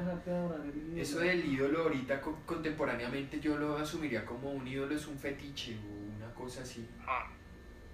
eso 0.96 1.20
del 1.20 1.46
ídolo 1.46 1.84
ahorita 1.84 2.22
contemporáneamente 2.46 3.40
yo 3.40 3.58
lo 3.58 3.78
asumiría 3.78 4.26
como 4.26 4.52
un 4.52 4.68
ídolo 4.68 4.96
es 4.96 5.08
un 5.08 5.18
fetiche 5.18 5.78
o 5.78 6.16
una 6.18 6.34
cosa 6.34 6.62
así. 6.62 6.86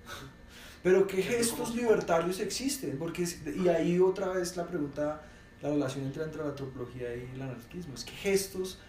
Pero 0.84 1.07
¿qué 1.07 1.21
gestos 1.21 1.75
libertarios 1.75 2.39
existen? 2.39 2.97
Porque 2.97 3.25
y 3.55 3.67
ahí 3.67 3.99
otra 3.99 4.30
vez 4.30 4.55
la 4.55 4.65
pregunta, 4.67 5.21
la 5.61 5.69
relación 5.69 6.05
entre, 6.05 6.23
entre 6.23 6.41
la 6.41 6.49
antropología 6.49 7.15
y 7.15 7.30
el 7.34 7.41
anarquismo, 7.41 7.95
es 7.95 8.05
qué 8.05 8.13
gestos 8.13 8.80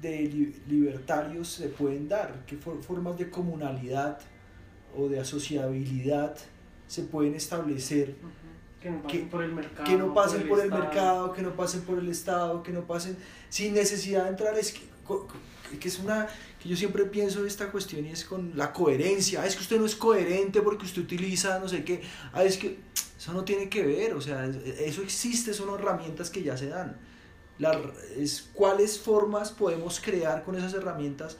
de 0.00 0.52
libertarios 0.68 1.48
se 1.48 1.68
pueden 1.68 2.08
dar? 2.08 2.44
¿Qué 2.46 2.56
formas 2.56 3.18
de 3.18 3.30
comunalidad 3.30 4.20
o 4.96 5.08
de 5.08 5.20
asociabilidad 5.20 6.36
se 6.86 7.02
pueden 7.02 7.34
establecer? 7.34 8.14
Que 8.84 8.90
no 8.90 9.02
pasen 9.02 9.28
por 9.30 9.42
el 9.42 9.52
mercado. 9.52 9.84
Que 9.84 9.96
no 9.96 10.14
pasen 10.14 10.42
por 10.46 10.60
el, 10.60 10.70
mercado, 10.70 11.32
que 11.32 11.42
no 11.42 11.56
pasen 11.56 11.82
por 11.82 11.98
el 11.98 12.08
Estado, 12.10 12.62
que 12.62 12.70
no 12.70 12.86
pasen 12.86 13.16
sin 13.48 13.72
necesidad 13.72 14.24
de 14.24 14.30
entrar. 14.30 14.58
Es 14.58 14.72
que, 14.72 14.82
que 15.78 15.88
es 15.88 15.98
una 15.98 16.28
que 16.62 16.68
yo 16.68 16.76
siempre 16.76 17.06
pienso 17.06 17.46
esta 17.46 17.70
cuestión 17.70 18.04
y 18.04 18.10
es 18.10 18.26
con 18.26 18.52
la 18.56 18.74
coherencia. 18.74 19.40
Ah, 19.40 19.46
es 19.46 19.56
que 19.56 19.62
usted 19.62 19.78
no 19.78 19.86
es 19.86 19.94
coherente 19.94 20.60
porque 20.60 20.84
usted 20.84 21.00
utiliza 21.00 21.58
no 21.60 21.68
sé 21.68 21.82
qué. 21.82 22.02
Ah, 22.34 22.44
es 22.44 22.58
que 22.58 22.78
eso 23.18 23.32
no 23.32 23.44
tiene 23.44 23.70
que 23.70 23.82
ver, 23.86 24.12
o 24.12 24.20
sea, 24.20 24.44
eso 24.44 25.00
existe, 25.00 25.54
son 25.54 25.72
herramientas 25.74 26.28
que 26.28 26.42
ya 26.42 26.58
se 26.58 26.68
dan. 26.68 26.98
La, 27.58 27.80
es 28.18 28.50
cuáles 28.52 28.98
formas 28.98 29.50
podemos 29.50 29.98
crear 29.98 30.44
con 30.44 30.56
esas 30.56 30.74
herramientas 30.74 31.38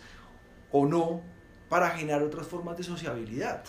o 0.70 0.86
no 0.86 1.20
para 1.68 1.90
generar 1.90 2.22
otras 2.22 2.46
formas 2.46 2.78
de 2.78 2.84
sociabilidad. 2.84 3.64